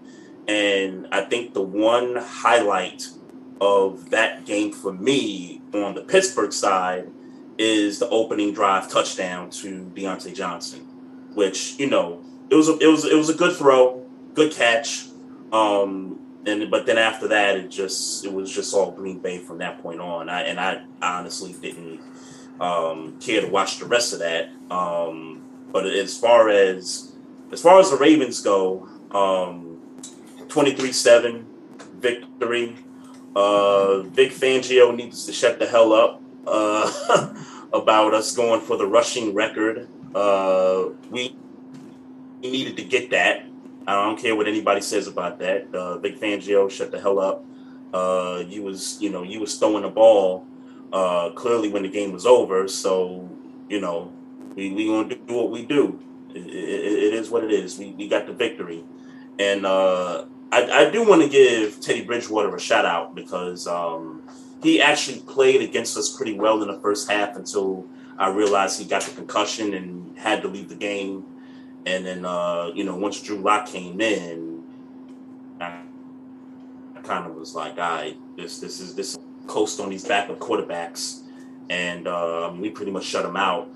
and 0.47 1.07
I 1.11 1.21
think 1.21 1.53
the 1.53 1.61
one 1.61 2.15
highlight 2.15 3.07
of 3.59 4.11
that 4.11 4.45
game 4.45 4.71
for 4.71 4.93
me 4.93 5.61
on 5.73 5.95
the 5.95 6.01
Pittsburgh 6.01 6.53
side 6.53 7.09
is 7.57 7.99
the 7.99 8.09
opening 8.09 8.53
drive 8.53 8.89
touchdown 8.89 9.49
to 9.49 9.91
Diontae 9.95 10.33
Johnson, 10.33 10.81
which 11.33 11.77
you 11.79 11.89
know 11.89 12.23
it 12.49 12.55
was 12.55 12.69
a, 12.69 12.77
it 12.77 12.87
was 12.87 13.05
it 13.05 13.15
was 13.15 13.29
a 13.29 13.33
good 13.33 13.55
throw, 13.55 14.05
good 14.33 14.51
catch, 14.51 15.07
um, 15.51 16.19
and 16.45 16.71
but 16.71 16.85
then 16.85 16.97
after 16.97 17.27
that 17.27 17.55
it 17.55 17.69
just 17.69 18.25
it 18.25 18.33
was 18.33 18.53
just 18.53 18.73
all 18.73 18.91
Green 18.91 19.19
Bay 19.19 19.37
from 19.39 19.59
that 19.59 19.81
point 19.81 19.99
on. 19.99 20.29
I 20.29 20.43
and 20.43 20.59
I 20.59 20.83
honestly 21.01 21.53
didn't 21.53 21.99
um, 22.59 23.19
care 23.19 23.41
to 23.41 23.47
watch 23.47 23.79
the 23.79 23.85
rest 23.85 24.13
of 24.13 24.19
that. 24.19 24.49
Um, 24.69 25.43
but 25.71 25.85
as 25.85 26.17
far 26.17 26.49
as 26.49 27.13
as 27.51 27.61
far 27.61 27.79
as 27.79 27.91
the 27.91 27.97
Ravens 27.97 28.41
go, 28.41 28.87
um, 29.11 29.81
23-7 30.47 31.45
victory. 31.97 32.75
Uh, 33.35 34.01
Vic 34.01 34.31
Fangio 34.31 34.93
needs 34.93 35.25
to 35.25 35.33
shut 35.33 35.59
the 35.59 35.65
hell 35.65 35.93
up 35.93 36.21
uh, 36.45 37.33
about 37.73 38.13
us 38.13 38.35
going 38.35 38.59
for 38.61 38.77
the 38.77 38.85
rushing 38.85 39.33
record. 39.33 39.87
Uh, 40.13 40.89
we 41.09 41.35
needed 42.41 42.75
to 42.77 42.83
get 42.83 43.11
that. 43.11 43.45
I 43.87 43.93
don't 43.93 44.19
care 44.19 44.35
what 44.35 44.47
anybody 44.47 44.81
says 44.81 45.07
about 45.07 45.39
that. 45.39 45.73
Uh, 45.73 45.97
Vic 45.97 46.19
Fangio, 46.19 46.69
shut 46.69 46.91
the 46.91 46.99
hell 46.99 47.19
up. 47.19 47.45
Uh, 47.93 48.43
you 48.47 48.63
was, 48.63 49.01
you 49.01 49.09
know, 49.09 49.23
you 49.23 49.39
was 49.39 49.57
throwing 49.57 49.83
the 49.83 49.89
ball 49.89 50.45
uh, 50.93 51.31
clearly 51.31 51.69
when 51.69 51.83
the 51.83 51.89
game 51.89 52.11
was 52.11 52.25
over. 52.25 52.67
So, 52.67 53.29
you 53.69 53.81
know, 53.81 54.11
we 54.55 54.71
we 54.71 54.87
gonna 54.87 55.15
do 55.15 55.33
what 55.33 55.49
we 55.49 55.65
do. 55.65 55.99
It, 56.33 56.45
it, 56.45 57.03
it 57.03 57.13
is 57.13 57.29
what 57.29 57.43
it 57.43 57.51
is. 57.51 57.77
We 57.77 57.91
we 57.91 58.07
got 58.07 58.27
the 58.27 58.33
victory, 58.33 58.83
and 59.39 59.65
uh, 59.65 60.25
I 60.51 60.85
I 60.85 60.89
do 60.89 61.07
want 61.07 61.21
to 61.21 61.29
give 61.29 61.79
Teddy 61.79 62.03
Bridgewater 62.03 62.55
a 62.55 62.59
shout 62.59 62.85
out 62.85 63.15
because 63.15 63.67
um, 63.67 64.23
he 64.61 64.81
actually 64.81 65.19
played 65.21 65.61
against 65.61 65.97
us 65.97 66.15
pretty 66.15 66.33
well 66.33 66.61
in 66.61 66.67
the 66.67 66.79
first 66.79 67.09
half 67.09 67.35
until 67.35 67.85
I 68.17 68.29
realized 68.29 68.79
he 68.79 68.85
got 68.85 69.01
the 69.03 69.11
concussion 69.11 69.73
and 69.73 70.17
had 70.17 70.41
to 70.43 70.47
leave 70.47 70.69
the 70.69 70.75
game. 70.75 71.25
And 71.85 72.05
then 72.05 72.25
uh, 72.25 72.71
you 72.73 72.83
know 72.83 72.95
once 72.95 73.21
Drew 73.21 73.37
Lock 73.37 73.67
came 73.67 73.99
in, 74.01 74.63
I, 75.59 75.81
I 76.95 76.99
kind 77.01 77.25
of 77.25 77.35
was 77.35 77.55
like, 77.55 77.73
"All 77.73 77.95
right, 77.95 78.17
this 78.37 78.59
this 78.59 78.79
is 78.79 78.95
this 78.95 79.17
coast 79.47 79.79
on 79.79 79.89
these 79.89 80.05
backup 80.05 80.39
quarterbacks," 80.39 81.21
and 81.69 82.07
uh, 82.07 82.51
we 82.55 82.69
pretty 82.69 82.91
much 82.91 83.05
shut 83.05 83.23
them 83.23 83.35
out 83.35 83.69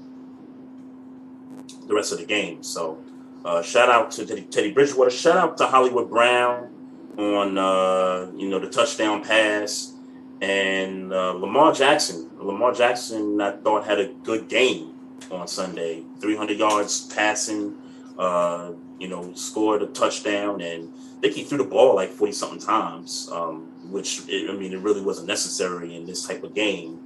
the 1.87 1.93
rest 1.93 2.11
of 2.11 2.19
the 2.19 2.25
game. 2.25 2.63
So 2.63 2.99
uh, 3.43 3.61
shout 3.61 3.89
out 3.89 4.11
to 4.11 4.25
Teddy, 4.25 4.43
Teddy 4.43 4.71
Bridgewater. 4.71 5.11
Shout 5.11 5.37
out 5.37 5.57
to 5.57 5.65
Hollywood 5.65 6.09
Brown 6.09 6.69
on 7.17 7.57
uh, 7.57 8.31
you 8.35 8.49
know 8.49 8.59
the 8.59 8.69
touchdown 8.69 9.23
pass 9.23 9.93
and 10.41 11.13
uh, 11.13 11.31
Lamar 11.31 11.73
Jackson. 11.73 12.29
Lamar 12.39 12.73
Jackson, 12.73 13.39
I 13.41 13.51
thought 13.51 13.85
had 13.85 13.99
a 13.99 14.07
good 14.23 14.47
game 14.47 14.93
on 15.31 15.47
Sunday. 15.47 16.03
300 16.19 16.57
yards 16.57 17.07
passing. 17.13 17.77
Uh, 18.17 18.71
you 18.99 19.09
know, 19.09 19.33
scored 19.33 19.81
a 19.81 19.87
touchdown, 19.87 20.61
and 20.61 20.91
I 21.17 21.21
think 21.21 21.33
he 21.33 21.43
threw 21.43 21.57
the 21.57 21.65
ball 21.65 21.95
like 21.95 22.11
40 22.11 22.31
something 22.31 22.59
times. 22.59 23.29
Um, 23.31 23.67
which 23.91 24.21
it, 24.27 24.49
I 24.49 24.53
mean, 24.53 24.73
it 24.73 24.79
really 24.79 25.01
wasn't 25.01 25.27
necessary 25.27 25.95
in 25.95 26.05
this 26.05 26.25
type 26.25 26.43
of 26.43 26.53
game. 26.53 26.99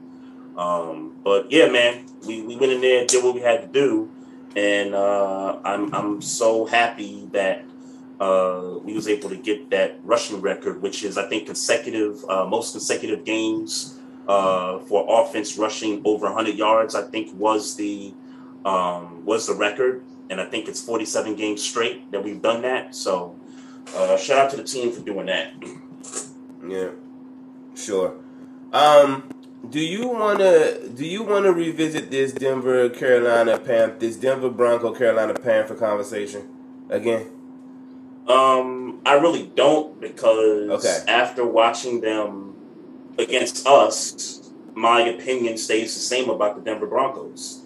Um, 0.58 1.16
but 1.24 1.52
yeah, 1.52 1.70
man, 1.70 2.06
we, 2.26 2.42
we 2.42 2.56
went 2.56 2.72
in 2.72 2.82
there, 2.82 3.06
did 3.06 3.24
what 3.24 3.34
we 3.34 3.42
had 3.42 3.62
to 3.62 3.68
do, 3.68 4.12
and 4.56 4.94
uh, 4.94 5.60
I'm 5.64 5.94
I'm 5.94 6.22
so 6.22 6.66
happy 6.66 7.28
that 7.32 7.64
uh, 8.20 8.78
we 8.84 8.94
was 8.94 9.08
able 9.08 9.30
to 9.30 9.38
get 9.38 9.70
that 9.70 10.00
rushing 10.04 10.42
record, 10.42 10.82
which 10.82 11.04
is 11.04 11.18
I 11.18 11.28
think 11.30 11.46
consecutive 11.46 12.24
uh, 12.28 12.46
most 12.46 12.74
consecutive 12.74 13.24
games 13.24 14.00
uh, 14.28 14.80
for 14.80 15.06
offense 15.08 15.58
rushing 15.58 16.02
over 16.04 16.26
100 16.26 16.56
yards. 16.56 16.96
I 16.96 17.04
think 17.04 17.34
was 17.36 17.76
the 17.76 18.14
um, 18.66 19.24
was 19.26 19.48
the 19.48 19.54
record, 19.54 20.04
and 20.30 20.40
I 20.40 20.46
think 20.46 20.68
it's 20.68 20.82
47 20.82 21.36
games 21.36 21.62
straight 21.62 22.12
that 22.12 22.24
we've 22.24 22.42
done 22.42 22.62
that. 22.62 22.96
So 22.96 23.36
uh, 23.96 24.18
shout 24.18 24.38
out 24.46 24.50
to 24.52 24.58
the 24.58 24.64
team 24.64 24.92
for 24.92 25.02
doing 25.02 25.26
that. 25.28 25.54
Yeah, 26.68 26.90
sure. 27.76 28.16
Um, 28.72 29.30
do 29.70 29.80
you 29.80 30.08
wanna 30.08 30.88
do 30.90 31.06
you 31.06 31.24
wanna 31.24 31.52
revisit 31.52 32.12
this 32.12 32.32
Denver 32.32 32.90
Carolina 32.90 33.58
Panther 33.60 33.98
this 34.00 34.16
Denver 34.16 34.50
Bronco 34.50 34.94
Carolina 34.94 35.34
Panther 35.34 35.76
conversation 35.76 36.48
again? 36.90 37.32
Um, 38.28 39.02
I 39.06 39.14
really 39.14 39.52
don't 39.56 40.00
because 40.00 40.70
Okay. 40.86 41.12
after 41.12 41.46
watching 41.46 42.02
them 42.02 42.56
against 43.18 43.66
us, 43.68 44.52
my 44.76 45.02
opinion 45.02 45.58
stays 45.58 45.94
the 45.96 46.00
same 46.00 46.30
about 46.30 46.56
the 46.56 46.62
Denver 46.62 46.86
Broncos. 46.86 47.59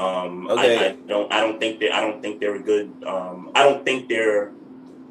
Um, 0.00 0.48
Okay. 0.50 0.78
I, 0.78 0.88
I 0.88 0.92
don't. 1.06 1.30
I 1.32 1.40
don't 1.40 1.60
think 1.60 1.78
they. 1.78 1.90
I 1.90 2.00
don't 2.00 2.22
think 2.22 2.40
they're 2.40 2.56
a 2.56 2.62
good. 2.62 2.90
Um, 3.06 3.50
I 3.54 3.62
don't 3.62 3.84
think 3.84 4.08
they're 4.08 4.50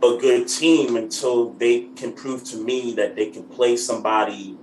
a 0.02 0.18
good 0.18 0.48
team 0.48 0.96
until 0.96 1.52
they 1.54 1.82
can 1.96 2.14
prove 2.14 2.44
to 2.46 2.58
me 2.58 2.94
that 2.94 3.16
they 3.16 3.28
can 3.30 3.44
play 3.44 3.78
somebody 3.78 4.58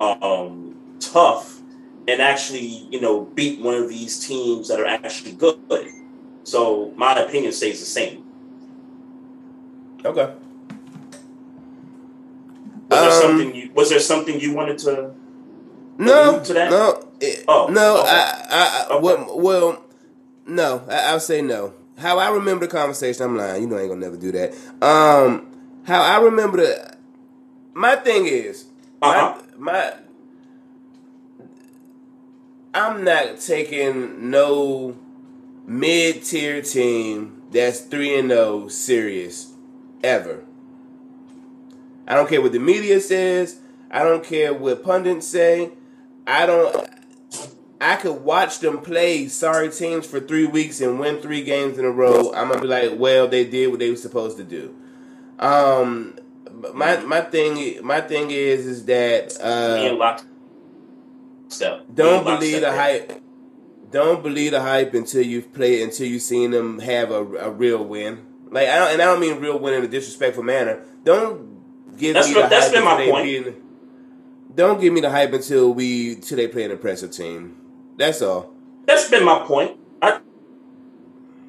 um, 0.00 0.74
tough 0.98 1.60
and 2.08 2.20
actually, 2.22 2.88
you 2.90 3.00
know, 3.00 3.20
beat 3.20 3.60
one 3.60 3.74
of 3.74 3.88
these 3.88 4.26
teams 4.26 4.66
that 4.68 4.80
are 4.80 4.86
actually 4.86 5.32
good. 5.32 5.58
So 6.42 6.92
my 6.96 7.18
opinion 7.20 7.52
stays 7.52 7.78
the 7.80 7.86
same. 7.86 8.24
Okay. 10.04 10.32
Was 12.88 13.00
there 13.00 13.10
Um, 13.10 13.20
something 13.20 13.54
you 13.54 13.70
was 13.74 13.90
there 13.90 14.00
something 14.00 14.40
you 14.40 14.54
wanted 14.54 14.78
to 14.78 15.12
No, 15.98 16.40
to 16.42 16.52
that? 16.54 16.70
no, 16.70 17.07
it- 17.20 17.44
Oh, 17.48 17.66
no. 17.68 18.00
okay. 18.02 18.08
I, 18.10 18.44
I, 18.50 18.86
I 18.90 18.94
Okay. 18.96 19.02
well, 19.04 19.38
well, 19.38 19.84
no. 20.46 20.82
I, 20.88 21.10
I'll 21.10 21.20
say 21.20 21.42
no. 21.42 21.74
How 21.98 22.18
I 22.18 22.30
remember 22.30 22.66
the 22.66 22.70
conversation, 22.72 23.24
I'm 23.24 23.36
lying. 23.36 23.62
You 23.62 23.68
know, 23.68 23.76
I 23.76 23.80
ain't 23.80 23.88
gonna 23.90 24.00
never 24.00 24.16
do 24.16 24.30
that. 24.32 24.52
Um, 24.82 25.46
how 25.84 26.00
I 26.02 26.20
remember 26.20 26.58
the, 26.58 26.96
my 27.74 27.96
thing 27.96 28.26
is, 28.26 28.66
Uh-huh. 29.02 29.40
my, 29.58 29.72
my, 29.72 29.92
I'm 32.74 33.02
not 33.04 33.40
taking 33.40 34.30
no 34.30 34.96
mid 35.66 36.22
tier 36.24 36.62
team 36.62 37.42
that's 37.50 37.80
three 37.80 38.16
and 38.18 38.30
zero 38.30 38.68
serious 38.68 39.52
ever. 40.04 40.44
I 42.06 42.14
don't 42.14 42.28
care 42.28 42.40
what 42.40 42.52
the 42.52 42.58
media 42.60 43.00
says. 43.00 43.58
I 43.90 44.02
don't 44.04 44.22
care 44.24 44.54
what 44.54 44.82
pundits 44.84 45.26
say. 45.26 45.70
I 46.26 46.46
don't. 46.46 46.88
I 47.80 47.96
could 47.96 48.22
watch 48.24 48.58
them 48.58 48.78
play 48.80 49.28
sorry 49.28 49.70
teams 49.70 50.06
for 50.06 50.18
three 50.20 50.46
weeks 50.46 50.80
and 50.80 50.98
win 50.98 51.18
three 51.20 51.42
games 51.44 51.78
in 51.78 51.84
a 51.84 51.90
row. 51.90 52.32
I'm 52.34 52.48
gonna 52.48 52.60
be 52.60 52.66
like, 52.66 52.92
well, 52.96 53.28
they 53.28 53.44
did 53.44 53.68
what 53.70 53.78
they 53.78 53.90
were 53.90 53.96
supposed 53.96 54.36
to 54.38 54.44
do. 54.44 54.74
Um, 55.38 56.18
my 56.74 56.96
my 56.98 57.20
thing 57.20 57.84
my 57.86 58.00
thing 58.00 58.30
is 58.32 58.66
is 58.66 58.84
that 58.86 59.40
uh, 59.40 59.76
don't 61.94 62.24
believe 62.24 62.54
the 62.54 62.60
there. 62.60 62.76
hype. 62.76 63.22
Don't 63.90 64.22
believe 64.22 64.50
the 64.50 64.60
hype 64.60 64.92
until 64.94 65.22
you've 65.22 65.52
played 65.54 65.82
until 65.82 66.06
you've 66.06 66.22
seen 66.22 66.50
them 66.50 66.78
have 66.80 67.10
a, 67.10 67.24
a 67.36 67.50
real 67.50 67.84
win. 67.84 68.26
Like 68.50 68.68
I 68.68 68.76
don't, 68.78 68.92
and 68.94 69.02
I 69.02 69.04
don't 69.06 69.20
mean 69.20 69.40
real 69.40 69.58
win 69.58 69.74
in 69.74 69.84
a 69.84 69.88
disrespectful 69.88 70.42
manner. 70.42 70.82
Don't 71.04 71.96
give 71.96 72.14
That's 72.14 72.28
me 72.28 72.34
been- 72.34 72.42
the 72.42 72.48
that's 72.48 72.64
hype 72.66 72.74
been 72.74 72.84
my 72.84 73.10
point. 73.10 73.24
beat- 73.24 74.56
Don't 74.56 74.80
give 74.80 74.92
me 74.92 75.00
the 75.00 75.10
hype 75.10 75.32
until 75.32 75.72
we 75.72 76.16
till 76.16 76.36
they 76.36 76.48
play 76.48 76.64
an 76.64 76.70
impressive 76.70 77.12
team. 77.12 77.56
That's 77.98 78.22
all. 78.22 78.54
That's 78.86 79.10
been 79.10 79.24
my 79.24 79.40
point. 79.40 79.76
I 80.00 80.20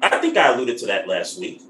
I 0.02 0.18
think 0.18 0.36
I 0.36 0.52
alluded 0.52 0.76
to 0.78 0.86
that 0.86 1.08
last 1.08 1.38
week. 1.40 1.62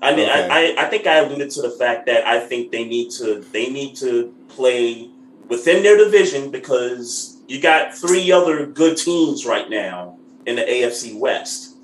I 0.00 0.16
mean, 0.16 0.28
Okay. 0.28 0.48
I, 0.50 0.74
I 0.80 0.86
I 0.86 0.88
think 0.88 1.06
I 1.06 1.18
alluded 1.18 1.50
to 1.50 1.62
the 1.62 1.70
fact 1.70 2.06
that 2.06 2.26
I 2.26 2.40
think 2.40 2.72
they 2.72 2.84
need 2.84 3.10
to 3.12 3.44
they 3.52 3.70
need 3.70 3.94
to 3.96 4.34
play 4.48 5.10
within 5.48 5.82
their 5.82 5.96
division 5.96 6.50
because 6.50 7.36
you 7.46 7.60
got 7.60 7.94
three 7.94 8.32
other 8.32 8.66
good 8.66 8.96
teams 8.96 9.44
right 9.46 9.68
now 9.68 10.16
in 10.46 10.56
the 10.56 10.62
AFC 10.62 11.16
West. 11.18 11.76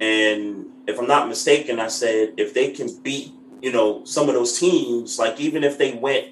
And 0.00 0.66
if 0.88 0.98
I'm 0.98 1.06
not 1.06 1.28
mistaken, 1.28 1.78
I 1.78 1.86
said 1.86 2.34
if 2.36 2.52
they 2.54 2.72
can 2.72 2.88
beat, 3.02 3.32
you 3.62 3.70
know, 3.70 4.04
some 4.04 4.28
of 4.28 4.34
those 4.34 4.58
teams, 4.58 5.18
like 5.18 5.38
even 5.38 5.62
if 5.62 5.78
they 5.78 5.92
went 5.94 6.26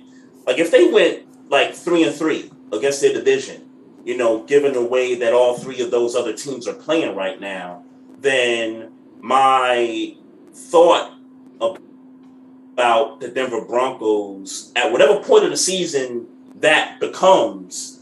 like 0.47 0.59
if 0.59 0.72
they 0.72 0.91
went 0.91 1.22
like 1.49 1.72
three 1.74 2.03
and 2.03 2.14
three 2.14 2.51
against 2.72 3.01
their 3.01 3.12
division, 3.12 3.69
you 4.05 4.16
know, 4.16 4.42
given 4.44 4.72
the 4.72 4.84
way 4.84 5.14
that 5.16 5.32
all 5.32 5.57
three 5.57 5.80
of 5.80 5.90
those 5.90 6.14
other 6.14 6.32
teams 6.32 6.66
are 6.66 6.74
playing 6.74 7.14
right 7.14 7.40
now, 7.40 7.84
then 8.18 8.92
my 9.20 10.16
thought 10.53 11.12
about 11.61 13.20
the 13.20 13.28
Denver 13.28 13.64
Broncos 13.64 14.72
at 14.74 14.90
whatever 14.90 15.22
point 15.22 15.44
of 15.44 15.51
the 15.51 15.57
season 15.57 16.26
that 16.57 16.98
becomes, 17.01 18.01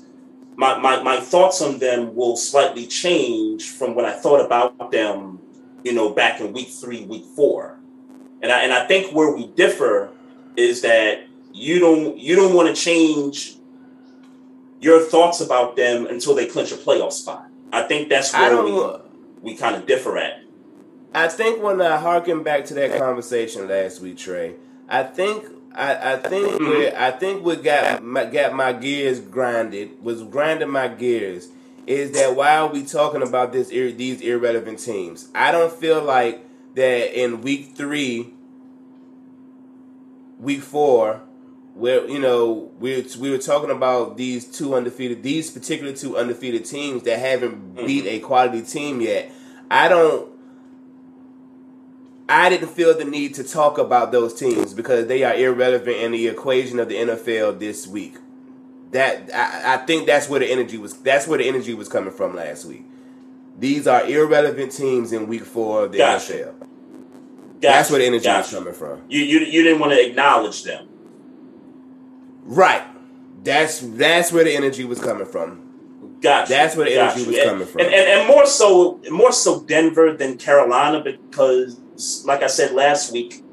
my, 0.57 0.79
my, 0.79 1.03
my 1.03 1.19
thoughts 1.19 1.61
on 1.61 1.79
them 1.79 2.15
will 2.15 2.37
slightly 2.37 2.87
change 2.87 3.71
from 3.71 3.95
what 3.95 4.05
I 4.05 4.13
thought 4.13 4.45
about 4.45 4.93
them, 4.93 5.41
you 5.83 5.93
know, 5.93 6.11
back 6.11 6.41
in 6.41 6.53
week 6.53 6.69
three, 6.69 7.05
week 7.05 7.25
four. 7.35 7.79
And 8.41 8.53
I, 8.53 8.61
and 8.61 8.73
I 8.73 8.87
think 8.87 9.13
where 9.13 9.33
we 9.33 9.49
differ 9.49 10.11
is 10.57 10.83
that 10.83 11.27
you 11.53 11.81
don't 11.81 12.17
you 12.19 12.37
don't 12.37 12.55
want 12.55 12.69
to 12.69 12.81
change 12.81 13.57
your 14.81 15.01
thoughts 15.01 15.41
about 15.41 15.77
them 15.77 16.07
until 16.07 16.35
they 16.35 16.47
clinch 16.47 16.73
a 16.73 16.77
playoff 16.77 17.13
spot. 17.13 17.49
I 17.73 17.83
think 17.83 18.09
that's 18.09 18.33
where 18.33 18.63
we, 18.63 19.51
we 19.53 19.57
kind 19.57 19.77
of 19.77 19.87
differ 19.87 20.19
at. 20.19 20.41
I 21.15 21.29
think 21.29 21.63
when 21.63 21.81
I 21.81 21.97
harken 21.97 22.43
back 22.43 22.65
to 22.67 22.75
that 22.75 22.99
conversation 22.99 23.69
last 23.69 24.01
week, 24.01 24.19
Trey, 24.19 24.55
I 24.89 25.03
think 25.03 25.45
I, 25.75 26.15
I 26.15 26.17
think 26.17 26.49
Mm-hmm. 26.49 26.65
where 26.65 27.01
I 27.01 27.11
think 27.11 27.45
what 27.45 27.63
got 27.63 28.03
my, 28.03 28.25
got 28.25 28.55
my 28.55 28.73
gears 28.73 29.21
grinded 29.21 30.03
was 30.03 30.23
grinding 30.23 30.71
my 30.71 30.89
gears 30.89 31.49
is 31.87 32.13
that 32.13 32.35
why 32.37 32.57
are 32.59 32.69
we 32.69 32.85
talking 32.85 33.23
about 33.23 33.53
this 33.53 33.69
these 33.69 34.21
irrelevant 34.21 34.79
teams, 34.79 35.29
I 35.35 35.53
don't 35.53 35.73
feel 35.73 36.03
like 36.03 36.45
that 36.75 37.19
in 37.19 37.41
week 37.43 37.75
three, 37.77 38.33
week 40.39 40.63
four, 40.63 41.23
where 41.79 42.09
you 42.09 42.19
know 42.19 42.73
we 42.81 43.07
we 43.21 43.31
were 43.31 43.39
talking 43.39 43.71
about 43.71 44.17
these 44.17 44.45
two 44.45 44.75
undefeated 44.75 45.23
these 45.23 45.49
particular 45.51 45.93
two 45.93 46.17
undefeated 46.17 46.65
teams 46.65 47.05
that 47.05 47.21
haven't 47.21 47.53
mm-hmm. 47.53 47.87
beat 47.87 48.05
a 48.07 48.19
quality 48.19 48.63
team 48.63 49.01
yet. 49.01 49.31
I 49.71 49.89
don't. 49.89 50.29
I 52.29 52.51
didn't 52.51 52.69
feel 52.69 52.99
the 52.99 53.05
need 53.05 53.35
to 53.37 53.45
talk 53.45 53.79
about 53.79 54.13
those 54.13 54.35
teams 54.35 54.75
because 54.75 55.07
they 55.07 55.23
are 55.23 55.35
irrelevant 55.35 55.97
in 55.97 56.13
the 56.13 56.27
equation 56.27 56.79
of 56.79 56.89
the 56.89 56.97
NFL 56.97 57.59
this 57.59 57.87
week. 57.87 58.17
That 58.91 59.31
I, 59.33 59.75
I 59.75 59.77
think 59.79 60.07
that's 60.07 60.29
where 60.29 60.41
the 60.41 60.51
energy 60.51 60.79
was. 60.79 60.95
That's 60.95 61.29
where 61.29 61.39
the 61.39 61.47
energy 61.49 61.75
was 61.75 61.89
coming 61.89 62.13
from 62.13 62.35
last 62.35 62.65
week. 62.65 62.85
These 63.57 63.87
are 63.87 64.05
irrelevant 64.05 64.73
teams 64.73 65.13
in 65.13 65.29
week 65.29 65.45
four 65.45 65.85
of 65.85 65.93
the 65.93 65.99
Gotcha. 65.99 66.33
NFL. 66.33 66.59
Gotcha, 66.59 66.67
That's 67.61 67.91
where 67.91 68.01
the 68.01 68.07
energy 68.07 68.29
was 68.29 68.51
coming 68.51 68.75
from. 68.75 69.03
You, 69.09 69.21
you 69.21 69.39
you 69.41 69.63
didn't 69.63 69.79
want 69.79 69.93
to 69.93 70.05
acknowledge 70.05 70.65
them. 70.65 70.89
Right. 72.49 72.83
That's 73.45 73.81
that's 73.81 74.33
where 74.33 74.45
the 74.45 74.55
energy 74.55 74.85
was 74.85 74.99
coming 74.99 75.27
from. 75.27 76.19
Gotcha. 76.21 76.51
That's 76.51 76.75
where 76.75 76.89
the 76.89 76.95
gotcha. 76.95 77.17
energy 77.17 77.29
was 77.29 77.39
And- 77.39 77.49
coming 77.51 77.67
from. 77.67 77.81
And, 77.83 77.95
and, 77.95 78.21
and 78.21 78.29
more 78.29 78.47
so 78.47 79.01
more 79.11 79.33
so 79.33 79.63
Denver 79.63 80.15
than 80.15 80.39
Carolina 80.39 81.03
because 81.05 81.79
like 82.25 82.43
I 82.43 82.47
said 82.47 82.73
last 82.73 83.13
week, 83.13 83.45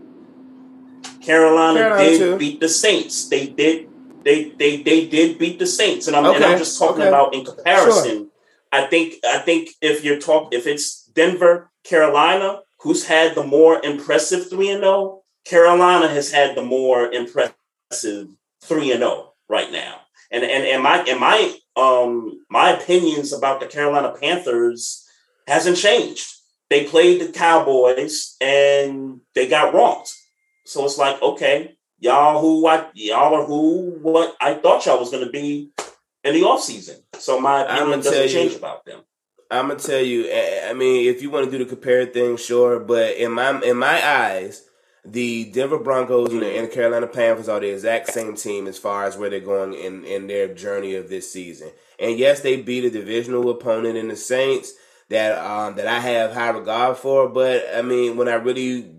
Carolina, 1.22 1.80
Carolina 1.80 2.10
did 2.10 2.20
too. 2.20 2.38
beat 2.38 2.60
the 2.62 2.70
Saints. 2.70 3.28
They 3.28 3.48
did 3.48 3.90
they 4.24 4.50
they 4.52 4.82
they 4.82 5.08
did 5.08 5.38
beat 5.38 5.60
the 5.60 5.68
Saints. 5.68 6.08
And 6.08 6.16
I'm 6.16 6.26
and 6.26 6.44
I'm 6.44 6.58
just 6.58 6.80
talking 6.80 7.02
okay. 7.02 7.10
about 7.10 7.36
in 7.36 7.44
comparison. 7.44 8.32
I 8.72 8.88
think 8.88 9.16
I 9.26 9.40
think 9.40 9.70
if 9.82 10.04
you're 10.06 10.20
talk 10.20 10.54
if 10.54 10.66
it's 10.66 11.04
Denver, 11.14 11.70
Carolina, 11.84 12.62
who's 12.80 13.08
had 13.08 13.36
the 13.36 13.44
more 13.44 13.84
impressive 13.84 14.50
three 14.50 14.70
and 14.70 14.84
zero, 14.84 15.24
Carolina 15.44 16.08
has 16.08 16.32
had 16.32 16.56
the 16.56 16.64
more 16.64 17.12
impressive 17.12 18.30
three 18.66 18.92
and 18.92 19.00
zero 19.00 19.34
right 19.50 19.72
now. 19.72 20.02
And 20.32 20.44
and 20.44 20.66
and 20.66 20.84
my 20.84 21.00
and 21.08 21.20
my 21.20 21.56
um 21.76 22.40
my 22.50 22.72
opinions 22.72 23.34
about 23.34 23.60
the 23.60 23.68
Carolina 23.68 24.14
Panthers 24.20 25.08
hasn't 25.48 25.78
changed. 25.78 26.28
They 26.70 26.86
played 26.86 27.22
the 27.22 27.32
Cowboys 27.32 28.36
and 28.42 29.22
they 29.34 29.48
got 29.48 29.74
wronged. 29.74 30.08
So 30.66 30.84
it's 30.86 30.98
like 30.98 31.22
okay, 31.22 31.78
y'all 32.00 32.42
who 32.42 32.68
I 32.68 32.88
y'all 32.94 33.36
are 33.36 33.46
who 33.46 33.98
what 34.02 34.36
I 34.42 34.56
thought 34.56 34.86
y'all 34.86 35.00
was 35.00 35.12
going 35.12 35.26
to 35.26 35.32
be 35.32 35.72
in 36.24 36.34
the 36.34 36.44
off 36.44 36.62
season. 36.62 36.98
So 37.14 37.40
my 37.40 37.64
opinion 37.64 38.00
doesn't 38.00 38.30
change 38.30 38.52
you, 38.54 38.58
about 38.58 38.86
them. 38.86 39.02
I'm 39.52 39.68
gonna 39.68 39.80
tell 39.80 40.02
you. 40.02 40.30
I 40.32 40.74
mean, 40.74 41.08
if 41.08 41.22
you 41.22 41.30
want 41.30 41.46
to 41.46 41.52
do 41.52 41.64
the 41.64 41.70
compare 41.70 42.06
thing, 42.06 42.36
sure. 42.38 42.80
But 42.80 43.16
in 43.18 43.32
my 43.32 43.62
in 43.62 43.78
my 43.78 44.06
eyes, 44.06 44.65
the 45.06 45.46
Denver 45.46 45.78
Broncos 45.78 46.32
and 46.32 46.42
the, 46.42 46.68
Carolina 46.68 47.08
Panthers 47.08 47.48
are 47.48 47.60
the 47.60 47.70
exact 47.70 48.10
same 48.10 48.36
team 48.36 48.68
as 48.68 48.78
far 48.78 49.06
as 49.06 49.18
where 49.18 49.30
they're 49.30 49.40
going 49.40 49.74
in 49.74 50.04
in 50.04 50.28
their 50.28 50.54
journey 50.54 50.96
of 50.96 51.10
this 51.10 51.32
season. 51.32 51.70
And 52.00 52.18
yes, 52.18 52.42
they 52.42 52.62
beat 52.62 52.86
a 52.86 52.90
divisional 52.90 53.50
opponent 53.50 53.98
in 53.98 54.08
the 54.08 54.16
Saints 54.16 54.74
that 55.10 55.38
um, 55.38 55.76
that 55.76 55.88
I 55.88 56.00
have 56.00 56.34
high 56.34 56.50
regard 56.50 56.98
for. 56.98 57.30
But 57.30 57.66
I 57.74 57.82
mean, 57.82 58.18
when 58.18 58.28
I 58.28 58.34
really 58.34 58.90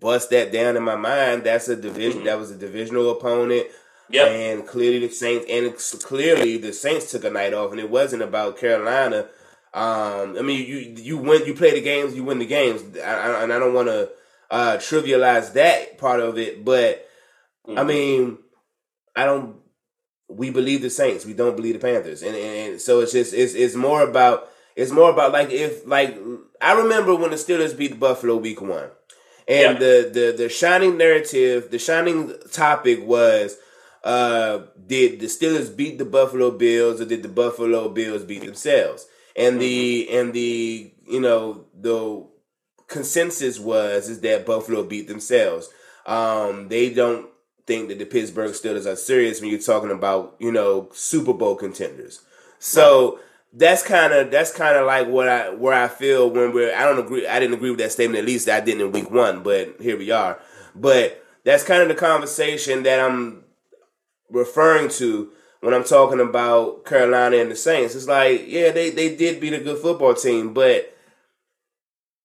bust 0.00 0.30
that 0.30 0.52
down 0.52 0.76
in 0.76 0.82
my 0.82 0.96
mind, 0.96 1.44
that's 1.44 1.68
a 1.68 1.76
division. 1.76 2.20
Mm-hmm. 2.20 2.26
That 2.26 2.38
was 2.38 2.50
a 2.50 2.56
divisional 2.56 3.10
opponent. 3.10 3.66
Yep. 4.10 4.28
And 4.28 4.66
clearly 4.66 5.06
the 5.06 5.12
Saints, 5.12 5.46
and 5.48 6.02
clearly 6.02 6.58
the 6.58 6.72
Saints 6.72 7.10
took 7.10 7.24
a 7.24 7.30
night 7.30 7.54
off, 7.54 7.70
and 7.70 7.80
it 7.80 7.88
wasn't 7.88 8.22
about 8.22 8.58
Carolina. 8.58 9.28
Um, 9.72 10.36
I 10.36 10.42
mean, 10.42 10.66
you 10.66 10.76
you 11.02 11.16
win, 11.16 11.46
you 11.46 11.54
play 11.54 11.70
the 11.70 11.80
games, 11.80 12.14
you 12.14 12.24
win 12.24 12.38
the 12.38 12.46
games, 12.46 12.82
I, 12.98 13.00
I, 13.00 13.42
and 13.42 13.52
I 13.52 13.58
don't 13.58 13.72
want 13.72 13.88
to 13.88 14.10
uh, 14.52 14.76
trivialize 14.76 15.54
that 15.54 15.96
part 15.96 16.20
of 16.20 16.36
it, 16.36 16.62
but 16.62 17.08
mm-hmm. 17.66 17.78
I 17.78 17.84
mean, 17.84 18.38
I 19.16 19.24
don't. 19.24 19.56
We 20.28 20.50
believe 20.50 20.82
the 20.82 20.90
Saints, 20.90 21.26
we 21.26 21.32
don't 21.32 21.56
believe 21.56 21.74
the 21.74 21.80
Panthers, 21.80 22.22
and, 22.22 22.36
and, 22.36 22.72
and 22.72 22.80
so 22.80 23.00
it's 23.00 23.12
just 23.12 23.32
it's 23.32 23.54
it's 23.54 23.74
more 23.74 24.02
about 24.02 24.48
it's 24.76 24.92
more 24.92 25.10
about 25.10 25.32
like 25.32 25.50
if 25.50 25.86
like 25.86 26.18
I 26.60 26.74
remember 26.74 27.14
when 27.14 27.30
the 27.30 27.36
Steelers 27.36 27.76
beat 27.76 27.92
the 27.92 27.96
Buffalo 27.96 28.36
week 28.36 28.60
one. 28.60 28.90
And 29.48 29.78
the, 29.78 30.10
the 30.12 30.34
the 30.36 30.48
shining 30.48 30.96
narrative, 30.96 31.70
the 31.70 31.78
shining 31.78 32.32
topic 32.50 33.04
was 33.04 33.56
uh 34.04 34.60
did 34.86 35.20
the 35.20 35.26
Steelers 35.26 35.74
beat 35.74 35.98
the 35.98 36.04
Buffalo 36.04 36.50
Bills 36.50 37.00
or 37.00 37.06
did 37.06 37.22
the 37.22 37.28
Buffalo 37.28 37.88
Bills 37.88 38.22
beat 38.22 38.42
themselves? 38.42 39.06
And 39.34 39.60
the 39.60 40.06
mm-hmm. 40.06 40.16
and 40.16 40.32
the 40.32 40.92
you 41.06 41.20
know 41.20 41.64
the 41.74 42.26
consensus 42.88 43.58
was 43.58 44.08
is 44.08 44.20
that 44.20 44.46
Buffalo 44.46 44.82
beat 44.82 45.08
themselves. 45.08 45.70
Um 46.06 46.68
they 46.68 46.92
don't 46.92 47.28
think 47.66 47.88
that 47.88 47.98
the 47.98 48.04
Pittsburgh 48.04 48.52
Steelers 48.52 48.90
are 48.90 48.96
serious 48.96 49.40
when 49.40 49.50
you're 49.50 49.60
talking 49.60 49.90
about, 49.90 50.34
you 50.38 50.50
know, 50.50 50.88
Super 50.92 51.32
Bowl 51.32 51.54
contenders. 51.54 52.22
So 52.58 53.20
that's 53.52 53.82
kind 53.82 54.12
of 54.12 54.30
that's 54.30 54.52
kind 54.52 54.76
of 54.76 54.86
like 54.86 55.06
what 55.08 55.28
I 55.28 55.50
where 55.50 55.74
I 55.74 55.88
feel 55.88 56.30
when 56.30 56.52
we're 56.52 56.74
I 56.74 56.84
don't 56.84 56.98
agree 56.98 57.26
I 57.26 57.38
didn't 57.38 57.54
agree 57.54 57.70
with 57.70 57.80
that 57.80 57.92
statement 57.92 58.18
at 58.18 58.24
least 58.24 58.48
I 58.48 58.60
didn't 58.60 58.80
in 58.80 58.92
week 58.92 59.10
one 59.10 59.42
but 59.42 59.76
here 59.80 59.98
we 59.98 60.10
are 60.10 60.40
but 60.74 61.22
that's 61.44 61.64
kind 61.64 61.82
of 61.82 61.88
the 61.88 61.94
conversation 61.94 62.82
that 62.84 62.98
I'm 62.98 63.44
referring 64.30 64.88
to 64.90 65.30
when 65.60 65.74
I'm 65.74 65.84
talking 65.84 66.20
about 66.20 66.86
Carolina 66.86 67.36
and 67.36 67.50
the 67.50 67.56
Saints 67.56 67.94
it's 67.94 68.08
like 68.08 68.44
yeah 68.46 68.70
they 68.70 68.88
they 68.88 69.14
did 69.14 69.40
beat 69.40 69.52
a 69.52 69.60
good 69.60 69.78
football 69.78 70.14
team 70.14 70.54
but 70.54 70.91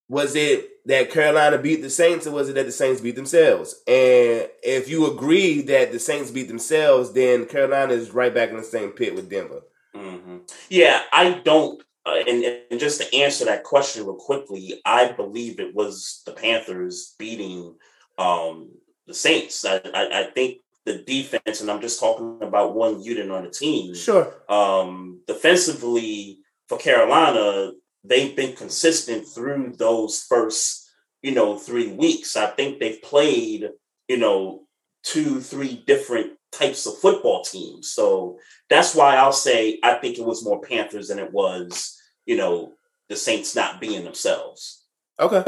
was 0.09 0.35
it 0.35 0.69
that 0.85 1.11
Carolina 1.11 1.57
beat 1.57 1.81
the 1.81 1.89
Saints 1.89 2.25
or 2.25 2.31
was 2.31 2.49
it 2.49 2.53
that 2.53 2.65
the 2.65 2.71
Saints 2.71 3.01
beat 3.01 3.15
themselves 3.15 3.81
and 3.87 4.47
if 4.63 4.89
you 4.89 5.11
agree 5.11 5.61
that 5.63 5.91
the 5.91 5.99
Saints 5.99 6.31
beat 6.31 6.47
themselves 6.47 7.13
then 7.13 7.45
Carolina 7.45 7.93
is 7.93 8.11
right 8.11 8.33
back 8.33 8.49
in 8.49 8.57
the 8.57 8.63
same 8.63 8.91
pit 8.91 9.15
with 9.15 9.29
Denver 9.29 9.61
Mm-hmm. 9.97 10.37
Yeah, 10.69 11.01
I 11.11 11.41
don't. 11.43 11.81
Uh, 12.05 12.23
and, 12.27 12.43
and 12.71 12.79
just 12.79 13.01
to 13.01 13.15
answer 13.15 13.45
that 13.45 13.63
question 13.63 14.05
real 14.05 14.15
quickly, 14.15 14.79
I 14.85 15.11
believe 15.11 15.59
it 15.59 15.75
was 15.75 16.21
the 16.25 16.31
Panthers 16.31 17.15
beating 17.19 17.75
um, 18.17 18.69
the 19.07 19.13
Saints. 19.13 19.65
I, 19.65 19.81
I, 19.93 20.21
I 20.21 20.23
think 20.33 20.59
the 20.85 20.99
defense, 20.99 21.59
and 21.59 21.69
I'm 21.69 21.81
just 21.81 21.99
talking 21.99 22.39
about 22.41 22.75
one 22.75 23.01
unit 23.01 23.29
on 23.29 23.43
the 23.43 23.49
team. 23.49 23.93
Sure. 23.93 24.33
Um, 24.47 25.21
defensively 25.27 26.39
for 26.69 26.77
Carolina, 26.77 27.71
they've 28.07 28.35
been 28.35 28.55
consistent 28.55 29.27
through 29.27 29.73
those 29.77 30.23
first, 30.23 30.89
you 31.21 31.33
know, 31.33 31.57
three 31.57 31.91
weeks. 31.91 32.35
I 32.35 32.47
think 32.47 32.79
they've 32.79 33.01
played, 33.01 33.69
you 34.07 34.17
know, 34.17 34.63
two, 35.03 35.39
three 35.39 35.83
different 35.85 36.33
types 36.51 36.85
of 36.85 36.97
football 36.99 37.43
teams. 37.43 37.91
So 37.91 38.39
that's 38.69 38.95
why 38.95 39.15
I'll 39.15 39.33
say 39.33 39.79
I 39.83 39.95
think 39.95 40.17
it 40.17 40.25
was 40.25 40.43
more 40.43 40.61
Panthers 40.61 41.09
than 41.09 41.19
it 41.19 41.31
was, 41.31 41.99
you 42.25 42.37
know, 42.37 42.73
the 43.09 43.15
Saints 43.15 43.55
not 43.55 43.79
being 43.79 44.03
themselves. 44.03 44.85
Okay. 45.19 45.43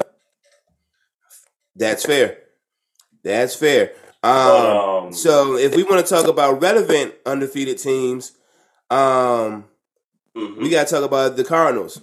That's 1.76 2.06
fair. 2.06 2.40
That's 3.24 3.56
fair. 3.56 3.94
Um, 4.22 4.32
um, 4.34 5.14
so 5.14 5.56
if 5.56 5.76
we 5.76 5.84
want 5.84 6.06
to 6.06 6.14
talk 6.14 6.28
about 6.28 6.62
relevant 6.62 7.16
undefeated 7.26 7.78
teams, 7.78 8.34
um, 8.90 9.66
mm-hmm. 10.36 10.62
we 10.62 10.70
got 10.70 10.88
to 10.88 10.94
talk 10.94 11.04
about 11.04 11.38
the 11.38 11.44
Cardinals. 11.44 12.02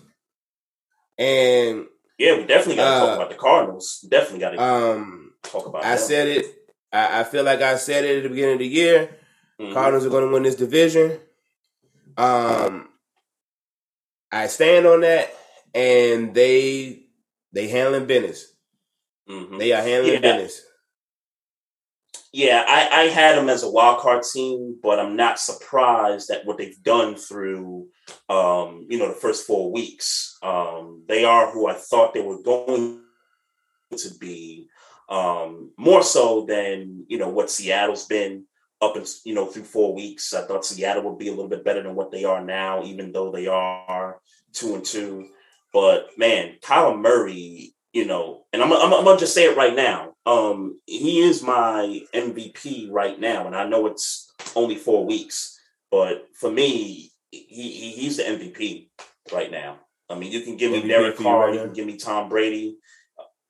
And 1.18 1.86
yeah, 2.18 2.36
we 2.36 2.44
definitely 2.44 2.76
got 2.76 2.90
to 2.90 2.96
uh, 2.96 3.06
talk 3.06 3.16
about 3.16 3.30
the 3.30 3.36
Cardinals. 3.36 4.04
Definitely 4.08 4.40
got 4.40 4.50
to 4.50 4.62
um, 4.62 5.32
talk 5.42 5.66
about. 5.66 5.84
I 5.84 5.96
them. 5.96 5.98
said 5.98 6.28
it. 6.28 6.46
I, 6.92 7.20
I, 7.20 7.24
feel 7.24 7.44
like 7.44 7.60
I 7.60 7.76
said 7.76 8.04
it 8.04 8.18
at 8.18 8.22
the 8.22 8.28
beginning 8.28 8.54
of 8.54 8.58
the 8.60 8.66
year. 8.66 9.16
Mm-hmm. 9.60 9.72
Cardinals 9.72 10.06
are 10.06 10.10
going 10.10 10.26
to 10.26 10.32
win 10.32 10.42
this 10.42 10.54
division. 10.54 11.18
Um, 12.16 12.88
I 14.32 14.46
stand 14.46 14.86
on 14.86 15.00
that, 15.02 15.34
and 15.74 16.34
they 16.34 17.04
they 17.52 17.68
handling 17.68 18.06
business. 18.06 18.52
Mm-hmm. 19.28 19.58
They 19.58 19.72
are 19.72 19.82
handling 19.82 20.14
yeah. 20.14 20.20
business. 20.20 20.62
Yeah, 22.36 22.66
I, 22.68 23.00
I 23.00 23.02
had 23.04 23.38
them 23.38 23.48
as 23.48 23.62
a 23.62 23.70
wild 23.70 24.00
card 24.00 24.22
team, 24.22 24.78
but 24.82 24.98
I'm 25.00 25.16
not 25.16 25.38
surprised 25.40 26.28
at 26.28 26.44
what 26.44 26.58
they've 26.58 26.82
done 26.82 27.14
through, 27.14 27.88
um, 28.28 28.84
you 28.90 28.98
know, 28.98 29.08
the 29.08 29.14
first 29.14 29.46
four 29.46 29.72
weeks. 29.72 30.36
Um, 30.42 31.02
they 31.08 31.24
are 31.24 31.50
who 31.50 31.66
I 31.66 31.72
thought 31.72 32.12
they 32.12 32.20
were 32.20 32.42
going 32.42 33.00
to 33.96 34.10
be, 34.20 34.68
um, 35.08 35.72
more 35.78 36.02
so 36.02 36.44
than 36.46 37.06
you 37.08 37.16
know 37.16 37.30
what 37.30 37.50
Seattle's 37.50 38.04
been 38.04 38.44
up 38.82 38.96
and 38.96 39.08
you 39.24 39.32
know 39.32 39.46
through 39.46 39.64
four 39.64 39.94
weeks. 39.94 40.34
I 40.34 40.42
thought 40.42 40.66
Seattle 40.66 41.04
would 41.04 41.18
be 41.18 41.28
a 41.28 41.32
little 41.32 41.48
bit 41.48 41.64
better 41.64 41.82
than 41.82 41.94
what 41.94 42.12
they 42.12 42.24
are 42.24 42.44
now, 42.44 42.84
even 42.84 43.12
though 43.12 43.32
they 43.32 43.46
are 43.46 44.20
two 44.52 44.74
and 44.74 44.84
two. 44.84 45.26
But 45.72 46.08
man, 46.18 46.56
Kyler 46.62 47.00
Murray, 47.00 47.74
you 47.94 48.04
know, 48.04 48.44
and 48.52 48.62
I'm, 48.62 48.70
I'm, 48.74 48.92
I'm 48.92 49.04
gonna 49.04 49.18
just 49.18 49.32
say 49.32 49.44
it 49.44 49.56
right 49.56 49.74
now. 49.74 50.05
Um, 50.26 50.80
he 50.86 51.20
is 51.20 51.42
my 51.42 52.02
MVP 52.12 52.90
right 52.90 53.18
now, 53.18 53.46
and 53.46 53.54
I 53.54 53.66
know 53.68 53.86
it's 53.86 54.32
only 54.56 54.74
four 54.74 55.06
weeks, 55.06 55.58
but 55.90 56.26
for 56.34 56.50
me, 56.50 57.12
he, 57.30 57.92
he's 57.96 58.16
the 58.16 58.24
MVP 58.24 58.88
right 59.32 59.50
now. 59.50 59.78
I 60.10 60.16
mean, 60.16 60.32
you 60.32 60.40
can 60.40 60.56
give 60.56 60.72
me 60.72 60.82
MVP 60.82 60.88
Derek 60.88 61.16
Carr, 61.16 61.54
you 61.54 61.60
can 61.60 61.72
give 61.72 61.86
me 61.86 61.96
Tom 61.96 62.28
Brady. 62.28 62.78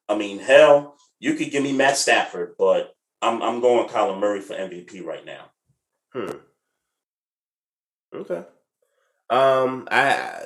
I 0.08 0.16
mean, 0.16 0.38
hell, 0.38 0.96
you 1.18 1.34
could 1.34 1.50
give 1.50 1.62
me 1.62 1.72
Matt 1.72 1.96
Stafford, 1.96 2.54
but 2.58 2.94
I'm 3.22 3.42
I'm 3.42 3.60
going 3.60 3.88
Kyler 3.88 4.18
Murray 4.18 4.40
for 4.40 4.54
MVP 4.54 5.04
right 5.04 5.24
now. 5.24 5.50
Hmm. 6.12 6.36
Okay. 8.14 8.44
Um, 9.30 9.88
I 9.90 10.42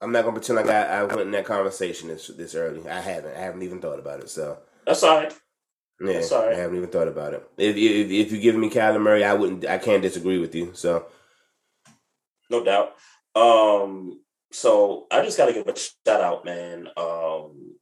I'm 0.00 0.12
not 0.12 0.24
gonna 0.24 0.38
pretend 0.38 0.56
like 0.56 0.68
I, 0.68 1.00
I 1.00 1.04
went 1.04 1.20
in 1.20 1.30
that 1.32 1.44
conversation 1.44 2.08
this 2.08 2.28
this 2.28 2.54
early. 2.54 2.88
I 2.88 3.00
haven't. 3.00 3.36
I 3.36 3.40
haven't 3.40 3.62
even 3.62 3.80
thought 3.80 3.98
about 3.98 4.20
it. 4.20 4.30
So 4.30 4.58
that's 4.86 5.02
all 5.02 5.16
right. 5.18 5.32
Yeah, 6.02 6.12
that's 6.14 6.32
all 6.32 6.46
right. 6.46 6.54
I 6.54 6.58
haven't 6.58 6.76
even 6.76 6.88
thought 6.90 7.08
about 7.08 7.34
it. 7.34 7.48
If 7.56 7.76
if 7.76 8.10
if 8.10 8.32
you 8.32 8.40
give 8.40 8.56
me 8.56 8.70
Kyler 8.70 9.00
Murray, 9.00 9.24
I 9.24 9.34
wouldn't. 9.34 9.66
I 9.66 9.78
can't 9.78 10.02
disagree 10.02 10.38
with 10.38 10.54
you. 10.54 10.72
So 10.74 11.06
no 12.50 12.64
doubt. 12.64 12.94
Um. 13.34 14.20
So 14.50 15.06
I 15.10 15.22
just 15.22 15.38
got 15.38 15.46
to 15.46 15.52
give 15.52 15.66
a 15.66 15.78
shout 15.78 16.20
out, 16.20 16.44
man. 16.44 16.88
Um, 16.96 17.76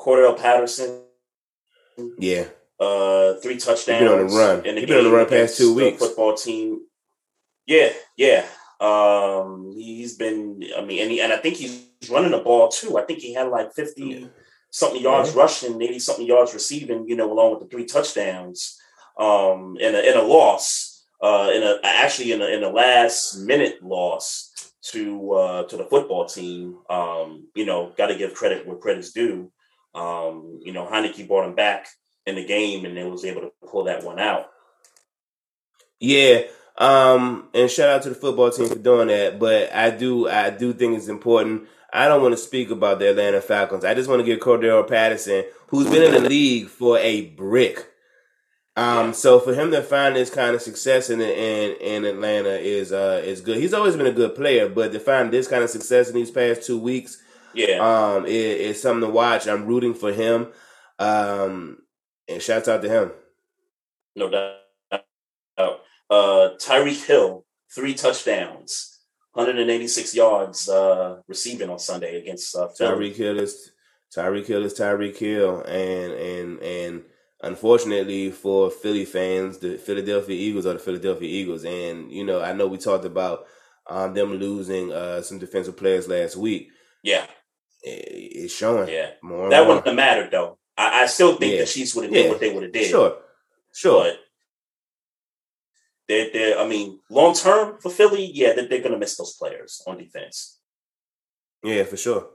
Cordarrelle 0.00 0.38
Patterson. 0.38 1.02
Yeah 2.18 2.44
uh, 2.80 3.34
three 3.34 3.58
touchdowns. 3.58 4.00
He's 4.00 4.08
been 4.08 4.08
on 4.08 4.26
the 4.26 4.34
run. 4.34 4.66
In 4.66 4.74
the 4.74 4.80
He's 4.80 4.88
been 4.88 4.98
on 4.98 5.04
the 5.04 5.10
run 5.10 5.28
past 5.28 5.58
two 5.58 5.74
weeks. 5.74 5.98
Football 5.98 6.34
team. 6.34 6.80
Yeah, 7.66 7.92
yeah. 8.16 8.46
Um, 8.80 9.74
he's 9.76 10.16
been. 10.16 10.64
I 10.76 10.82
mean, 10.82 11.02
and 11.02 11.10
he, 11.10 11.20
and 11.20 11.32
I 11.32 11.36
think 11.36 11.56
he's 11.56 11.86
running 12.10 12.30
the 12.30 12.38
ball 12.38 12.70
too. 12.70 12.98
I 12.98 13.02
think 13.02 13.18
he 13.20 13.34
had 13.34 13.48
like 13.48 13.74
fifty 13.74 14.04
yeah. 14.04 14.26
Something 14.70 15.02
yards 15.02 15.34
yeah. 15.34 15.42
rushing, 15.42 15.82
eighty 15.82 15.98
something 15.98 16.26
yards 16.26 16.54
receiving. 16.54 17.08
You 17.08 17.16
know, 17.16 17.32
along 17.32 17.52
with 17.52 17.60
the 17.60 17.66
three 17.66 17.84
touchdowns. 17.84 18.78
Um, 19.18 19.76
in 19.78 19.94
a 19.94 19.98
in 19.98 20.16
a 20.16 20.22
loss. 20.22 21.04
Uh, 21.22 21.50
in 21.54 21.62
a 21.62 21.78
actually 21.84 22.32
in 22.32 22.40
a 22.40 22.46
in 22.46 22.64
a 22.64 22.70
last 22.70 23.36
minute 23.40 23.82
loss 23.82 24.72
to 24.82 25.32
uh 25.32 25.62
to 25.64 25.76
the 25.76 25.84
football 25.84 26.24
team. 26.24 26.78
Um, 26.88 27.48
you 27.54 27.66
know, 27.66 27.92
got 27.96 28.06
to 28.06 28.16
give 28.16 28.34
credit 28.34 28.66
where 28.66 28.76
credit's 28.76 29.12
due. 29.12 29.52
Um, 29.94 30.60
you 30.62 30.72
know, 30.72 30.86
Heinicke 30.86 31.26
brought 31.26 31.46
him 31.46 31.54
back 31.54 31.88
in 32.26 32.36
the 32.36 32.44
game 32.44 32.84
and 32.84 32.96
then 32.96 33.10
was 33.10 33.24
able 33.24 33.42
to 33.42 33.52
pull 33.68 33.84
that 33.84 34.04
one 34.04 34.18
out. 34.18 34.46
Yeah. 35.98 36.42
Um, 36.78 37.48
and 37.52 37.70
shout 37.70 37.90
out 37.90 38.02
to 38.02 38.08
the 38.08 38.14
football 38.14 38.50
team 38.50 38.68
for 38.68 38.76
doing 38.76 39.08
that. 39.08 39.38
But 39.38 39.72
I 39.74 39.90
do, 39.90 40.28
I 40.28 40.50
do 40.50 40.72
think 40.72 40.96
it's 40.96 41.08
important. 41.08 41.68
I 41.92 42.08
don't 42.08 42.22
want 42.22 42.32
to 42.32 42.38
speak 42.38 42.70
about 42.70 42.98
the 42.98 43.10
Atlanta 43.10 43.40
Falcons. 43.40 43.84
I 43.84 43.94
just 43.94 44.08
want 44.08 44.20
to 44.20 44.24
give 44.26 44.38
Cordarrelle 44.40 44.88
Patterson, 44.88 45.44
who's 45.68 45.90
been 45.90 46.14
in 46.14 46.22
the 46.22 46.28
league 46.28 46.68
for 46.68 46.98
a 46.98 47.22
brick. 47.26 47.86
Um, 48.76 49.06
Yeah. 49.06 49.12
so 49.12 49.40
for 49.40 49.52
him 49.52 49.70
to 49.72 49.82
find 49.82 50.14
this 50.16 50.30
kind 50.30 50.54
of 50.54 50.62
success 50.62 51.10
in 51.10 51.20
in 51.20 51.76
in 51.80 52.04
Atlanta 52.04 52.50
is 52.58 52.92
uh 52.92 53.20
is 53.24 53.40
good. 53.40 53.58
He's 53.58 53.74
always 53.74 53.96
been 53.96 54.06
a 54.06 54.12
good 54.12 54.34
player, 54.34 54.68
but 54.68 54.92
to 54.92 55.00
find 55.00 55.30
this 55.32 55.48
kind 55.48 55.64
of 55.64 55.70
success 55.70 56.08
in 56.08 56.14
these 56.14 56.30
past 56.30 56.62
two 56.62 56.78
weeks, 56.78 57.18
Yeah. 57.54 57.78
um, 57.80 58.26
it, 58.26 58.30
it's 58.30 58.80
something 58.80 59.06
to 59.08 59.12
watch. 59.12 59.48
I'm 59.48 59.66
rooting 59.66 59.94
for 59.94 60.12
him. 60.12 60.48
Um, 60.98 61.78
and 62.28 62.40
shouts 62.40 62.68
out 62.68 62.82
to 62.82 62.88
him. 62.88 63.10
No 64.14 64.28
doubt. 64.30 64.56
Uh, 66.08 66.56
Tyreek 66.58 67.06
Hill, 67.06 67.44
three 67.72 67.94
touchdowns, 67.94 68.89
186 69.32 70.14
yards 70.14 70.68
uh, 70.68 71.20
receiving 71.28 71.70
on 71.70 71.78
Sunday 71.78 72.18
against 72.20 72.54
uh, 72.56 72.68
Philly. 72.68 73.10
Tyreek 73.10 73.16
Hill 73.16 73.38
is 73.40 73.70
Tyreek 74.14 74.46
Hill 74.46 74.64
is 74.64 74.74
Tyreek 74.74 75.16
Hill, 75.16 75.62
and 75.62 76.12
and 76.12 76.58
and 76.60 77.02
unfortunately 77.42 78.30
for 78.30 78.70
Philly 78.70 79.04
fans, 79.04 79.58
the 79.58 79.76
Philadelphia 79.78 80.34
Eagles 80.36 80.66
are 80.66 80.72
the 80.74 80.78
Philadelphia 80.80 81.28
Eagles, 81.28 81.64
and 81.64 82.10
you 82.10 82.24
know 82.24 82.40
I 82.42 82.52
know 82.52 82.66
we 82.66 82.78
talked 82.78 83.04
about 83.04 83.46
um, 83.88 84.14
them 84.14 84.34
losing 84.34 84.92
uh, 84.92 85.22
some 85.22 85.38
defensive 85.38 85.76
players 85.76 86.08
last 86.08 86.36
week. 86.36 86.68
Yeah, 87.02 87.24
It- 87.82 88.32
It's 88.44 88.54
showing. 88.54 88.88
yeah. 88.88 89.10
more 89.22 89.48
That 89.50 89.66
wouldn't 89.66 89.86
have 89.86 89.94
mattered 89.96 90.30
though. 90.32 90.58
I, 90.76 91.02
I 91.02 91.06
still 91.06 91.36
think 91.36 91.52
Yeah. 91.54 91.60
the 91.60 91.66
Chiefs 91.66 91.94
would 91.94 92.04
have 92.06 92.12
Yeah. 92.14 92.22
did 92.22 92.30
what 92.30 92.40
they 92.40 92.52
would 92.52 92.62
have 92.64 92.72
did. 92.72 92.88
Sure, 92.90 93.16
sure. 93.72 94.04
But 94.04 94.18
they're, 96.10 96.28
they're, 96.32 96.58
I 96.58 96.66
mean, 96.66 96.98
long 97.08 97.34
term 97.34 97.78
for 97.80 97.88
Philly, 97.88 98.28
yeah, 98.34 98.52
they're, 98.52 98.66
they're 98.66 98.80
going 98.80 98.90
to 98.90 98.98
miss 98.98 99.16
those 99.16 99.36
players 99.36 99.80
on 99.86 99.96
defense. 99.96 100.58
yeah, 101.62 101.84
for 101.84 101.96
sure. 101.96 102.26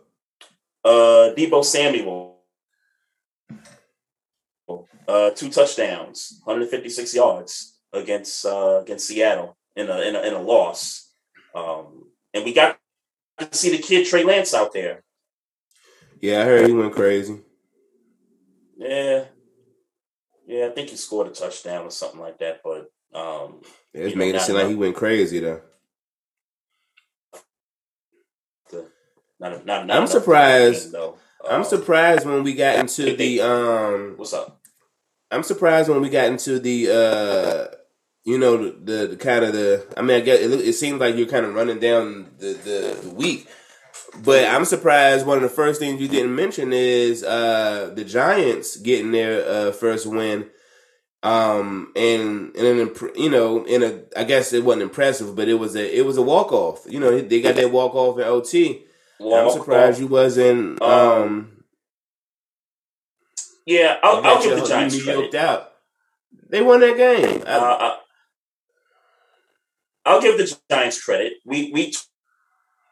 Uh, 0.83 1.35
Deebo 1.35 1.63
Samuel, 1.65 2.39
uh, 5.07 5.31
two 5.31 5.49
touchdowns, 5.49 6.39
156 6.45 7.13
yards 7.13 7.77
against 7.91 8.45
uh, 8.45 8.79
against 8.81 9.07
Seattle 9.07 9.57
in 9.75 9.89
a, 9.89 9.99
in 10.01 10.15
a 10.15 10.21
in 10.21 10.33
a 10.33 10.41
loss. 10.41 11.11
Um, 11.53 12.11
and 12.33 12.45
we 12.45 12.53
got 12.53 12.77
to 13.39 13.49
see 13.51 13.71
the 13.71 13.83
kid 13.83 14.05
Trey 14.05 14.23
Lance 14.23 14.53
out 14.53 14.71
there. 14.71 15.03
Yeah, 16.21 16.41
I 16.41 16.45
heard 16.45 16.67
he 16.67 16.73
went 16.73 16.93
crazy. 16.93 17.41
Yeah, 18.77 19.25
yeah, 20.47 20.67
I 20.67 20.69
think 20.69 20.89
he 20.89 20.95
scored 20.95 21.27
a 21.27 21.31
touchdown 21.31 21.85
or 21.85 21.91
something 21.91 22.21
like 22.21 22.39
that. 22.39 22.61
But 22.63 22.89
um, 23.15 23.61
It's 23.93 24.15
made 24.15 24.33
know, 24.33 24.37
it 24.39 24.41
seem 24.41 24.55
like 24.55 24.67
he 24.67 24.75
went 24.75 24.95
crazy 24.95 25.39
though. 25.39 25.61
not, 29.39 29.65
not, 29.65 29.85
not 29.87 29.97
I'm 29.97 30.07
surprised. 30.07 30.91
though. 30.91 31.17
I'm 31.49 31.59
Um, 31.61 31.63
surprised 31.63 32.25
when 32.25 32.43
we 32.43 32.53
got 32.53 32.79
into 32.79 33.15
the 33.15 33.41
um 33.41 34.13
What's 34.17 34.33
up? 34.33 34.59
I'm 35.31 35.43
surprised 35.43 35.89
when 35.89 36.01
we 36.01 36.09
got 36.09 36.27
into 36.27 36.59
the 36.59 36.89
uh 36.91 37.75
you 38.23 38.37
know 38.39 38.57
the, 38.57 38.71
the, 38.83 39.07
the 39.07 39.15
kind 39.17 39.45
of 39.45 39.53
the 39.53 39.85
I 39.97 40.01
mean 40.01 40.17
I 40.17 40.21
guess 40.21 40.39
it, 40.39 40.51
it 40.51 40.73
seems 40.73 40.99
like 40.99 41.15
you're 41.15 41.27
kind 41.27 41.45
of 41.45 41.53
running 41.53 41.79
down 41.79 42.31
the, 42.39 42.53
the 42.53 42.99
the 43.03 43.09
week, 43.13 43.47
but 44.23 44.47
I'm 44.47 44.65
surprised 44.65 45.25
one 45.25 45.37
of 45.37 45.43
the 45.43 45.49
first 45.49 45.79
things 45.79 46.01
you 46.01 46.07
didn't 46.07 46.35
mention 46.35 46.73
is 46.73 47.23
uh 47.23 47.91
the 47.93 48.03
Giants 48.05 48.77
getting 48.77 49.11
their 49.11 49.47
uh 49.47 49.71
first 49.71 50.07
win. 50.07 50.49
Um 51.25 51.91
and 51.95 52.55
and 52.55 52.79
an 52.79 52.95
you 53.15 53.29
know 53.31 53.65
in 53.65 53.81
a 53.81 54.01
I 54.15 54.25
guess 54.25 54.53
it 54.53 54.63
wasn't 54.63 54.83
impressive, 54.83 55.35
but 55.35 55.47
it 55.47 55.55
was 55.55 55.75
a 55.75 55.97
it 55.97 56.05
was 56.05 56.17
a 56.17 56.21
walk 56.21 56.51
off. 56.51 56.85
You 56.87 56.99
know 56.99 57.19
they 57.19 57.41
got 57.41 57.55
that 57.55 57.71
walk 57.71 57.95
off 57.95 58.19
in 58.19 58.23
OT. 58.25 58.83
I'm 59.19 59.49
surprised 59.49 59.97
off. 59.97 60.01
you 60.01 60.07
wasn't 60.07 60.81
um, 60.81 60.89
Um, 60.91 61.63
Yeah, 63.65 63.97
I'll, 64.03 64.23
I'll 64.23 64.43
give 64.43 64.59
the 64.59 64.67
Giants 64.67 65.03
credit. 65.03 65.33
out. 65.33 65.71
They 66.49 66.61
won 66.61 66.81
that 66.81 66.95
game. 66.97 67.41
I, 67.47 67.51
uh, 67.51 67.95
I'll 70.05 70.21
give 70.21 70.37
the 70.37 70.55
Giants 70.69 71.03
credit. 71.03 71.33
We 71.43 71.71
we 71.73 71.91
t- 71.91 71.97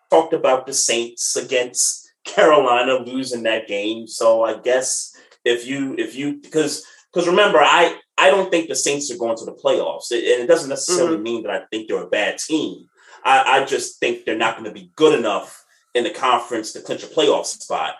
talked 0.09 0.33
about 0.33 0.65
the 0.65 0.73
Saints 0.73 1.35
against 1.35 2.11
Carolina 2.25 2.95
losing 2.95 3.43
that 3.43 3.67
game, 3.67 4.07
so 4.07 4.43
I 4.43 4.57
guess 4.57 5.15
if 5.45 5.67
you 5.67 5.93
if 5.99 6.15
you 6.15 6.39
because 6.41 6.83
because 7.13 7.27
remember 7.27 7.59
I 7.59 7.99
I 8.17 8.29
don't 8.29 8.51
think 8.51 8.67
the 8.69 8.75
Saints 8.75 9.11
are 9.11 9.17
going 9.17 9.37
to 9.37 9.45
the 9.45 9.53
playoffs, 9.53 10.11
It- 10.11 10.23
and 10.23 10.43
it 10.43 10.47
doesn't 10.47 10.69
necessarily 10.69 11.15
Mm-hmm. 11.15 11.23
mean 11.23 11.43
that 11.43 11.51
I 11.51 11.65
think 11.71 11.87
they're 11.87 12.03
a 12.03 12.07
bad 12.07 12.37
team. 12.37 12.87
I, 13.25 13.61
I 13.61 13.65
just 13.65 13.99
think 13.99 14.25
they're 14.25 14.37
not 14.37 14.55
going 14.57 14.65
to 14.71 14.79
be 14.79 14.91
good 14.95 15.17
enough 15.17 15.63
in 15.95 16.03
the 16.03 16.09
conference 16.09 16.73
to 16.73 16.81
clinch 16.81 17.03
a 17.03 17.07
playoff 17.07 17.45
spot. 17.45 17.95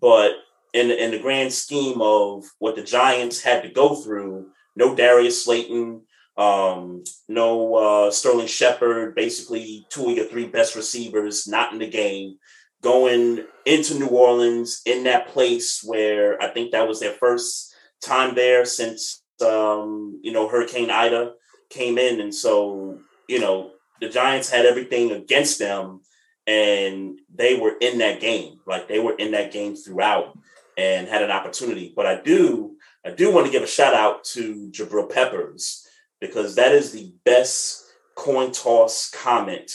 But 0.00 0.32
in 0.72 0.90
in 0.90 1.12
the 1.12 1.18
grand 1.18 1.52
scheme 1.52 2.00
of 2.02 2.44
what 2.58 2.74
the 2.76 2.82
Giants 2.82 3.40
had 3.42 3.62
to 3.62 3.68
go 3.70 3.94
through, 3.94 4.50
no 4.76 4.94
Darius 4.94 5.44
Slayton, 5.44 6.02
um, 6.36 7.04
no 7.28 7.74
uh, 7.76 8.10
Sterling 8.10 8.48
Shepard, 8.48 9.14
basically 9.14 9.86
two 9.90 10.10
of 10.10 10.16
your 10.16 10.26
three 10.26 10.46
best 10.46 10.74
receivers 10.74 11.46
not 11.46 11.72
in 11.72 11.78
the 11.78 11.88
game, 11.88 12.38
going 12.82 13.44
into 13.64 13.94
New 13.98 14.08
Orleans 14.08 14.82
in 14.84 15.04
that 15.04 15.28
place 15.28 15.82
where 15.84 16.42
I 16.42 16.48
think 16.48 16.72
that 16.72 16.88
was 16.88 16.98
their 17.00 17.12
first 17.14 17.72
time 18.02 18.34
there 18.34 18.64
since 18.64 19.22
um, 19.42 20.20
you 20.22 20.32
know 20.32 20.48
Hurricane 20.48 20.90
Ida 20.90 21.32
came 21.70 21.98
in, 21.98 22.20
and 22.20 22.34
so 22.34 22.98
you 23.28 23.40
know 23.40 23.70
the 24.00 24.08
Giants 24.08 24.50
had 24.50 24.66
everything 24.66 25.12
against 25.12 25.58
them, 25.58 26.00
and 26.46 27.18
they 27.34 27.54
were 27.56 27.74
in 27.80 27.98
that 27.98 28.20
game, 28.20 28.60
like 28.66 28.88
they 28.88 28.98
were 28.98 29.14
in 29.14 29.32
that 29.32 29.52
game 29.52 29.76
throughout, 29.76 30.36
and 30.76 31.08
had 31.08 31.22
an 31.22 31.30
opportunity. 31.30 31.92
But 31.94 32.06
I 32.06 32.20
do, 32.20 32.76
I 33.04 33.10
do 33.10 33.32
want 33.32 33.46
to 33.46 33.52
give 33.52 33.62
a 33.62 33.66
shout 33.68 33.94
out 33.94 34.24
to 34.34 34.70
Jabril 34.70 35.10
Peppers 35.10 35.86
because 36.20 36.56
that 36.56 36.72
is 36.72 36.92
the 36.92 37.12
best 37.24 37.84
coin 38.16 38.52
toss 38.52 39.10
comment 39.10 39.72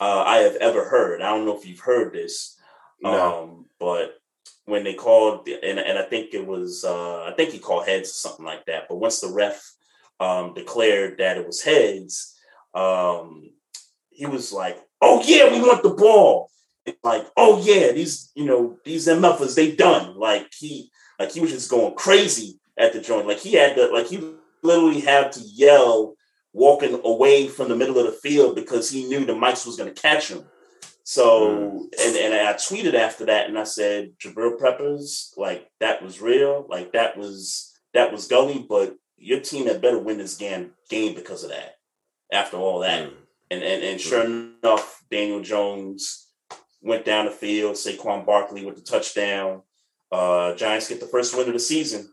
uh, 0.00 0.22
I 0.26 0.38
have 0.38 0.56
ever 0.56 0.88
heard. 0.88 1.22
I 1.22 1.30
don't 1.30 1.46
know 1.46 1.56
if 1.56 1.66
you've 1.66 1.80
heard 1.80 2.12
this, 2.12 2.56
No. 3.02 3.42
um, 3.42 3.66
but 3.78 4.14
when 4.66 4.84
they 4.84 4.94
called, 4.94 5.48
and, 5.48 5.78
and 5.78 5.98
I 5.98 6.02
think 6.02 6.32
it 6.32 6.46
was, 6.46 6.84
uh, 6.84 7.24
I 7.24 7.32
think 7.36 7.50
he 7.50 7.58
called 7.58 7.86
heads 7.86 8.10
or 8.10 8.14
something 8.14 8.46
like 8.46 8.64
that. 8.66 8.84
But 8.88 8.96
once 8.96 9.20
the 9.20 9.28
ref 9.28 9.62
um, 10.20 10.54
declared 10.54 11.18
that 11.18 11.36
it 11.36 11.46
was 11.46 11.62
heads, 11.62 12.34
um, 12.74 13.50
he 14.10 14.26
was 14.26 14.52
like, 14.52 14.78
"Oh 15.00 15.22
yeah, 15.24 15.50
we 15.52 15.60
want 15.60 15.82
the 15.82 15.90
ball." 15.90 16.50
Like, 17.02 17.26
"Oh 17.36 17.60
yeah, 17.62 17.92
these 17.92 18.30
you 18.34 18.44
know 18.44 18.78
these 18.84 19.06
MFers 19.06 19.54
they 19.54 19.74
done." 19.74 20.16
Like 20.18 20.52
he 20.56 20.90
like 21.18 21.32
he 21.32 21.40
was 21.40 21.50
just 21.50 21.70
going 21.70 21.94
crazy 21.94 22.58
at 22.78 22.92
the 22.92 23.00
joint. 23.00 23.26
Like 23.26 23.40
he 23.40 23.54
had 23.54 23.76
to 23.76 23.88
like 23.88 24.06
he 24.06 24.34
literally 24.62 25.00
had 25.00 25.32
to 25.32 25.40
yell 25.40 26.14
walking 26.52 27.00
away 27.04 27.48
from 27.48 27.68
the 27.68 27.76
middle 27.76 27.98
of 27.98 28.06
the 28.06 28.12
field 28.12 28.54
because 28.54 28.88
he 28.88 29.04
knew 29.04 29.24
the 29.24 29.32
mics 29.32 29.66
was 29.66 29.76
going 29.76 29.92
to 29.92 30.00
catch 30.00 30.28
him. 30.28 30.44
So 31.06 31.86
and 32.00 32.16
and 32.16 32.32
I 32.34 32.54
tweeted 32.54 32.94
after 32.94 33.26
that 33.26 33.46
and 33.46 33.58
I 33.58 33.64
said 33.64 34.14
Jabril 34.18 34.58
Peppers 34.58 35.34
like 35.36 35.70
that 35.78 36.02
was 36.02 36.22
real 36.22 36.66
like 36.68 36.92
that 36.92 37.18
was 37.18 37.78
that 37.92 38.10
was 38.10 38.26
gully 38.26 38.64
but 38.66 38.96
your 39.18 39.40
team 39.40 39.66
had 39.66 39.82
better 39.82 39.98
win 39.98 40.16
this 40.16 40.38
game 40.38 40.70
game 40.88 41.14
because 41.14 41.44
of 41.44 41.50
that 41.50 41.76
after 42.32 42.56
all 42.56 42.80
that. 42.80 43.10
Mm. 43.10 43.12
and 43.50 43.62
and 43.62 43.84
and 43.84 44.00
sure 44.00 44.24
enough 44.24 45.04
Daniel 45.10 45.42
Jones 45.42 46.28
went 46.80 47.04
down 47.04 47.26
the 47.26 47.30
field 47.30 47.74
Saquon 47.74 48.24
Barkley 48.24 48.64
with 48.64 48.76
the 48.76 48.82
touchdown 48.82 49.60
uh 50.10 50.54
Giants 50.54 50.88
get 50.88 51.00
the 51.00 51.06
first 51.06 51.36
win 51.36 51.46
of 51.46 51.52
the 51.52 51.60
season. 51.60 52.10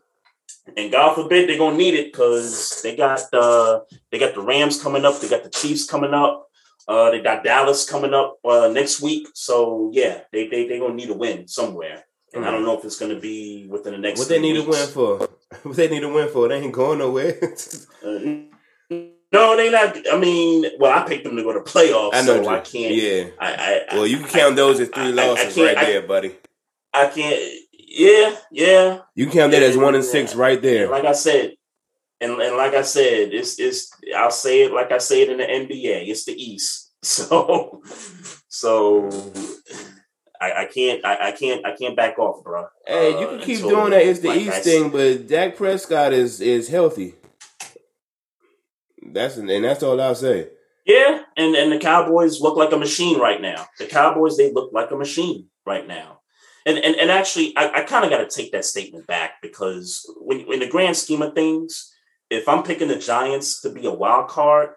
And 0.76 0.92
God 0.92 1.16
forbid 1.16 1.48
they're 1.48 1.58
gonna 1.58 1.78
need 1.78 1.94
it 1.94 2.12
because 2.12 2.82
they 2.84 2.98
got 2.98 3.22
the 3.32 3.86
they 4.12 4.20
got 4.20 4.36
the 4.36 4.42
Rams 4.42 4.84
coming 4.84 5.06
up 5.06 5.22
they 5.22 5.30
got 5.30 5.46
the 5.46 5.50
Chiefs 5.50 5.86
coming 5.86 6.14
up 6.14 6.51
uh, 6.88 7.12
they 7.12 7.22
got 7.22 7.44
Dallas 7.44 7.90
coming 7.90 8.14
up 8.14 8.38
uh, 8.44 8.70
next 8.74 9.02
week, 9.02 9.28
so 9.34 9.90
yeah, 9.94 10.22
they 10.32 10.48
they 10.48 10.68
they 10.68 10.80
gonna 10.80 10.94
need 10.94 11.10
a 11.10 11.14
win 11.14 11.48
somewhere, 11.48 12.04
and 12.34 12.46
I 12.46 12.52
don't 12.52 12.64
know 12.66 12.78
if 12.78 12.86
it's 12.86 13.00
gonna 13.00 13.20
be 13.20 13.68
within 13.70 13.94
the 13.94 14.00
next. 14.00 14.20
What 14.20 14.30
they 14.30 14.40
need 14.40 14.58
a 14.58 14.64
win 14.64 14.88
for? 14.88 15.28
What 15.64 15.76
they 15.76 15.90
need 15.90 16.04
a 16.04 16.08
win 16.08 16.30
for? 16.30 16.48
They 16.48 16.60
ain't 16.60 16.74
going 16.74 17.00
nowhere. 17.00 17.38
Uh, 18.04 18.98
no, 19.34 19.56
they 19.56 19.70
not. 19.70 19.96
I 20.12 20.18
mean, 20.18 20.66
well, 20.80 20.92
I 20.98 21.08
picked 21.08 21.24
them 21.24 21.36
to 21.38 21.44
go 21.44 21.54
to 21.54 21.62
playoffs, 21.62 22.10
I 22.14 22.22
know. 22.24 22.44
so 22.44 22.50
I 22.50 22.60
can't. 22.60 22.94
Yeah. 22.94 23.24
I, 23.40 23.86
I 23.90 23.96
Well, 23.96 24.08
you 24.08 24.18
can 24.18 24.28
count 24.28 24.56
those 24.58 24.80
as 24.82 24.90
three 24.90 25.04
I- 25.04 25.24
I 25.24 25.28
losses 25.28 25.58
right 25.58 25.78
I- 25.78 25.86
there, 25.86 26.02
buddy. 26.02 26.36
I 26.94 27.08
can't. 27.08 27.40
Yeah, 27.74 28.36
yeah. 28.52 29.00
You 29.16 29.26
can 29.28 29.34
count 29.34 29.52
that 29.54 29.64
as 29.64 29.78
one 29.78 29.96
and 29.96 30.04
six 30.04 30.36
right 30.36 30.62
there. 30.62 30.90
like 30.90 31.06
I 31.06 31.14
said, 31.14 31.54
and, 32.22 32.40
and 32.42 32.56
like 32.56 32.74
I 32.74 32.84
said, 32.84 33.34
it's 33.34 33.60
it's. 33.60 33.92
I'll 34.16 34.32
say 34.32 34.64
it 34.64 34.72
like 34.74 34.92
I 34.92 35.00
say 35.00 35.24
it 35.24 35.30
in 35.30 35.38
the 35.40 35.44
NBA. 35.44 36.08
It's 36.08 36.26
the 36.26 36.34
East. 36.42 36.88
So, 37.04 37.82
so 38.48 39.10
I, 40.40 40.52
I 40.52 40.66
can't. 40.66 41.04
I, 41.04 41.30
I 41.30 41.32
can't. 41.32 41.66
I 41.66 41.76
can't 41.76 41.96
back 41.96 42.20
off, 42.20 42.44
bro. 42.44 42.68
Hey, 42.86 43.10
you 43.20 43.26
Uh, 43.26 43.30
can 43.32 43.40
keep 43.40 43.56
until, 43.58 43.70
doing 43.70 43.90
that. 43.92 44.04
It's 44.04 44.20
the 44.20 44.28
like 44.30 44.40
East 44.42 44.58
s- 44.58 44.64
thing, 44.64 44.90
but 44.92 45.28
Dak 45.28 45.56
Prescott 45.56 46.14
is 46.14 46.40
is 46.42 46.68
healthy. 46.70 47.16
That's 49.02 49.38
and 49.38 49.50
that's 49.64 49.84
all 49.84 50.00
I'll 50.00 50.16
say. 50.16 50.50
Yeah, 50.86 51.24
and 51.38 51.56
and 51.56 51.72
the 51.72 51.80
Cowboys 51.80 52.40
look 52.42 52.56
like 52.56 52.72
a 52.72 52.78
machine 52.78 53.20
right 53.20 53.42
now. 53.42 53.66
The 53.80 53.86
Cowboys 53.88 54.38
they 54.38 54.52
look 54.52 54.72
like 54.74 54.92
a 54.92 54.96
machine 54.96 55.48
right 55.66 55.88
now. 55.88 56.20
And 56.66 56.78
and, 56.78 56.96
and 56.96 57.10
actually, 57.10 57.56
I, 57.58 57.80
I 57.80 57.82
kind 57.82 58.04
of 58.06 58.12
got 58.12 58.18
to 58.20 58.28
take 58.36 58.52
that 58.52 58.66
statement 58.66 59.08
back 59.08 59.42
because 59.42 60.06
when 60.20 60.42
in 60.52 60.60
the 60.60 60.70
grand 60.70 60.96
scheme 60.98 61.22
of 61.24 61.34
things, 61.34 61.91
if 62.32 62.48
I'm 62.48 62.64
picking 62.64 62.88
the 62.88 62.96
Giants 62.96 63.62
to 63.62 63.70
be 63.70 63.86
a 63.86 63.92
wild 63.92 64.30
card, 64.30 64.70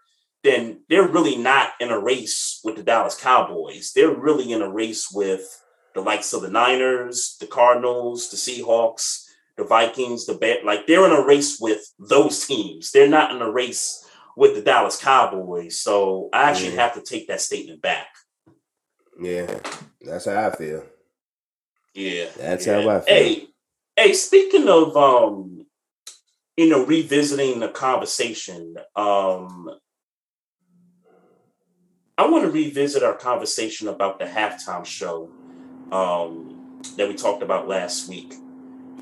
then 0.42 0.82
they're 0.90 1.08
really 1.08 1.36
not 1.36 1.70
in 1.80 1.90
a 1.90 1.98
race 1.98 2.60
with 2.64 2.76
the 2.76 2.82
Dallas 2.82 3.18
Cowboys. 3.18 3.92
They're 3.94 4.14
really 4.14 4.52
in 4.52 4.60
a 4.60 4.70
race 4.70 5.10
with 5.10 5.62
the 5.94 6.00
likes 6.00 6.32
of 6.32 6.42
the 6.42 6.50
Niners, 6.50 7.36
the 7.40 7.46
Cardinals, 7.46 8.28
the 8.28 8.36
Seahawks, 8.36 9.24
the 9.56 9.64
Vikings, 9.64 10.26
the 10.26 10.34
Bears. 10.34 10.64
Like 10.64 10.86
they're 10.86 11.06
in 11.06 11.12
a 11.12 11.24
race 11.24 11.58
with 11.60 11.80
those 11.98 12.44
teams. 12.44 12.90
They're 12.90 13.08
not 13.08 13.34
in 13.34 13.40
a 13.40 13.50
race 13.50 14.04
with 14.36 14.56
the 14.56 14.60
Dallas 14.60 15.00
Cowboys. 15.00 15.78
So 15.78 16.28
I 16.32 16.50
actually 16.50 16.74
Yeah. 16.74 16.82
have 16.82 16.94
to 16.94 17.02
take 17.02 17.28
that 17.28 17.40
statement 17.40 17.80
back. 17.80 18.08
Yeah, 19.18 19.60
that's 20.00 20.24
how 20.24 20.48
I 20.48 20.56
feel. 20.56 20.84
Yeah. 21.94 22.26
That's 22.36 22.66
yeah. 22.66 22.82
how 22.82 22.88
I 22.88 23.00
feel. 23.00 23.14
Hey, 23.14 23.46
hey, 23.96 24.12
speaking 24.12 24.68
of 24.68 24.96
um, 24.96 25.63
you 26.56 26.68
know, 26.68 26.84
revisiting 26.84 27.60
the 27.60 27.68
conversation, 27.68 28.76
um 28.96 29.70
I 32.16 32.28
want 32.28 32.44
to 32.44 32.50
revisit 32.50 33.02
our 33.02 33.14
conversation 33.14 33.88
about 33.88 34.18
the 34.18 34.24
halftime 34.24 34.84
show 34.84 35.30
um 35.90 36.80
that 36.96 37.08
we 37.08 37.14
talked 37.14 37.42
about 37.42 37.66
last 37.66 38.08
week. 38.08 38.34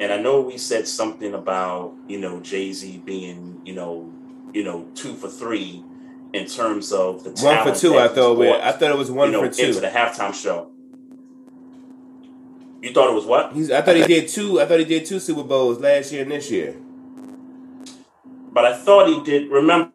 And 0.00 0.12
I 0.12 0.16
know 0.16 0.40
we 0.40 0.56
said 0.56 0.88
something 0.88 1.34
about, 1.34 1.94
you 2.08 2.18
know, 2.18 2.40
Jay-Z 2.40 3.02
being, 3.04 3.60
you 3.64 3.74
know, 3.74 4.10
you 4.52 4.64
know, 4.64 4.88
two 4.94 5.14
for 5.14 5.28
three 5.28 5.84
in 6.32 6.46
terms 6.46 6.92
of 6.92 7.24
the 7.24 7.30
One 7.44 7.62
for 7.62 7.78
two, 7.78 7.98
I 7.98 8.08
thought. 8.08 8.38
We, 8.38 8.46
brought, 8.46 8.62
I 8.62 8.72
thought 8.72 8.90
it 8.90 8.96
was 8.96 9.10
one 9.10 9.30
you 9.30 9.32
know, 9.32 9.48
for 9.48 9.54
two. 9.54 9.66
into 9.66 9.80
the 9.80 9.88
halftime 9.88 10.34
show. 10.34 10.70
You 12.80 12.92
thought 12.92 13.10
it 13.10 13.14
was 13.14 13.26
what? 13.26 13.52
He's, 13.52 13.70
I 13.70 13.82
thought 13.82 13.96
he 13.96 14.04
did 14.04 14.28
two. 14.28 14.60
I 14.60 14.66
thought 14.66 14.78
he 14.78 14.84
did 14.84 15.06
two 15.06 15.20
Super 15.20 15.44
Bowls 15.44 15.78
last 15.78 16.10
year 16.10 16.22
and 16.22 16.32
this 16.32 16.50
year. 16.50 16.74
But 18.52 18.64
I 18.66 18.76
thought 18.76 19.08
he 19.08 19.22
did. 19.22 19.50
Remember 19.50 19.92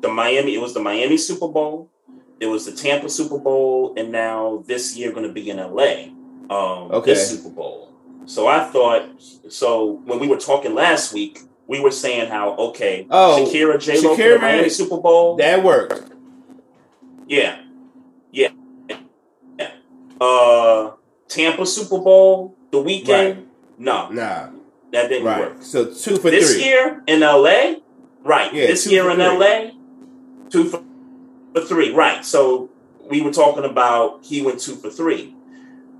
the 0.00 0.08
Miami? 0.08 0.54
It 0.54 0.60
was 0.60 0.74
the 0.74 0.80
Miami 0.80 1.16
Super 1.16 1.48
Bowl. 1.48 1.90
It 2.40 2.46
was 2.46 2.66
the 2.66 2.72
Tampa 2.72 3.08
Super 3.08 3.38
Bowl, 3.38 3.94
and 3.96 4.10
now 4.10 4.64
this 4.66 4.96
year 4.96 5.12
going 5.12 5.26
to 5.26 5.32
be 5.32 5.48
in 5.50 5.58
LA. 5.58 6.08
Um, 6.50 6.90
Okay. 6.90 7.12
This 7.14 7.30
Super 7.30 7.50
Bowl. 7.54 7.92
So 8.26 8.46
I 8.48 8.64
thought. 8.64 9.08
So 9.48 10.00
when 10.06 10.18
we 10.18 10.26
were 10.26 10.38
talking 10.38 10.74
last 10.74 11.12
week, 11.12 11.40
we 11.66 11.80
were 11.80 11.90
saying 11.90 12.30
how 12.30 12.54
okay, 12.56 13.06
Oh, 13.10 13.46
Shakira 13.46 13.78
J 13.80 14.00
Lo 14.00 14.16
for 14.16 14.22
the 14.22 14.38
Miami 14.38 14.68
Super 14.68 14.96
Bowl. 14.98 15.36
That 15.36 15.62
worked. 15.62 16.12
yeah, 17.28 17.60
yeah, 18.32 18.48
yeah. 18.88 19.70
Uh, 20.20 20.92
Tampa 21.28 21.64
Super 21.66 21.98
Bowl 21.98 22.54
The 22.70 22.78
Weeknd. 22.78 23.46
No, 23.78 24.08
Nah, 24.10 24.50
that 24.92 25.08
didn't 25.08 25.26
right. 25.26 25.40
work. 25.40 25.62
So 25.62 25.86
two 25.86 26.16
for 26.16 26.30
this 26.30 26.54
three. 26.54 26.64
year 26.64 27.02
in 27.06 27.20
LA, 27.20 27.74
right? 28.22 28.52
Yeah, 28.52 28.66
this 28.66 28.86
year 28.86 29.10
in 29.10 29.16
three. 29.16 29.26
LA, 29.26 29.70
two 30.50 30.64
for, 30.64 30.82
for 31.54 31.62
three, 31.62 31.92
right? 31.92 32.24
So 32.24 32.70
we 33.10 33.20
were 33.20 33.32
talking 33.32 33.64
about 33.64 34.24
he 34.24 34.42
went 34.42 34.60
two 34.60 34.76
for 34.76 34.90
three, 34.90 35.34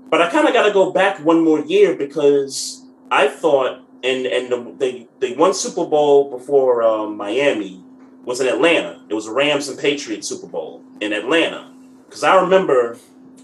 but 0.09 0.21
I 0.21 0.29
kind 0.29 0.47
of 0.47 0.53
got 0.53 0.67
to 0.67 0.73
go 0.73 0.91
back 0.91 1.19
one 1.19 1.43
more 1.43 1.59
year 1.59 1.95
because 1.95 2.85
I 3.11 3.27
thought, 3.27 3.81
and 4.03 4.25
and 4.25 4.51
the 4.51 4.75
the, 4.77 5.07
the 5.19 5.35
one 5.35 5.53
Super 5.53 5.85
Bowl 5.85 6.29
before 6.29 6.83
um, 6.83 7.17
Miami 7.17 7.83
was 8.23 8.39
in 8.39 8.47
Atlanta. 8.47 9.01
It 9.09 9.13
was 9.13 9.27
a 9.27 9.33
Rams 9.33 9.67
and 9.67 9.77
Patriots 9.77 10.29
Super 10.29 10.47
Bowl 10.47 10.83
in 11.01 11.13
Atlanta 11.13 11.73
because 12.05 12.23
I 12.23 12.39
remember, 12.39 12.97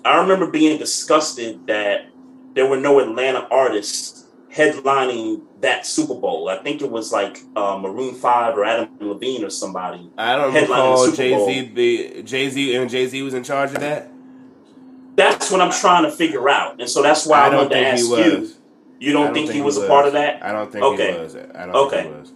I 0.05 0.19
remember 0.21 0.45
being 0.45 0.77
disgusted 0.77 1.65
that 1.65 2.05
there 2.53 2.67
were 2.67 2.77
no 2.77 2.99
Atlanta 2.99 3.47
artists 3.49 4.28
headlining 4.53 5.41
that 5.61 5.85
Super 5.85 6.15
Bowl. 6.15 6.49
I 6.49 6.57
think 6.57 6.81
it 6.81 6.89
was 6.89 7.11
like 7.11 7.39
uh, 7.55 7.77
Maroon 7.77 8.15
Five 8.15 8.57
or 8.57 8.65
Adam 8.65 8.89
Levine 8.99 9.43
or 9.43 9.49
somebody. 9.49 10.09
I 10.17 10.35
don't 10.35 10.53
recall 10.53 11.11
Jay. 11.11 11.45
Z 11.45 11.69
be 11.73 12.23
Jay 12.23 12.49
Z 12.49 12.75
and 12.75 12.89
Jay 12.89 13.07
Z 13.07 13.21
was 13.21 13.33
in 13.33 13.43
charge 13.43 13.71
of 13.73 13.79
that. 13.81 14.09
That's 15.15 15.51
what 15.51 15.59
I'm 15.61 15.71
trying 15.71 16.03
to 16.03 16.11
figure 16.11 16.47
out, 16.49 16.79
and 16.79 16.89
so 16.89 17.01
that's 17.03 17.25
why 17.25 17.41
I, 17.41 17.47
I 17.49 17.55
wanted 17.55 17.69
to 17.71 17.79
ask 17.79 18.05
you. 18.05 18.49
You 19.01 19.13
don't, 19.13 19.25
don't 19.27 19.33
think, 19.33 19.47
he 19.47 19.53
think 19.53 19.65
was 19.65 19.77
he 19.77 19.83
a 19.83 19.87
part 19.87 20.07
of 20.07 20.13
that? 20.13 20.43
I 20.43 20.51
don't 20.51 20.71
think 20.71 20.83
Okay. 20.83 21.13
he 21.13 21.19
was. 21.19 21.35
I 21.35 21.65
don't 21.65 21.75
Okay. 21.75 22.01
think 22.03 22.13
he 22.15 22.19
was. 22.19 22.33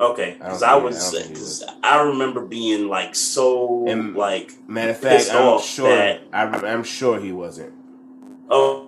Okay, 0.00 0.30
I 0.40 0.44
because 0.44 0.62
I, 0.62 0.76
was, 0.76 1.14
I 1.14 1.22
he 1.22 1.28
because 1.28 1.64
I 1.82 2.02
remember 2.02 2.40
being 2.44 2.86
like 2.88 3.16
so 3.16 3.84
And- 3.88 4.14
like, 4.14 4.52
Matter 4.68 4.90
of 4.92 4.98
fact, 4.98 5.28
I'm 5.32 5.60
sure. 5.60 6.18
I'm, 6.32 6.54
I'm 6.64 6.84
sure 6.84 7.18
he 7.18 7.32
wasn't. 7.32 7.72
oh, 8.48 8.87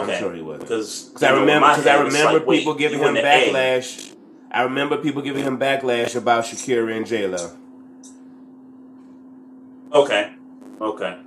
I'm 0.00 0.18
sure 0.18 0.34
he 0.34 0.42
wasn't. 0.42 0.62
because 0.68 1.22
I 1.22 1.30
remember, 1.32 1.68
because 1.68 1.86
I 1.86 2.02
remember 2.02 2.40
people 2.40 2.74
giving 2.74 2.98
him 3.00 3.14
backlash. 3.14 4.12
I 4.50 4.62
remember 4.62 4.96
people 4.98 5.22
giving 5.22 5.44
him 5.44 5.58
backlash 5.58 6.16
about 6.16 6.44
Shakira 6.44 6.96
and 6.96 7.06
J 7.06 7.26
Lo. 7.26 7.50
Okay, 9.92 10.32
okay. 10.80 11.18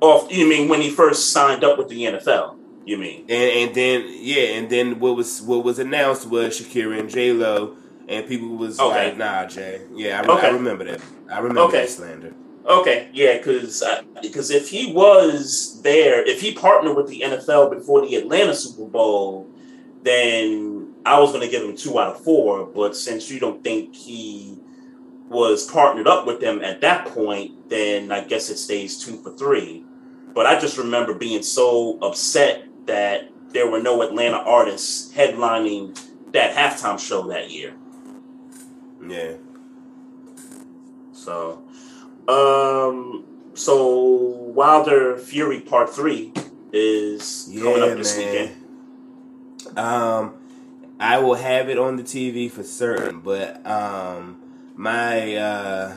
Off, 0.00 0.30
you 0.30 0.48
mean 0.48 0.68
when 0.68 0.80
he 0.80 0.90
first 0.90 1.30
signed 1.32 1.64
up 1.64 1.78
with 1.78 1.88
the 1.88 2.04
NFL? 2.04 2.54
You 2.84 2.96
mean? 2.98 3.24
And 3.28 3.30
and 3.68 3.74
then 3.74 4.04
yeah, 4.08 4.56
and 4.58 4.70
then 4.70 5.00
what 5.00 5.16
was 5.16 5.42
what 5.42 5.64
was 5.64 5.78
announced 5.78 6.26
was 6.28 6.58
Shakira 6.60 6.98
and 6.98 7.10
J 7.10 7.32
Lo, 7.32 7.76
and 8.08 8.26
people 8.26 8.56
was 8.56 8.78
Okay. 8.78 9.08
like, 9.08 9.16
"Nah, 9.18 9.46
Jay." 9.46 9.82
Yeah, 9.92 10.22
I, 10.22 10.32
Okay. 10.32 10.46
I 10.46 10.50
remember 10.50 10.84
that. 10.84 11.00
I 11.30 11.38
remember 11.38 11.62
Okay. 11.62 11.80
that 11.82 11.90
slander. 11.90 12.32
Okay, 12.68 13.08
yeah, 13.14 13.38
because 13.38 13.82
because 14.20 14.50
uh, 14.50 14.54
if 14.54 14.68
he 14.68 14.92
was 14.92 15.80
there, 15.82 16.22
if 16.22 16.42
he 16.42 16.52
partnered 16.52 16.96
with 16.96 17.08
the 17.08 17.22
NFL 17.22 17.70
before 17.70 18.06
the 18.06 18.14
Atlanta 18.16 18.54
Super 18.54 18.84
Bowl, 18.84 19.48
then 20.02 20.94
I 21.06 21.18
was 21.18 21.32
going 21.32 21.42
to 21.42 21.50
give 21.50 21.62
him 21.62 21.74
two 21.74 21.98
out 21.98 22.14
of 22.14 22.22
four. 22.22 22.66
But 22.66 22.94
since 22.94 23.30
you 23.30 23.40
don't 23.40 23.64
think 23.64 23.96
he 23.96 24.58
was 25.28 25.70
partnered 25.70 26.06
up 26.06 26.26
with 26.26 26.40
them 26.40 26.62
at 26.62 26.82
that 26.82 27.06
point, 27.06 27.70
then 27.70 28.12
I 28.12 28.22
guess 28.24 28.50
it 28.50 28.58
stays 28.58 29.02
two 29.02 29.16
for 29.22 29.30
three. 29.30 29.84
But 30.34 30.44
I 30.44 30.60
just 30.60 30.76
remember 30.76 31.14
being 31.14 31.42
so 31.42 31.98
upset 32.00 32.64
that 32.86 33.30
there 33.50 33.70
were 33.70 33.80
no 33.80 34.02
Atlanta 34.02 34.36
artists 34.36 35.12
headlining 35.14 35.98
that 36.32 36.54
halftime 36.54 36.98
show 36.98 37.28
that 37.28 37.50
year. 37.50 37.74
Yeah. 39.06 39.34
So, 41.12 41.62
um, 42.28 43.24
so 43.54 43.84
Wilder 44.54 45.16
Fury 45.18 45.60
Part 45.60 45.90
Three 45.90 46.32
is 46.72 47.48
coming 47.52 47.64
Yeah, 47.78 47.84
up 47.84 47.96
this 47.98 48.16
man. 48.16 48.26
weekend. 48.32 49.78
Um, 49.78 50.34
I 51.00 51.18
will 51.18 51.34
have 51.34 51.68
it 51.68 51.78
on 51.78 51.96
the 51.96 52.02
TV 52.02 52.50
for 52.50 52.62
certain, 52.62 53.20
but 53.20 53.64
um, 53.66 54.40
my 54.76 55.34
uh, 55.36 55.96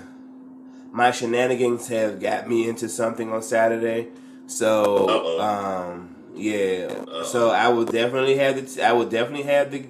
my 0.92 1.12
shenanigans 1.12 1.88
have 1.88 2.20
got 2.20 2.48
me 2.50 2.68
into 2.68 2.88
something 2.90 3.32
on 3.32 3.42
Saturday, 3.42 4.10
so 4.48 5.08
Uh-oh. 5.10 5.42
um, 5.42 6.16
yeah. 6.36 6.88
Uh-oh. 6.92 7.24
So 7.24 7.50
I 7.50 7.70
will 7.70 7.86
definitely 7.86 8.38
have 8.38 8.58
it. 8.58 8.80
I 8.80 8.94
will 8.94 9.08
definitely 9.10 9.44
have 9.44 9.72
the 9.72 9.86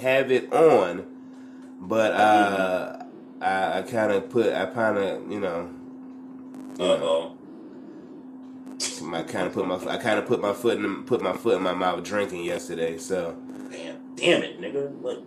have 0.00 0.30
it 0.32 0.52
on, 0.52 1.04
but 1.80 2.12
uh, 2.12 3.02
I, 3.40 3.78
I 3.78 3.82
kind 3.82 4.12
of 4.12 4.28
put 4.30 4.52
I 4.52 4.66
kind 4.66 4.98
of 4.98 5.30
you 5.30 5.40
know. 5.40 5.70
Uh 6.78 6.82
oh. 6.82 7.32
I 9.12 9.22
kind 9.22 9.46
of 9.46 9.52
put 9.52 9.66
my 9.66 9.76
I 9.86 9.96
kind 9.98 10.18
of 10.18 10.26
put 10.26 10.40
my 10.40 10.52
foot 10.52 10.78
in 10.78 11.04
put 11.04 11.22
my 11.22 11.32
foot 11.32 11.56
in 11.56 11.62
my 11.62 11.74
mouth 11.74 12.02
drinking 12.02 12.44
yesterday, 12.44 12.98
so 12.98 13.36
Damn, 13.70 13.96
damn 14.16 14.42
it, 14.42 14.60
nigga. 14.60 14.90
What? 14.90 15.22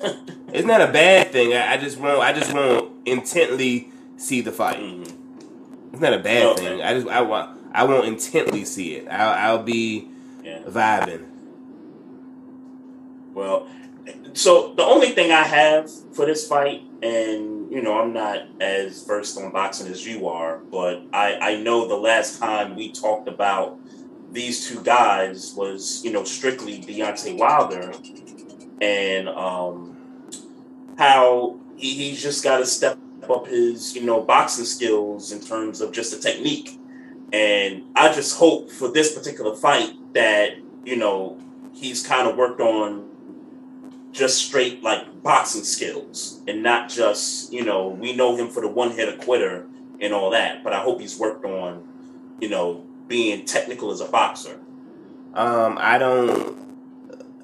It's 0.52 0.66
not 0.66 0.80
a 0.80 0.88
bad 0.90 1.30
thing. 1.30 1.52
I, 1.54 1.74
I 1.74 1.76
just 1.76 1.96
won't. 1.98 2.20
I 2.20 2.32
just 2.32 2.52
won't 2.52 2.90
intently 3.06 3.92
see 4.16 4.40
the 4.40 4.50
fight. 4.50 4.78
Mhm. 4.80 5.12
It's 5.92 6.00
not 6.00 6.12
a 6.12 6.18
bad 6.18 6.46
Okay. 6.46 6.64
thing. 6.64 6.82
I 6.82 6.94
just 6.94 7.06
I 7.06 7.20
want. 7.22 7.56
I 7.72 7.84
won't 7.84 8.06
intently 8.06 8.64
see 8.64 8.96
it. 8.96 9.06
I'll, 9.08 9.58
I'll 9.58 9.62
be 9.62 10.08
Yeah. 10.42 10.62
vibing. 10.66 11.26
Well, 13.32 13.68
so 14.32 14.74
the 14.74 14.82
only 14.84 15.10
thing 15.10 15.30
I 15.30 15.42
have 15.44 15.88
for 16.14 16.26
this 16.26 16.48
fight, 16.48 16.82
and 17.02 17.59
you 17.70 17.80
know, 17.80 18.00
I'm 18.00 18.12
not 18.12 18.48
as 18.60 19.04
versed 19.04 19.38
on 19.38 19.52
boxing 19.52 19.86
as 19.86 20.04
you 20.04 20.26
are, 20.26 20.58
but 20.58 21.02
I, 21.12 21.36
I 21.36 21.56
know 21.56 21.86
the 21.86 21.96
last 21.96 22.40
time 22.40 22.74
we 22.74 22.90
talked 22.90 23.28
about 23.28 23.78
these 24.32 24.68
two 24.68 24.82
guys 24.82 25.54
was, 25.54 26.04
you 26.04 26.12
know, 26.12 26.24
strictly 26.24 26.80
Deontay 26.80 27.38
Wilder 27.38 27.92
and 28.80 29.28
um, 29.28 29.96
how 30.98 31.60
he, 31.76 31.94
he's 31.94 32.20
just 32.20 32.42
got 32.42 32.58
to 32.58 32.66
step 32.66 32.98
up 33.30 33.46
his, 33.46 33.94
you 33.94 34.02
know, 34.02 34.20
boxing 34.20 34.64
skills 34.64 35.30
in 35.30 35.40
terms 35.40 35.80
of 35.80 35.92
just 35.92 36.10
the 36.10 36.18
technique. 36.18 36.76
And 37.32 37.84
I 37.94 38.12
just 38.12 38.36
hope 38.36 38.72
for 38.72 38.88
this 38.88 39.16
particular 39.16 39.54
fight 39.54 39.92
that, 40.14 40.56
you 40.84 40.96
know, 40.96 41.38
he's 41.72 42.04
kind 42.04 42.28
of 42.28 42.36
worked 42.36 42.60
on 42.60 43.09
just 44.12 44.44
straight 44.46 44.82
like 44.82 45.22
boxing 45.22 45.64
skills 45.64 46.40
and 46.48 46.62
not 46.62 46.88
just, 46.88 47.52
you 47.52 47.64
know, 47.64 47.88
we 47.88 48.14
know 48.14 48.36
him 48.36 48.48
for 48.48 48.60
the 48.60 48.68
one 48.68 48.90
hitter 48.90 49.16
quitter 49.16 49.66
and 50.00 50.12
all 50.12 50.30
that, 50.30 50.64
but 50.64 50.72
I 50.72 50.80
hope 50.80 51.00
he's 51.00 51.18
worked 51.18 51.44
on, 51.44 51.86
you 52.40 52.48
know, 52.48 52.84
being 53.06 53.44
technical 53.44 53.90
as 53.90 54.00
a 54.00 54.06
boxer. 54.06 54.58
Um, 55.34 55.78
I 55.80 55.98
don't. 55.98 56.58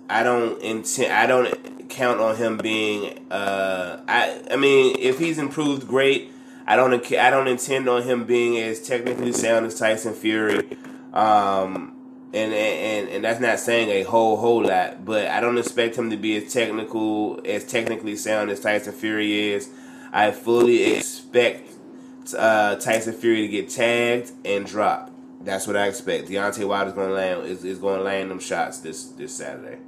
I 0.08 0.22
don't 0.22 0.60
intend. 0.62 1.12
I 1.12 1.26
don't 1.26 1.88
count 1.88 2.20
on 2.20 2.36
him 2.36 2.56
being. 2.58 3.30
Uh, 3.30 4.00
I 4.08 4.42
I 4.50 4.56
mean, 4.56 4.96
if 4.98 5.18
he's 5.18 5.38
improved, 5.38 5.86
great. 5.86 6.32
I 6.66 6.76
don't. 6.76 6.94
I 7.12 7.30
don't 7.30 7.48
intend 7.48 7.88
on 7.88 8.02
him 8.02 8.24
being 8.24 8.58
as 8.58 8.86
technically 8.86 9.32
sound 9.32 9.66
as 9.66 9.78
Tyson 9.78 10.14
Fury. 10.14 10.76
Um, 11.12 11.95
and, 12.36 12.52
and 12.52 13.08
and 13.08 13.24
that's 13.24 13.40
not 13.40 13.58
saying 13.58 13.88
a 13.88 14.02
whole 14.02 14.36
whole 14.36 14.62
lot, 14.62 15.04
but 15.04 15.26
I 15.28 15.40
don't 15.40 15.58
expect 15.58 15.96
him 15.96 16.10
to 16.10 16.16
be 16.16 16.36
as 16.36 16.52
technical 16.52 17.40
as 17.44 17.64
technically 17.64 18.16
sound 18.16 18.50
as 18.50 18.60
Tyson 18.60 18.92
Fury 18.92 19.50
is. 19.52 19.70
I 20.12 20.30
fully 20.30 20.94
expect 20.94 21.70
uh, 22.36 22.76
Tyson 22.76 23.14
Fury 23.14 23.42
to 23.42 23.48
get 23.48 23.68
tagged 23.68 24.32
and 24.44 24.66
drop. 24.66 25.10
That's 25.40 25.66
what 25.66 25.76
I 25.76 25.86
expect. 25.86 26.28
Deontay 26.28 26.66
Wilder's 26.66 26.94
going 26.94 27.08
to 27.08 27.14
land 27.14 27.46
is, 27.46 27.64
is 27.64 27.78
going 27.78 27.98
to 27.98 28.04
land 28.04 28.30
them 28.30 28.40
shots 28.40 28.78
this 28.80 29.04
this 29.04 29.34
Saturday. 29.36 29.78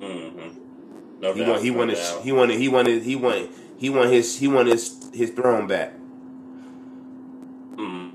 Mm-hmm. 0.00 1.20
No 1.20 1.32
he 1.32 1.40
doubt, 1.40 1.48
want, 1.48 1.62
he 1.62 1.70
no 1.70 1.78
wanted 1.78 1.94
doubt. 1.96 2.22
he 2.22 2.32
wanted 2.32 2.58
he 2.58 2.68
wanted 2.68 3.02
he 3.02 3.16
wanted 3.16 3.50
he 3.76 3.90
wanted 3.90 4.12
his 4.12 4.38
he 4.38 4.48
wanted 4.48 4.72
his 4.72 5.10
his 5.12 5.30
throne 5.30 5.66
back. 5.66 5.94
Mm-hmm. 7.76 8.12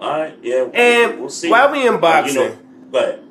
All 0.00 0.10
right, 0.20 0.34
yeah, 0.42 0.68
And 0.74 1.20
we'll 1.20 1.30
see. 1.30 1.48
while 1.50 1.72
we 1.72 1.86
in 1.86 1.98
boxing, 2.00 2.34
you 2.42 2.48
know, 2.50 2.58
but 2.90 3.22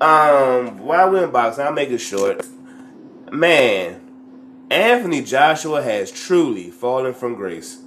um, 0.00 0.78
while 0.78 1.10
we're 1.10 1.24
in 1.24 1.30
boxing, 1.30 1.64
I'll 1.64 1.72
make 1.72 1.90
it 1.90 1.98
short. 1.98 2.46
Man, 3.32 4.00
Anthony 4.70 5.22
Joshua 5.22 5.82
has 5.82 6.10
truly 6.12 6.70
fallen 6.70 7.14
from 7.14 7.34
grace. 7.34 7.78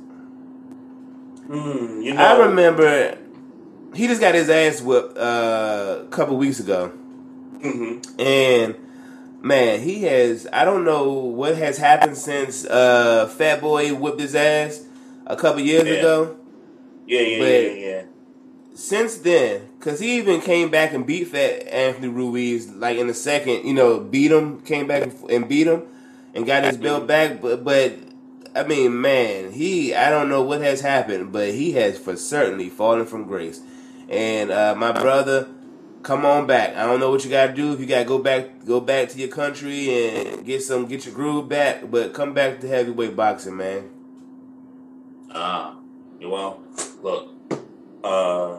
mm, 1.48 2.04
you 2.04 2.14
know, 2.14 2.22
I 2.22 2.46
remember 2.48 3.18
he 3.96 4.08
just 4.08 4.22
got 4.22 4.36
his 4.36 4.50
ass 4.50 4.82
whipped 4.82 5.18
uh, 5.18 6.00
a 6.04 6.08
couple 6.10 6.38
weeks 6.38 6.60
ago, 6.60 6.92
Mhm. 7.62 8.06
and 8.20 8.76
man, 9.42 9.80
he 9.80 10.04
has. 10.04 10.48
I 10.52 10.66
don't 10.66 10.84
know 10.84 11.12
what 11.14 11.56
has 11.56 11.78
happened 11.78 12.18
since 12.18 12.66
uh, 12.66 13.28
Fat 13.38 13.62
Boy 13.62 13.94
whipped 13.94 14.20
his 14.20 14.36
ass 14.36 14.84
a 15.26 15.36
couple 15.36 15.62
years 15.62 15.88
Yeah. 15.88 15.94
ago. 15.94 16.36
Yeah, 17.10 17.22
yeah, 17.22 17.40
But- 17.40 17.78
yeah, 17.80 17.88
yeah. 17.88 18.02
since 18.76 19.18
then, 19.18 19.62
because 19.80 20.00
he 20.00 20.18
even 20.18 20.42
came 20.42 20.70
back 20.70 20.94
and 20.94 21.06
beat 21.08 21.28
Fat 21.30 21.68
Anthony 21.68 22.08
Ruiz 22.08 22.70
like 22.70 22.98
in 23.00 23.08
the 23.08 23.16
second, 23.16 23.66
you 23.66 23.74
know, 23.74 24.00
beat 24.00 24.32
him, 24.32 24.62
came 24.62 24.86
back 24.88 25.10
and 25.28 25.50
beat 25.50 25.66
him, 25.66 25.84
and 26.36 26.46
got 26.46 26.64
his 26.64 26.78
belt 26.78 27.08
back. 27.08 27.42
But 27.42 27.64
but 27.64 27.96
I 28.56 28.64
mean, 28.64 29.02
man, 29.02 29.52
he 29.52 29.96
I 29.96 30.12
don't 30.12 30.30
know 30.30 30.44
what 30.44 30.62
has 30.62 30.82
happened, 30.82 31.32
but 31.32 31.50
he 31.50 31.72
has 31.74 31.98
for 31.98 32.16
certainly 32.16 32.70
fallen 32.70 33.08
from 33.08 33.26
grace. 33.26 33.60
And 34.08 34.52
uh, 34.52 34.76
my 34.78 34.92
brother, 34.92 35.48
come 36.04 36.26
on 36.26 36.46
back. 36.46 36.76
I 36.76 36.86
don't 36.86 37.00
know 37.00 37.10
what 37.10 37.24
you 37.24 37.32
got 37.32 37.48
to 37.48 37.54
do 37.54 37.74
if 37.74 37.80
you 37.80 37.88
got 37.88 38.00
to 38.00 38.06
go 38.06 38.20
back 38.20 38.66
go 38.66 38.80
back 38.80 39.10
to 39.10 39.18
your 39.20 39.30
country 39.30 40.08
and 40.10 40.46
get 40.46 40.62
some 40.62 40.86
get 40.86 41.06
your 41.08 41.16
groove 41.16 41.50
back, 41.50 41.90
but 41.90 42.14
come 42.14 42.36
back 42.36 42.60
to 42.62 42.68
heavyweight 42.68 43.16
boxing, 43.16 43.58
man. 43.58 43.90
Ah, 46.24 46.28
well, 46.28 46.62
look, 47.02 47.30
uh, 48.04 48.58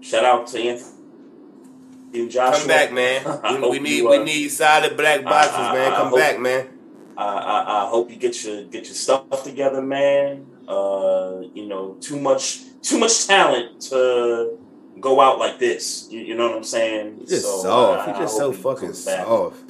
shout 0.00 0.24
out 0.24 0.46
to 0.48 0.58
Anthony 0.58 2.28
Joshua. 2.28 2.58
Come 2.58 2.68
back, 2.68 2.92
man. 2.92 3.22
We, 3.62 3.68
we 3.70 3.78
need 3.80 3.96
you, 3.98 4.08
we 4.08 4.16
uh, 4.18 4.24
need 4.24 4.48
solid 4.48 4.96
black 4.96 5.24
boxes, 5.24 5.54
I- 5.56 5.72
man. 5.74 5.92
I 5.92 5.96
Come 5.96 6.08
hope- 6.08 6.18
back, 6.18 6.38
man. 6.38 6.68
I, 7.16 7.24
I, 7.24 7.84
I 7.84 7.88
hope 7.88 8.10
you 8.10 8.16
get 8.16 8.44
your 8.44 8.62
get 8.64 8.84
your 8.84 8.94
stuff 8.94 9.42
together, 9.42 9.82
man. 9.82 10.46
Uh, 10.68 11.40
you 11.52 11.66
know, 11.66 11.96
too 12.00 12.18
much 12.18 12.60
too 12.82 12.98
much 12.98 13.26
talent 13.26 13.80
to 13.90 14.56
go 15.00 15.20
out 15.20 15.38
like 15.40 15.58
this. 15.58 16.06
You, 16.10 16.20
you 16.20 16.34
know 16.36 16.46
what 16.48 16.56
I'm 16.58 16.64
saying? 16.64 17.16
He's 17.20 17.30
just 17.30 17.42
So, 17.42 17.62
soft. 17.62 18.08
I- 18.08 18.12
He's 18.12 18.20
just 18.20 18.36
so 18.36 18.52
fucking 18.52 18.92
soft. 18.94 19.64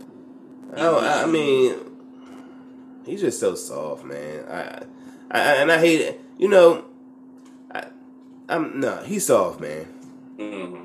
I, 0.76 1.22
I 1.22 1.26
mean, 1.26 1.74
he's 3.06 3.22
just 3.22 3.40
so 3.40 3.54
soft, 3.54 4.04
man. 4.04 4.44
I, 4.50 4.82
I 5.30 5.40
and 5.62 5.72
I 5.72 5.78
hate 5.78 6.02
it. 6.02 6.20
You 6.38 6.48
know, 6.48 6.84
I, 7.72 7.84
I'm 8.48 8.80
no, 8.80 8.98
he's 8.98 9.26
soft, 9.26 9.60
man. 9.60 9.86
Mhm. 10.38 10.84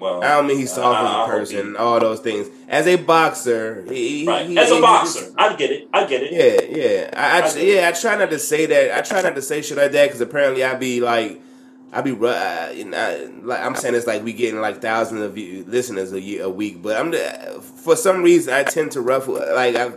Well, 0.00 0.22
I 0.22 0.28
don't 0.36 0.46
mean 0.46 0.58
he's 0.58 0.72
soft 0.72 1.04
as 1.04 1.28
a 1.28 1.30
person. 1.38 1.70
he- 1.72 1.76
all 1.76 1.98
those 1.98 2.20
things. 2.20 2.48
As 2.68 2.86
a 2.86 2.96
boxer, 2.96 3.84
he, 3.88 4.24
right? 4.26 4.46
he- 4.46 4.56
As 4.58 4.70
a 4.70 4.80
boxer, 4.80 5.20
just- 5.20 5.34
I 5.38 5.56
get 5.56 5.70
it. 5.72 5.88
I 5.92 6.04
get 6.06 6.22
it. 6.22 6.32
yeah, 6.32 6.76
yeah. 6.76 7.10
I, 7.16 7.40
I, 7.40 7.48
I 7.48 7.58
yeah. 7.58 7.88
I 7.88 7.92
try 7.92 8.16
not 8.16 8.30
to 8.30 8.38
say 8.38 8.66
that. 8.66 8.96
I 8.96 9.00
try 9.02 9.22
not 9.22 9.34
to 9.34 9.42
say 9.42 9.62
shit 9.62 9.76
like 9.76 9.92
that 9.92 10.06
because 10.06 10.20
apparently 10.20 10.62
I 10.62 10.74
be 10.74 11.00
like, 11.00 11.40
I 11.92 12.00
be 12.02 12.12
uh, 12.12 12.70
you 12.70 12.84
know, 12.84 13.32
like 13.42 13.60
I'm 13.60 13.74
saying 13.74 13.94
it's 13.96 14.06
like 14.06 14.22
we 14.22 14.32
getting 14.32 14.60
like 14.60 14.80
thousands 14.80 15.22
of 15.22 15.34
view, 15.34 15.64
listeners 15.66 16.12
a 16.12 16.20
year 16.20 16.44
a 16.44 16.50
week, 16.50 16.80
but 16.82 16.96
I'm 16.96 17.10
the, 17.10 17.60
for 17.82 17.96
some 17.96 18.22
reason 18.22 18.52
I 18.54 18.62
tend 18.64 18.92
to 18.92 19.00
ruffle 19.00 19.34
like 19.34 19.74
I 19.74 19.92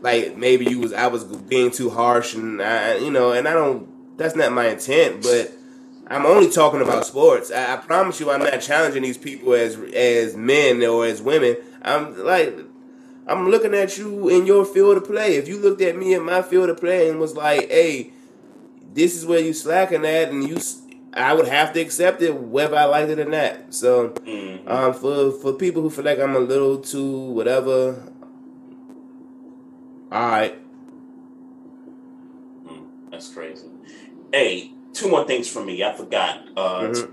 like 0.00 0.36
maybe 0.36 0.66
you 0.66 0.78
was 0.80 0.92
I 0.92 1.08
was 1.08 1.24
being 1.24 1.70
too 1.72 1.90
harsh 1.90 2.34
and 2.34 2.62
I 2.62 2.96
you 2.98 3.10
know 3.10 3.32
and 3.32 3.48
I 3.48 3.54
don't 3.54 3.88
that's 4.20 4.36
not 4.36 4.52
my 4.52 4.68
intent, 4.68 5.22
but 5.22 5.50
I'm 6.06 6.26
only 6.26 6.50
talking 6.50 6.82
about 6.82 7.06
sports. 7.06 7.50
I, 7.50 7.72
I 7.72 7.76
promise 7.78 8.20
you, 8.20 8.30
I'm 8.30 8.40
not 8.42 8.60
challenging 8.60 9.02
these 9.02 9.16
people 9.16 9.54
as 9.54 9.76
as 9.94 10.36
men 10.36 10.82
or 10.84 11.06
as 11.06 11.22
women. 11.22 11.56
I'm 11.82 12.22
like, 12.22 12.54
I'm 13.26 13.48
looking 13.50 13.74
at 13.74 13.96
you 13.96 14.28
in 14.28 14.44
your 14.44 14.66
field 14.66 14.98
of 14.98 15.06
play. 15.06 15.36
If 15.36 15.48
you 15.48 15.56
looked 15.58 15.80
at 15.80 15.96
me 15.96 16.12
in 16.12 16.22
my 16.22 16.42
field 16.42 16.68
of 16.68 16.78
play 16.78 17.08
and 17.08 17.18
was 17.18 17.34
like, 17.34 17.70
"Hey, 17.70 18.10
this 18.92 19.16
is 19.16 19.24
where 19.24 19.40
you 19.40 19.54
slacking 19.54 20.04
at," 20.04 20.28
and 20.30 20.46
you, 20.46 20.58
I 21.14 21.32
would 21.32 21.48
have 21.48 21.72
to 21.72 21.80
accept 21.80 22.20
it 22.20 22.34
whether 22.34 22.76
I 22.76 22.84
liked 22.84 23.08
it 23.10 23.18
or 23.18 23.24
not. 23.24 23.56
So, 23.70 24.10
Mhm. 24.26 24.68
um, 24.70 24.92
for 24.92 25.30
for 25.32 25.54
people 25.54 25.80
who 25.80 25.88
feel 25.88 26.04
like 26.04 26.18
I'm 26.20 26.36
a 26.36 26.40
little 26.40 26.76
too 26.76 27.10
whatever, 27.32 27.96
all 30.12 30.28
right. 30.28 30.58
Mm, 32.68 32.82
That's 33.10 33.28
crazy. 33.30 33.69
Hey, 34.32 34.72
two 34.92 35.08
more 35.08 35.24
things 35.26 35.48
from 35.48 35.66
me. 35.66 35.82
I 35.82 35.92
forgot. 35.94 36.40
Uh, 36.56 36.80
Mhm. 36.82 37.10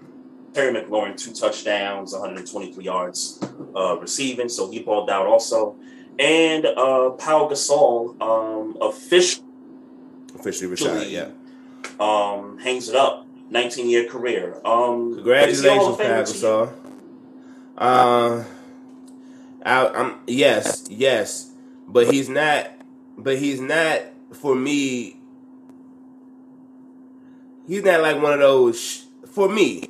Terry 0.53 0.73
McLaurin, 0.73 1.15
two 1.15 1.31
touchdowns, 1.33 2.13
123 2.13 2.83
yards 2.83 3.39
uh, 3.75 3.97
receiving, 3.99 4.49
so 4.49 4.69
he 4.71 4.79
balled 4.79 5.09
out 5.09 5.27
also. 5.27 5.75
And 6.17 6.65
uh, 6.65 7.11
Pau 7.11 7.47
Gasol 7.47 8.19
um, 8.21 8.75
officially 8.81 9.45
Officially 10.39 10.67
retired. 10.67 11.07
Yeah. 11.07 11.27
um, 11.99 12.57
hangs 12.59 12.89
it 12.89 12.95
up. 12.95 13.25
19 13.49 13.87
year 13.89 14.07
career. 14.09 14.59
Um, 14.65 15.13
Congratulations, 15.15 15.59
is 15.59 15.63
he 15.63 15.69
a 15.69 15.75
Hall 15.75 15.93
of 15.93 15.99
Famer 15.99 16.05
Pat 16.05 16.25
to 16.27 16.33
you? 16.33 16.39
Gasol. 16.39 16.73
Uh, 17.77 18.43
I, 19.63 19.87
I'm 19.89 20.15
yes, 20.27 20.85
yes, 20.89 21.51
but 21.87 22.11
he's 22.11 22.27
not. 22.29 22.71
But 23.17 23.37
he's 23.37 23.61
not 23.61 24.01
for 24.33 24.55
me. 24.55 25.16
He's 27.67 27.83
not 27.83 28.01
like 28.01 28.21
one 28.21 28.33
of 28.33 28.39
those. 28.39 28.79
Sh- 28.79 29.01
for 29.29 29.49
me, 29.49 29.83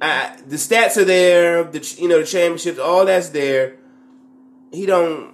I, 0.00 0.36
the 0.46 0.56
stats 0.56 0.96
are 0.96 1.04
there. 1.04 1.64
The 1.64 1.80
ch- 1.80 1.98
you 1.98 2.08
know 2.08 2.20
the 2.20 2.26
championships, 2.26 2.78
all 2.78 3.06
that's 3.06 3.30
there. 3.30 3.76
He 4.70 4.86
don't. 4.86 5.32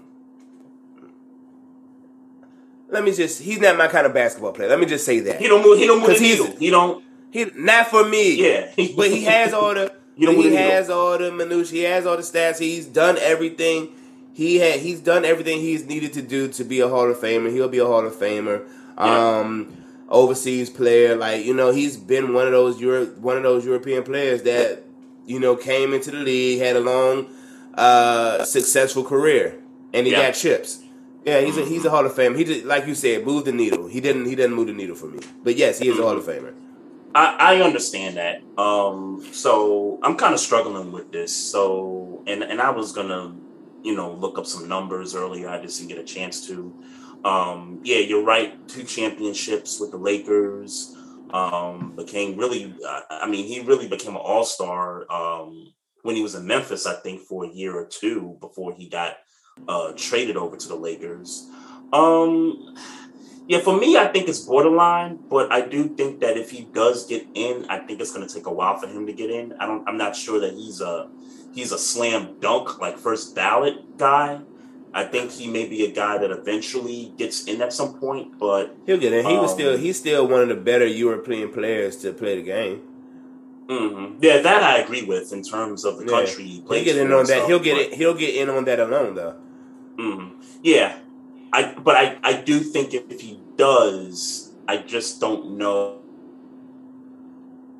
Let 2.90 3.04
me 3.04 3.12
just. 3.12 3.42
He's 3.42 3.60
not 3.60 3.76
my 3.76 3.88
kind 3.88 4.06
of 4.06 4.14
basketball 4.14 4.52
player. 4.52 4.68
Let 4.68 4.78
me 4.78 4.86
just 4.86 5.04
say 5.04 5.20
that. 5.20 5.40
He 5.40 5.48
don't 5.48 5.62
move. 5.62 5.78
He 5.78 5.86
don't 5.86 6.00
move 6.00 6.14
the 6.16 6.20
needle. 6.20 6.46
He 6.56 6.70
don't. 6.70 7.04
He 7.30 7.50
not 7.56 7.88
for 7.88 8.08
me. 8.08 8.40
Yeah, 8.42 8.70
but 8.96 9.10
he 9.10 9.24
has 9.24 9.52
all 9.52 9.74
the. 9.74 9.92
You 10.18 10.26
don't 10.26 10.34
he 10.34 10.52
has 10.52 10.90
all 10.90 11.16
the 11.16 11.30
minutiae. 11.30 11.78
He 11.78 11.82
has 11.84 12.04
all 12.04 12.16
the 12.16 12.24
stats. 12.24 12.58
He's 12.58 12.86
done 12.86 13.18
everything. 13.20 13.90
He 14.34 14.56
had. 14.56 14.80
He's 14.80 14.98
done 14.98 15.24
everything 15.24 15.60
he's 15.60 15.86
needed 15.86 16.12
to 16.14 16.22
do 16.22 16.48
to 16.48 16.64
be 16.64 16.80
a 16.80 16.88
Hall 16.88 17.08
of 17.08 17.18
Famer. 17.18 17.52
He'll 17.52 17.68
be 17.68 17.78
a 17.78 17.86
Hall 17.86 18.04
of 18.04 18.14
Famer. 18.14 18.66
Yeah. 18.96 19.38
Um, 19.38 19.77
overseas 20.08 20.70
player, 20.70 21.16
like 21.16 21.44
you 21.44 21.54
know, 21.54 21.70
he's 21.70 21.96
been 21.96 22.32
one 22.32 22.46
of 22.46 22.52
those 22.52 22.80
Euro, 22.80 23.06
one 23.06 23.36
of 23.36 23.42
those 23.42 23.64
European 23.64 24.02
players 24.02 24.42
that 24.42 24.84
you 25.26 25.38
know 25.38 25.56
came 25.56 25.92
into 25.94 26.10
the 26.10 26.18
league, 26.18 26.60
had 26.60 26.76
a 26.76 26.80
long, 26.80 27.26
uh, 27.74 28.44
successful 28.44 29.04
career, 29.04 29.58
and 29.92 30.06
he 30.06 30.12
Yeah. 30.12 30.26
got 30.26 30.34
chips. 30.34 30.80
Yeah, 31.24 31.40
he's 31.40 31.58
a 31.58 31.64
he's 31.64 31.84
a 31.84 31.90
Hall 31.90 32.06
of 32.06 32.12
Famer. 32.14 32.36
He 32.36 32.44
just 32.44 32.64
like 32.64 32.86
you 32.86 32.94
said, 32.94 33.26
moved 33.26 33.46
the 33.46 33.52
needle. 33.52 33.86
He 33.86 34.00
didn't 34.00 34.24
he 34.24 34.34
didn't 34.34 34.54
move 34.54 34.68
the 34.68 34.72
needle 34.72 34.96
for 34.96 35.06
me, 35.06 35.18
but 35.44 35.56
yes, 35.56 35.78
he 35.78 35.88
is 35.88 35.98
a 35.98 36.02
Hall 36.02 36.16
of 36.16 36.24
Famer. 36.24 36.54
I, 37.14 37.56
I 37.56 37.62
understand 37.62 38.16
that. 38.16 38.42
Um, 38.56 39.24
so 39.32 39.98
I'm 40.02 40.16
kind 40.16 40.32
of 40.34 40.40
struggling 40.40 40.92
with 40.92 41.10
this. 41.12 41.34
So, 41.34 42.22
and 42.26 42.42
and 42.42 42.60
I 42.60 42.70
was 42.70 42.92
gonna, 42.92 43.34
you 43.82 43.94
know, 43.94 44.12
look 44.12 44.38
up 44.38 44.46
some 44.46 44.68
numbers 44.68 45.14
earlier. 45.14 45.48
I 45.48 45.60
just 45.60 45.78
didn't 45.78 45.90
get 45.90 45.98
a 45.98 46.04
chance 46.04 46.46
to. 46.48 46.72
Um, 47.24 47.80
yeah, 47.84 47.98
you're 47.98 48.24
right. 48.24 48.66
Two 48.68 48.84
championships 48.84 49.80
with 49.80 49.90
the 49.90 49.98
Lakers. 49.98 50.94
Um, 51.30 51.94
became 51.96 52.36
really. 52.38 52.74
Uh, 52.86 53.00
I 53.10 53.28
mean, 53.28 53.46
he 53.46 53.60
really 53.60 53.88
became 53.88 54.14
an 54.14 54.22
all 54.22 54.44
star 54.44 55.10
um, 55.12 55.72
when 56.02 56.16
he 56.16 56.22
was 56.22 56.34
in 56.34 56.46
Memphis. 56.46 56.86
I 56.86 56.94
think 56.94 57.22
for 57.22 57.44
a 57.44 57.48
year 57.48 57.74
or 57.74 57.86
two 57.86 58.36
before 58.40 58.72
he 58.74 58.88
got 58.88 59.18
uh, 59.68 59.92
traded 59.96 60.36
over 60.36 60.56
to 60.56 60.68
the 60.68 60.76
Lakers. 60.76 61.46
Um, 61.92 62.74
Yeah, 63.48 63.60
for 63.60 63.74
me, 63.80 63.96
I 63.96 64.08
think 64.08 64.28
it's 64.28 64.40
borderline, 64.40 65.20
but 65.30 65.50
I 65.50 65.62
do 65.62 65.88
think 65.96 66.20
that 66.20 66.36
if 66.36 66.50
he 66.50 66.64
does 66.64 67.06
get 67.06 67.26
in, 67.32 67.64
I 67.70 67.78
think 67.78 67.98
it's 67.98 68.12
going 68.12 68.28
to 68.28 68.32
take 68.32 68.44
a 68.44 68.52
while 68.52 68.76
for 68.76 68.86
him 68.86 69.06
to 69.06 69.12
get 69.14 69.30
in. 69.30 69.54
I 69.58 69.64
don't. 69.64 69.88
I'm 69.88 69.96
not 69.96 70.14
sure 70.14 70.38
that 70.38 70.52
he's 70.52 70.82
a 70.82 71.08
he's 71.54 71.72
a 71.72 71.78
slam 71.78 72.36
dunk 72.40 72.78
like 72.78 72.98
first 72.98 73.34
ballot 73.34 73.96
guy. 73.96 74.40
I 74.94 75.04
think 75.04 75.30
he 75.32 75.46
may 75.46 75.66
be 75.68 75.84
a 75.84 75.90
guy 75.92 76.18
that 76.18 76.30
eventually 76.30 77.12
gets 77.16 77.44
in 77.44 77.60
at 77.62 77.72
some 77.72 77.94
point, 77.98 78.38
but 78.38 78.74
he'll 78.86 78.98
get 78.98 79.12
in. 79.12 79.26
He 79.26 79.36
was 79.36 79.50
um, 79.52 79.58
still 79.58 79.76
he's 79.76 79.98
still 79.98 80.26
one 80.26 80.40
of 80.42 80.48
the 80.48 80.54
better 80.56 80.86
European 80.86 81.50
players 81.52 81.96
to 81.98 82.12
play 82.12 82.36
the 82.36 82.42
game. 82.42 82.82
mhm. 83.68 84.16
yeah, 84.22 84.38
that 84.40 84.62
I 84.62 84.78
agree 84.78 85.02
with 85.04 85.32
in 85.32 85.42
terms 85.42 85.84
of 85.84 85.98
the 85.98 86.04
Yeah. 86.04 86.10
country 86.24 86.44
he 86.44 86.64
He'll 86.68 86.84
get 86.84 86.96
in 86.96 87.12
on 87.12 87.26
that. 87.26 87.46
He'll 87.46 87.58
get 87.60 87.76
it. 87.76 87.94
He'll 87.94 88.14
get 88.14 88.34
in 88.34 88.48
on 88.48 88.64
that 88.64 88.80
alone 88.80 89.14
though. 89.14 89.34
Mhm. 89.98 90.30
Yeah, 90.62 90.96
I 91.52 91.74
but 91.86 91.94
I 91.96 92.16
I 92.22 92.32
do 92.40 92.60
think 92.60 92.94
if, 92.94 93.04
if 93.10 93.20
he 93.20 93.38
does, 93.56 94.52
I 94.66 94.78
just 94.78 95.20
don't 95.20 95.58
know. 95.58 95.98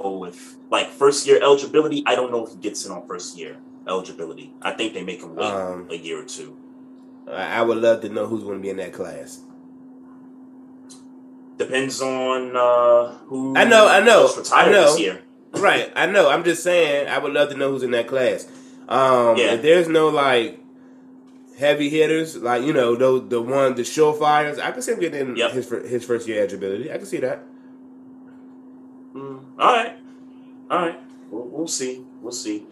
Oh, 0.01 0.24
if 0.24 0.56
like 0.70 0.90
first 0.90 1.26
year 1.26 1.39
eligibility, 1.43 2.02
I 2.06 2.14
don't 2.14 2.30
know 2.30 2.44
if 2.47 2.52
he 2.52 2.59
gets 2.59 2.85
in 2.86 2.93
on 2.93 3.06
first 3.09 3.36
year 3.36 3.56
eligibility. 3.89 4.52
I 4.62 4.72
think 4.72 4.93
they 4.94 5.02
make 5.02 5.22
him 5.22 5.35
wait 5.35 5.51
Um, 5.51 5.89
a 5.90 5.97
year 5.97 6.20
or 6.20 6.24
two. 6.24 6.56
I 7.32 7.62
would 7.62 7.78
love 7.78 8.00
to 8.02 8.09
know 8.09 8.26
who's 8.26 8.42
going 8.42 8.56
to 8.59 8.62
be 8.62 8.70
in 8.70 8.76
that 8.78 8.92
class. 8.92 9.40
Depends 11.56 12.00
on 12.00 12.56
uh, 12.56 13.18
who. 13.26 13.56
I 13.56 13.64
know, 13.64 13.88
I 13.88 14.00
know, 14.00 14.28
retired 14.34 14.68
I 14.68 14.70
know. 14.72 14.84
this 14.92 15.00
year. 15.00 15.22
right. 15.52 15.90
I 15.96 16.06
know. 16.06 16.28
I'm 16.30 16.44
just 16.44 16.62
saying. 16.62 17.09
I 17.09 17.18
would 17.18 17.32
love 17.32 17.50
to 17.50 17.56
know 17.56 17.70
who's 17.72 17.82
in 17.82 17.90
that 17.92 18.06
class. 18.06 18.46
Um, 18.88 19.36
Yeah. 19.36 19.55
If 19.55 19.62
there's 19.62 19.88
no 19.88 20.09
like 20.09 20.60
heavy 21.59 21.90
hitters, 21.90 22.36
like 22.36 22.62
you 22.62 22.72
know, 22.72 22.94
those 22.94 23.28
the 23.28 23.42
one 23.42 23.74
the 23.74 23.84
show 23.84 24.12
surefires, 24.12 24.60
I 24.60 24.70
can 24.70 24.82
see 24.82 24.92
him 24.92 25.00
getting 25.00 25.20
in 25.20 25.36
Yep. 25.36 25.50
his 25.52 25.68
his 25.68 26.05
first 26.05 26.28
year 26.28 26.38
eligibility. 26.38 26.92
I 26.92 26.96
can 26.96 27.06
see 27.06 27.18
that. 27.18 27.42
Mm, 29.14 29.42
all 29.59 29.72
right, 29.74 29.96
all 30.70 30.78
right. 30.86 31.00
We'll, 31.30 31.44
we'll 31.48 31.66
see. 31.66 32.05
We'll 32.22 32.32
see. 32.32 32.66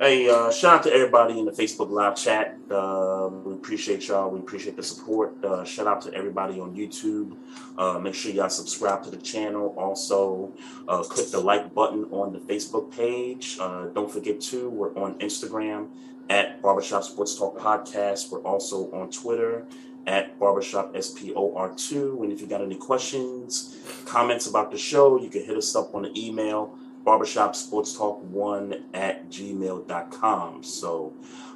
Hey, 0.00 0.30
uh, 0.30 0.52
shout 0.52 0.74
out 0.74 0.82
to 0.84 0.92
everybody 0.92 1.40
in 1.40 1.44
the 1.44 1.50
Facebook 1.50 1.90
live 1.90 2.14
chat. 2.14 2.56
Uh, 2.70 3.30
we 3.44 3.52
appreciate 3.52 4.06
y'all. 4.06 4.30
We 4.30 4.38
appreciate 4.38 4.76
the 4.76 4.82
support. 4.84 5.44
Uh, 5.44 5.64
shout 5.64 5.88
out 5.88 6.02
to 6.02 6.14
everybody 6.14 6.60
on 6.60 6.76
YouTube. 6.76 7.36
Uh, 7.76 7.98
make 7.98 8.14
sure 8.14 8.30
y'all 8.30 8.48
subscribe 8.48 9.02
to 9.02 9.10
the 9.10 9.16
channel. 9.16 9.74
Also, 9.76 10.52
uh, 10.86 11.02
click 11.02 11.32
the 11.32 11.40
like 11.40 11.74
button 11.74 12.04
on 12.12 12.32
the 12.32 12.38
Facebook 12.38 12.96
page. 12.96 13.58
Uh, 13.60 13.86
don't 13.86 14.08
forget 14.08 14.40
to 14.42 14.70
we're 14.70 14.96
on 14.96 15.18
Instagram 15.18 15.88
at 16.30 16.62
Barbershop 16.62 17.02
Sports 17.02 17.36
Talk 17.36 17.58
Podcast. 17.58 18.30
We're 18.30 18.42
also 18.42 18.92
on 18.92 19.10
Twitter 19.10 19.66
at 20.06 20.38
Barbershop 20.38 20.94
SPOR2. 20.94 22.22
And 22.22 22.30
if 22.30 22.40
you 22.40 22.46
got 22.46 22.62
any 22.62 22.76
questions, 22.76 23.76
comments 24.04 24.46
about 24.46 24.70
the 24.70 24.78
show, 24.78 25.20
you 25.20 25.28
can 25.28 25.44
hit 25.44 25.56
us 25.56 25.74
up 25.74 25.92
on 25.96 26.02
the 26.02 26.12
email 26.16 26.78
barbershopsportstalk1 27.04 28.82
at 28.94 29.30
gmail.com. 29.30 30.62
So, 30.62 31.12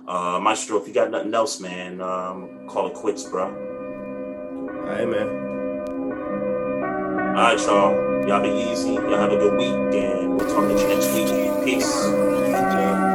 uh, 0.06 0.38
Maestro, 0.40 0.80
if 0.80 0.88
you 0.88 0.94
got 0.94 1.10
nothing 1.10 1.34
else, 1.34 1.60
man, 1.60 2.00
um, 2.00 2.66
call 2.68 2.86
it 2.86 2.94
quits, 2.94 3.24
bro. 3.24 3.46
All 3.46 4.88
right, 4.88 5.08
man. 5.08 5.28
All 7.36 7.42
right, 7.42 7.58
y'all. 7.60 8.26
Y'all 8.26 8.42
be 8.42 8.70
easy. 8.70 8.92
Y'all 8.92 9.16
have 9.16 9.32
a 9.32 9.36
good 9.36 9.58
week, 9.58 9.94
and 9.94 10.36
we'll 10.36 10.48
talk 10.48 10.68
to 10.68 10.80
you 10.80 10.88
next 10.88 11.12
week. 11.14 11.64
Peace. 11.64 13.11